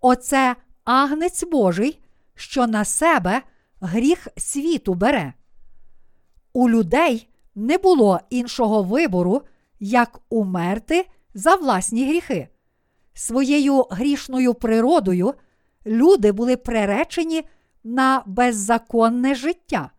Оце 0.00 0.56
агнець 0.84 1.44
Божий, 1.44 2.02
що 2.34 2.66
на 2.66 2.84
себе 2.84 3.42
гріх 3.80 4.28
світу 4.36 4.94
бере. 4.94 5.32
У 6.52 6.70
людей 6.70 7.28
не 7.54 7.78
було 7.78 8.20
іншого 8.30 8.82
вибору, 8.82 9.42
як 9.80 10.20
умерти 10.28 11.08
за 11.34 11.54
власні 11.54 12.08
гріхи. 12.08 12.48
Своєю 13.18 13.86
грішною 13.90 14.54
природою 14.54 15.34
люди 15.86 16.32
були 16.32 16.56
приречені 16.56 17.48
на 17.84 18.22
беззаконне 18.26 19.34
життя. 19.34 19.90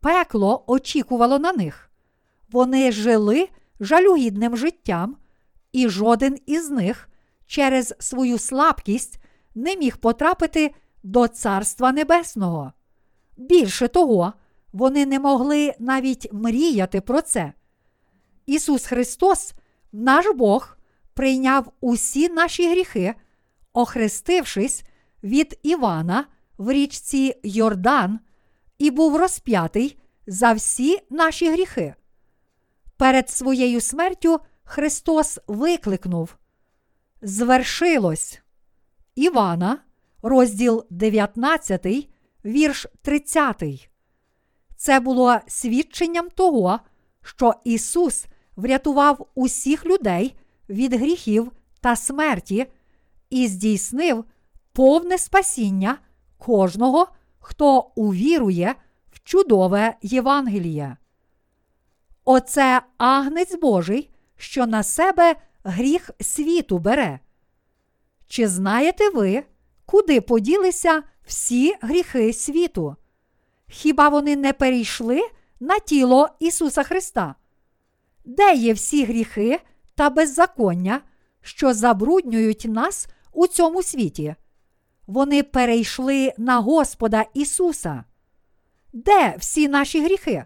Пекло 0.00 0.64
очікувало 0.66 1.38
на 1.38 1.52
них. 1.52 1.90
Вони 2.50 2.92
жили 2.92 3.48
жалюгідним 3.80 4.56
життям, 4.56 5.16
і 5.72 5.88
жоден 5.88 6.38
із 6.46 6.70
них 6.70 7.08
через 7.46 7.94
свою 7.98 8.38
слабкість 8.38 9.18
не 9.54 9.76
міг 9.76 9.96
потрапити 9.96 10.74
до 11.02 11.28
Царства 11.28 11.92
Небесного. 11.92 12.72
Більше 13.36 13.88
того, 13.88 14.32
вони 14.72 15.06
не 15.06 15.20
могли 15.20 15.74
навіть 15.78 16.32
мріяти 16.32 17.00
про 17.00 17.20
це. 17.20 17.52
Ісус 18.46 18.86
Христос, 18.86 19.54
наш 19.92 20.26
Бог, 20.34 20.75
прийняв 21.16 21.72
усі 21.80 22.28
наші 22.28 22.70
гріхи, 22.70 23.14
охрестившись 23.72 24.84
від 25.22 25.58
Івана 25.62 26.24
в 26.58 26.72
річці 26.72 27.34
Йордан, 27.42 28.20
і 28.78 28.90
був 28.90 29.16
розп'ятий 29.16 29.98
за 30.26 30.52
всі 30.52 30.98
наші 31.10 31.50
гріхи. 31.50 31.94
Перед 32.96 33.30
своєю 33.30 33.80
смертю 33.80 34.40
Христос 34.64 35.38
викликнув: 35.46 36.36
Звершилось 37.22 38.40
Івана, 39.14 39.78
розділ 40.22 40.86
19, 40.90 41.86
вірш 42.44 42.86
30. 43.02 43.90
Це 44.76 45.00
було 45.00 45.38
свідченням 45.46 46.30
того, 46.30 46.80
що 47.22 47.54
Ісус 47.64 48.26
врятував 48.56 49.26
усіх 49.34 49.86
людей 49.86 50.34
від 50.68 50.94
гріхів 50.94 51.52
та 51.80 51.96
смерті 51.96 52.66
і 53.30 53.48
здійснив 53.48 54.24
повне 54.72 55.18
спасіння 55.18 55.98
кожного, 56.38 57.08
хто 57.38 57.90
увірує 57.94 58.74
в 59.12 59.20
чудове 59.24 59.96
Євангеліє. 60.02 60.96
Оце 62.24 62.82
агнець 62.98 63.58
Божий, 63.60 64.10
що 64.36 64.66
на 64.66 64.82
себе 64.82 65.36
гріх 65.64 66.10
світу 66.20 66.78
бере. 66.78 67.20
Чи 68.26 68.48
знаєте 68.48 69.10
ви, 69.10 69.44
куди 69.86 70.20
поділися 70.20 71.02
всі 71.26 71.74
гріхи 71.80 72.32
світу? 72.32 72.96
Хіба 73.68 74.08
вони 74.08 74.36
не 74.36 74.52
перейшли 74.52 75.22
на 75.60 75.78
тіло 75.78 76.28
Ісуса 76.38 76.82
Христа? 76.82 77.34
Де 78.24 78.54
є 78.54 78.72
всі 78.72 79.04
гріхи 79.04 79.60
та 79.96 80.10
беззаконня, 80.10 81.00
що 81.40 81.74
забруднюють 81.74 82.64
нас 82.64 83.08
у 83.32 83.46
цьому 83.46 83.82
світі? 83.82 84.34
Вони 85.06 85.42
перейшли 85.42 86.32
на 86.38 86.58
Господа 86.58 87.24
Ісуса. 87.34 88.04
Де 88.92 89.36
всі 89.38 89.68
наші 89.68 90.04
гріхи? 90.04 90.44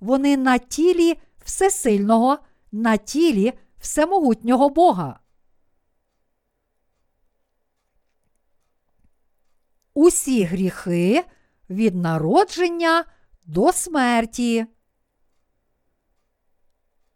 Вони 0.00 0.36
на 0.36 0.58
тілі 0.58 1.20
всесильного, 1.44 2.38
на 2.72 2.96
тілі 2.96 3.52
всемогутнього 3.78 4.68
Бога. 4.68 5.20
Усі 9.94 10.44
гріхи 10.44 11.24
від 11.70 11.94
народження 11.94 13.04
до 13.46 13.72
смерті. 13.72 14.66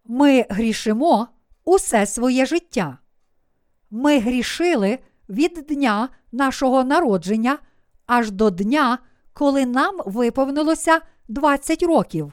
Ми 0.04 0.46
грішимо 0.50 1.28
усе 1.64 2.06
своє 2.06 2.46
життя. 2.46 2.98
Ми 3.90 4.18
грішили 4.18 4.98
від 5.28 5.64
дня 5.68 6.08
нашого 6.32 6.84
народження 6.84 7.58
аж 8.06 8.30
до 8.30 8.50
дня, 8.50 8.98
коли 9.32 9.66
нам 9.66 10.00
виповнилося 10.06 11.00
20 11.28 11.82
років. 11.82 12.32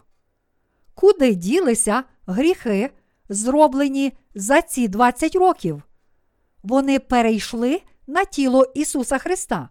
Куди 0.96 1.36
ділися 1.36 2.04
гріхи, 2.26 2.90
зроблені 3.30 4.14
за 4.36 4.62
ці 4.62 4.88
20 4.88 5.36
років? 5.36 5.84
вони 6.64 7.00
перейшли 7.00 7.82
на 8.08 8.26
тіло 8.26 8.72
Ісуса 8.76 9.18
Христа. 9.18 9.70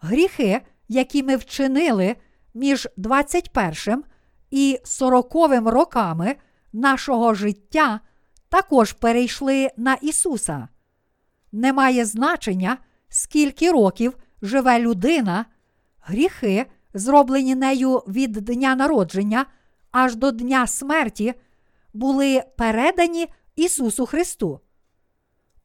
Гріхи, 0.00 0.60
які 0.88 1.22
ми 1.22 1.36
вчинили 1.36 2.16
між 2.54 2.88
21 2.96 4.04
і 4.50 4.80
40 4.84 5.34
роками 5.66 6.36
нашого 6.72 7.34
життя, 7.34 8.00
також 8.56 8.92
перейшли 8.92 9.70
на 9.76 9.94
Ісуса. 9.94 10.68
Немає 11.52 12.04
значення, 12.04 12.78
скільки 13.08 13.70
років 13.70 14.16
живе 14.42 14.78
людина, 14.78 15.44
гріхи, 16.00 16.66
зроблені 16.94 17.54
нею 17.54 17.96
від 17.96 18.32
дня 18.32 18.74
народження 18.74 19.46
аж 19.90 20.16
до 20.16 20.30
дня 20.30 20.66
смерті, 20.66 21.34
були 21.94 22.42
передані 22.56 23.28
Ісусу 23.56 24.06
Христу. 24.06 24.60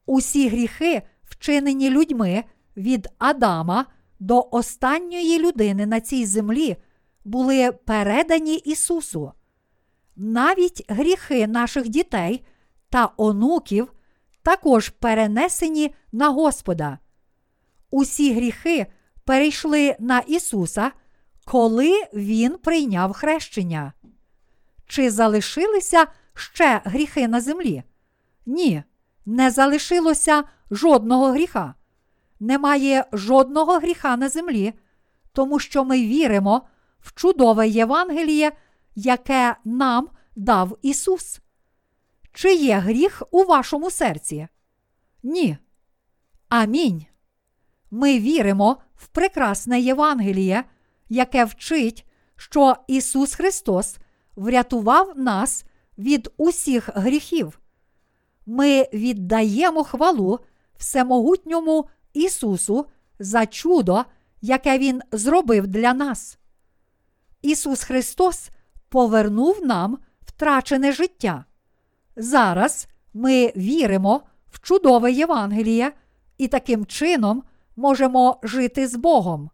Усі 0.06 0.48
гріхи, 0.48 1.02
вчинені 1.22 1.90
людьми 1.90 2.44
від 2.76 3.08
Адама 3.18 3.86
до 4.20 4.48
останньої 4.50 5.38
людини 5.38 5.86
на 5.86 6.00
цій 6.00 6.26
землі, 6.26 6.76
були 7.24 7.72
передані 7.72 8.56
Ісусу. 8.56 9.32
Навіть 10.16 10.84
гріхи 10.88 11.46
наших 11.46 11.88
дітей 11.88 12.44
та 12.92 13.10
онуків 13.16 13.92
також 14.42 14.88
перенесені 14.88 15.94
на 16.12 16.28
Господа. 16.28 16.98
Усі 17.90 18.34
гріхи 18.34 18.86
перейшли 19.24 19.96
на 19.98 20.18
Ісуса, 20.18 20.92
коли 21.44 22.04
Він 22.14 22.58
прийняв 22.58 23.12
хрещення. 23.12 23.92
Чи 24.86 25.10
залишилися 25.10 26.06
ще 26.34 26.80
гріхи 26.84 27.28
на 27.28 27.40
землі? 27.40 27.82
Ні, 28.46 28.82
не 29.26 29.50
залишилося 29.50 30.44
жодного 30.70 31.32
гріха. 31.32 31.74
Немає 32.40 33.04
жодного 33.12 33.78
гріха 33.78 34.16
на 34.16 34.28
землі, 34.28 34.72
тому 35.32 35.58
що 35.58 35.84
ми 35.84 35.96
віримо 35.96 36.62
в 37.00 37.14
чудове 37.14 37.68
Євангеліє, 37.68 38.52
яке 38.94 39.56
нам 39.64 40.08
дав 40.36 40.78
Ісус. 40.82 41.41
Чи 42.32 42.54
є 42.54 42.78
гріх 42.78 43.22
у 43.30 43.44
вашому 43.44 43.90
серці? 43.90 44.48
Ні. 45.22 45.58
Амінь. 46.48 47.06
Ми 47.90 48.18
віримо 48.18 48.76
в 48.94 49.06
прекрасне 49.06 49.80
Євангеліє, 49.80 50.64
яке 51.08 51.44
вчить, 51.44 52.06
що 52.36 52.76
Ісус 52.86 53.34
Христос 53.34 53.96
врятував 54.36 55.18
нас 55.18 55.64
від 55.98 56.30
усіх 56.36 56.88
гріхів. 56.94 57.60
Ми 58.46 58.88
віддаємо 58.92 59.84
хвалу 59.84 60.40
Всемогутньому 60.76 61.88
Ісусу 62.12 62.86
за 63.18 63.46
чудо, 63.46 64.04
яке 64.40 64.78
Він 64.78 65.02
зробив 65.12 65.66
для 65.66 65.94
нас. 65.94 66.38
Ісус 67.42 67.82
Христос 67.84 68.50
повернув 68.88 69.66
нам 69.66 69.98
втрачене 70.20 70.92
життя. 70.92 71.44
Зараз 72.16 72.88
ми 73.14 73.52
віримо 73.56 74.22
в 74.50 74.60
чудове 74.60 75.12
Євангеліє 75.12 75.92
і 76.38 76.48
таким 76.48 76.86
чином 76.86 77.42
можемо 77.76 78.40
жити 78.42 78.88
з 78.88 78.96
Богом. 78.96 79.50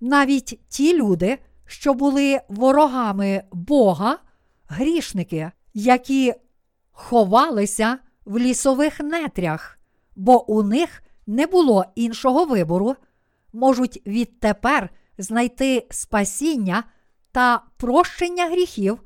Навіть 0.00 0.60
ті 0.68 0.96
люди, 0.96 1.38
що 1.66 1.94
були 1.94 2.40
ворогами 2.48 3.42
Бога, 3.52 4.18
грішники, 4.68 5.50
які 5.74 6.34
ховалися 6.92 7.98
в 8.24 8.38
лісових 8.38 9.00
нетрях, 9.00 9.78
бо 10.16 10.50
у 10.50 10.62
них 10.62 11.02
не 11.26 11.46
було 11.46 11.84
іншого 11.94 12.44
вибору, 12.44 12.96
можуть 13.52 14.02
відтепер 14.06 14.90
знайти 15.18 15.86
спасіння 15.90 16.84
та 17.32 17.62
прощення 17.76 18.46
гріхів 18.46 19.00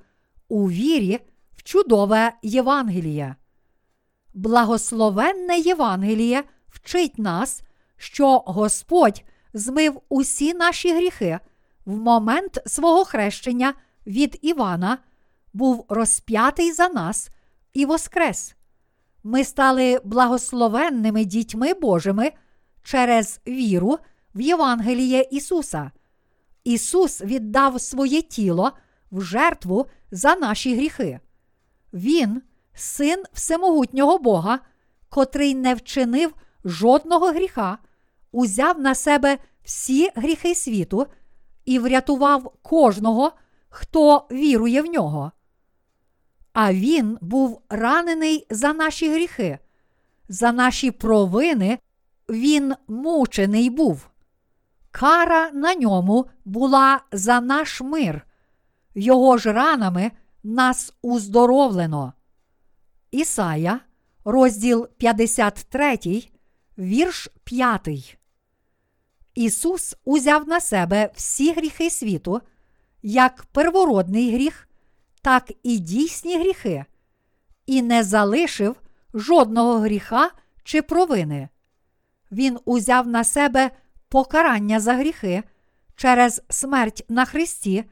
у 0.49 0.71
вірі 0.71 1.21
чудове 1.69 2.33
Євангеліє. 2.43 3.37
Благословенне 4.35 5.59
Євангеліє 5.59 6.45
вчить 6.69 7.19
нас, 7.19 7.62
що 7.97 8.39
Господь 8.39 9.25
змив 9.55 10.01
усі 10.09 10.55
наші 10.55 10.95
гріхи 10.95 11.39
в 11.85 11.97
момент 11.97 12.59
свого 12.66 13.05
хрещення 13.05 13.75
від 14.07 14.39
Івана, 14.43 14.99
був 15.53 15.85
розп'ятий 15.89 16.73
за 16.73 16.89
нас 16.89 17.31
і 17.73 17.87
воскрес. 17.87 18.55
Ми 19.23 19.45
стали 19.45 20.01
благословенними 20.05 21.25
дітьми 21.25 21.75
Божими 21.75 22.33
через 22.83 23.41
віру 23.47 23.99
в 24.35 24.41
Євангеліє 24.41 25.29
Ісуса. 25.31 25.91
Ісус 26.64 27.21
віддав 27.21 27.81
своє 27.81 28.23
тіло 28.23 28.73
в 29.11 29.21
жертву 29.21 29.87
за 30.11 30.35
наші 30.35 30.77
гріхи. 30.77 31.21
Він, 31.93 32.43
син 32.74 33.22
всемогутнього 33.32 34.18
Бога, 34.18 34.59
котрий 35.09 35.55
не 35.55 35.74
вчинив 35.74 36.34
жодного 36.64 37.26
гріха, 37.26 37.78
узяв 38.32 38.80
на 38.80 38.95
себе 38.95 39.39
всі 39.64 40.11
гріхи 40.14 40.55
світу 40.55 41.07
і 41.64 41.78
врятував 41.78 42.53
кожного, 42.62 43.32
хто 43.68 44.26
вірує 44.30 44.82
в 44.82 44.86
нього. 44.86 45.32
А 46.53 46.72
він 46.72 47.18
був 47.20 47.62
ранений 47.68 48.47
за 48.51 48.72
наші 48.72 49.11
гріхи, 49.11 49.59
за 50.28 50.53
наші 50.53 50.91
провини 50.91 51.78
він 52.28 52.74
мучений 52.89 53.70
був. 53.70 54.09
Кара 54.91 55.51
на 55.51 55.74
ньому 55.74 56.26
була 56.45 57.01
за 57.12 57.41
наш 57.41 57.80
мир, 57.80 58.26
його 58.95 59.39
ж 59.39 59.53
ранами 59.53 60.11
нас 60.43 60.95
уздоровлено. 61.03 62.12
Ісая, 63.11 63.80
розділ 64.24 64.89
53, 64.89 65.99
вірш 66.78 67.28
5. 67.45 68.19
Ісус 69.35 69.97
узяв 70.05 70.48
на 70.48 70.60
себе 70.60 71.10
всі 71.15 71.52
гріхи 71.52 71.90
світу, 71.90 72.40
як 73.02 73.44
первородний 73.44 74.35
гріх, 74.35 74.69
так 75.23 75.52
і 75.62 75.78
дійсні 75.78 76.39
гріхи, 76.39 76.85
і 77.66 77.82
не 77.82 78.05
залишив 78.05 78.77
жодного 79.15 79.78
гріха 79.78 80.31
чи 80.65 80.82
провини. 80.82 81.48
Він 82.32 82.59
узяв 82.65 83.09
на 83.09 83.24
себе 83.24 83.70
покарання 84.09 84.81
за 84.81 84.94
гріхи 84.94 85.43
через 85.97 86.43
смерть 86.48 87.05
на 87.09 87.24
Христі 87.24 87.85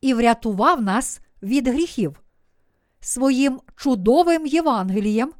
і 0.00 0.14
врятував 0.14 0.82
нас 0.82 1.20
від 1.42 1.68
гріхів. 1.68 2.20
Своїм 3.00 3.60
чудовим 3.76 4.46
Євангелієм 4.46 5.32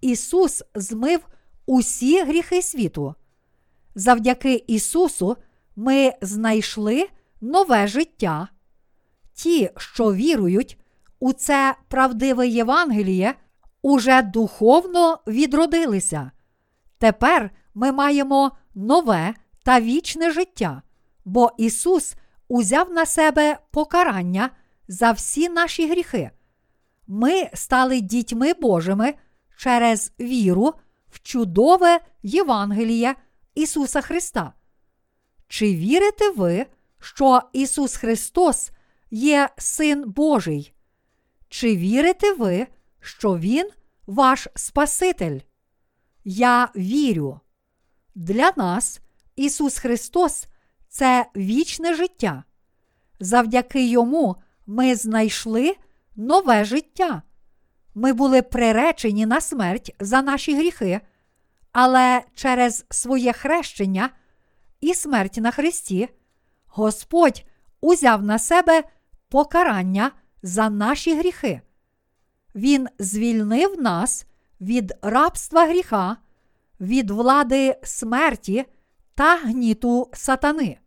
Ісус 0.00 0.62
змив 0.74 1.26
усі 1.66 2.22
гріхи 2.22 2.62
світу. 2.62 3.14
Завдяки 3.94 4.64
Ісусу 4.66 5.36
ми 5.76 6.12
знайшли 6.20 7.08
нове 7.40 7.86
життя. 7.86 8.48
Ті, 9.34 9.70
що 9.76 10.14
вірують 10.14 10.78
у 11.20 11.32
це 11.32 11.74
правдиве 11.88 12.48
Євангеліє, 12.48 13.34
уже 13.82 14.22
духовно 14.22 15.18
відродилися. 15.26 16.30
Тепер 16.98 17.50
ми 17.74 17.92
маємо 17.92 18.52
нове 18.74 19.34
та 19.64 19.80
вічне 19.80 20.30
життя, 20.30 20.82
бо 21.24 21.50
Ісус 21.58 22.14
узяв 22.48 22.92
на 22.92 23.06
себе 23.06 23.58
покарання 23.70 24.50
за 24.92 25.12
всі 25.12 25.48
наші 25.48 25.90
гріхи. 25.90 26.30
Ми 27.06 27.50
стали 27.54 28.00
дітьми 28.00 28.54
Божими 28.54 29.14
через 29.56 30.12
віру 30.20 30.74
в 31.10 31.20
чудове 31.20 32.00
Євангеліє 32.22 33.14
Ісуса 33.54 34.00
Христа. 34.00 34.52
Чи 35.48 35.74
вірите 35.74 36.30
ви, 36.30 36.66
що 37.00 37.42
Ісус 37.52 37.96
Христос 37.96 38.70
є 39.10 39.48
Син 39.58 40.10
Божий? 40.10 40.74
Чи 41.48 41.76
вірите 41.76 42.32
ви, 42.32 42.66
що 43.00 43.38
Він 43.38 43.70
ваш 44.06 44.48
Спаситель? 44.54 45.40
Я 46.24 46.68
вірю. 46.76 47.40
Для 48.14 48.52
нас 48.56 49.00
Ісус 49.36 49.78
Христос 49.78 50.46
це 50.88 51.26
вічне 51.36 51.94
життя. 51.94 52.44
Завдяки 53.20 53.86
Йому 53.86 54.36
ми 54.72 54.94
знайшли 54.94 55.76
нове 56.16 56.64
життя. 56.64 57.22
Ми 57.94 58.12
були 58.12 58.42
приречені 58.42 59.26
на 59.26 59.40
смерть 59.40 59.94
за 60.00 60.22
наші 60.22 60.56
гріхи, 60.56 61.00
але 61.72 62.22
через 62.34 62.84
своє 62.90 63.32
хрещення 63.32 64.10
і 64.80 64.94
смерть 64.94 65.36
на 65.36 65.50
Христі 65.50 66.08
Господь 66.66 67.44
узяв 67.80 68.22
на 68.22 68.38
себе 68.38 68.84
покарання 69.28 70.10
за 70.42 70.70
наші 70.70 71.18
гріхи. 71.18 71.60
Він 72.54 72.88
звільнив 72.98 73.82
нас 73.82 74.26
від 74.60 74.94
рабства 75.02 75.66
гріха 75.66 76.16
від 76.80 77.10
влади 77.10 77.76
смерті 77.82 78.64
та 79.14 79.36
гніту 79.36 80.10
сатани. 80.12 80.78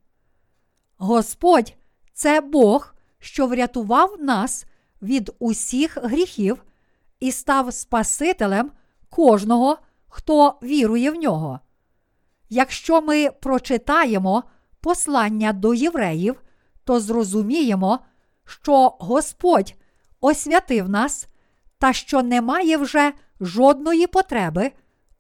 Господь 0.98 1.74
це 2.14 2.42
Бог, 2.42 2.95
що 3.26 3.48
врятував 3.48 4.16
нас 4.20 4.66
від 5.02 5.32
усіх 5.40 5.98
гріхів 6.04 6.64
і 7.20 7.32
став 7.32 7.74
Спасителем 7.74 8.72
кожного, 9.10 9.78
хто 10.08 10.60
вірує 10.64 11.12
в 11.12 11.16
нього. 11.16 11.60
Якщо 12.50 13.02
ми 13.02 13.32
прочитаємо 13.32 14.44
послання 14.82 15.54
до 15.54 15.74
євреїв, 15.74 16.42
то 16.84 17.00
зрозуміємо, 17.00 18.00
що 18.46 18.96
Господь 19.00 19.74
освятив 20.22 20.90
нас 20.90 21.28
та 21.78 21.94
що 21.94 22.24
немає 22.24 22.78
вже 22.78 23.14
жодної 23.40 24.08
потреби 24.08 24.72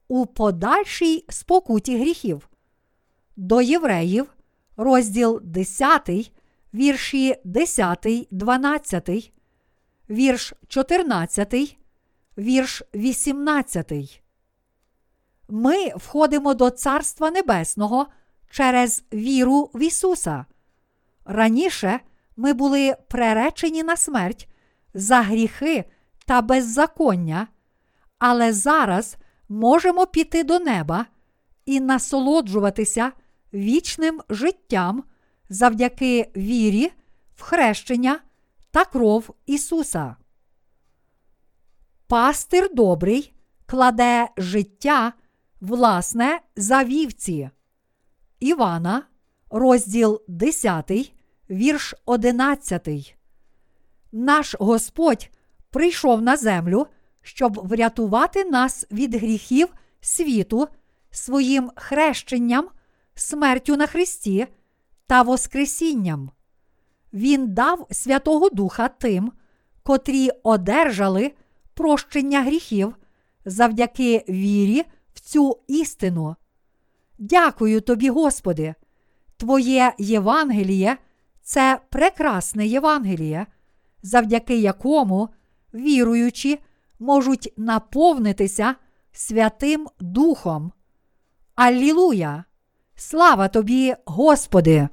у 0.07 0.25
подальшій 0.25 1.25
спокуті 1.29 1.97
гріхів. 1.97 2.49
До 3.35 3.61
євреїв, 3.61 4.33
розділ 4.77 5.41
10, 5.43 6.31
вірші 6.75 7.35
10, 7.43 8.27
12, 8.31 9.33
вірш 10.09 10.53
14, 10.67 11.77
вірш 12.37 12.83
18. 12.95 14.21
Ми 15.49 15.87
входимо 15.95 16.53
до 16.53 16.69
Царства 16.69 17.31
Небесного 17.31 18.07
через 18.49 19.03
віру 19.13 19.69
в 19.73 19.81
Ісуса. 19.81 20.45
Раніше 21.25 21.99
ми 22.37 22.53
були 22.53 22.95
преречені 23.07 23.83
на 23.83 23.97
смерть 23.97 24.47
за 24.93 25.21
гріхи 25.21 25.85
та 26.25 26.41
беззаконня, 26.41 27.47
але 28.19 28.53
зараз 28.53 29.17
можемо 29.49 30.07
піти 30.07 30.43
до 30.43 30.59
неба 30.59 31.05
і 31.65 31.79
насолоджуватися 31.79 33.11
вічним 33.53 34.21
життям 34.29 35.03
завдяки 35.49 36.31
вірі, 36.35 36.91
в 37.35 37.41
хрещення 37.41 38.19
та 38.71 38.85
кров 38.85 39.29
Ісуса. 39.45 40.15
Пастир 42.07 42.73
добрий 42.73 43.33
кладе 43.65 44.27
життя 44.37 45.13
власне 45.61 46.39
за 46.55 46.83
вівці. 46.83 47.49
Івана, 48.39 49.03
розділ 49.49 50.21
10, 50.27 51.13
вірш 51.49 51.95
11. 52.05 53.15
Наш 54.11 54.55
Господь 54.59 55.29
прийшов 55.69 56.21
на 56.21 56.37
землю, 56.37 56.87
щоб 57.21 57.67
врятувати 57.67 58.45
нас 58.45 58.85
від 58.91 59.15
гріхів 59.15 59.67
світу 60.01 60.67
своїм 61.11 61.71
хрещенням, 61.75 62.67
смертю 63.15 63.77
на 63.77 63.87
Христі 63.87 64.47
та 65.07 65.21
Воскресінням. 65.21 66.31
Він 67.13 67.53
дав 67.53 67.87
Святого 67.91 68.49
Духа 68.49 68.87
тим, 68.87 69.31
котрі 69.83 70.29
одержали 70.43 71.31
прощення 71.73 72.43
гріхів 72.43 72.95
завдяки 73.45 74.25
вірі 74.29 74.83
в 75.13 75.19
цю 75.19 75.59
істину. 75.67 76.35
Дякую 77.17 77.81
тобі, 77.81 78.09
Господи, 78.09 78.75
Твоє 79.37 79.93
Євангеліє 79.97 80.97
це 81.41 81.79
прекрасне 81.89 82.67
Євангеліє, 82.67 83.47
завдяки 84.01 84.57
якому 84.57 85.29
віруючі 85.73 86.59
можуть 86.99 87.53
наповнитися 87.57 88.75
Святим 89.11 89.87
Духом. 89.99 90.71
Аллілуя! 91.55 92.43
Слава 92.97 93.47
тобі, 93.47 93.95
Господи! 94.05 94.89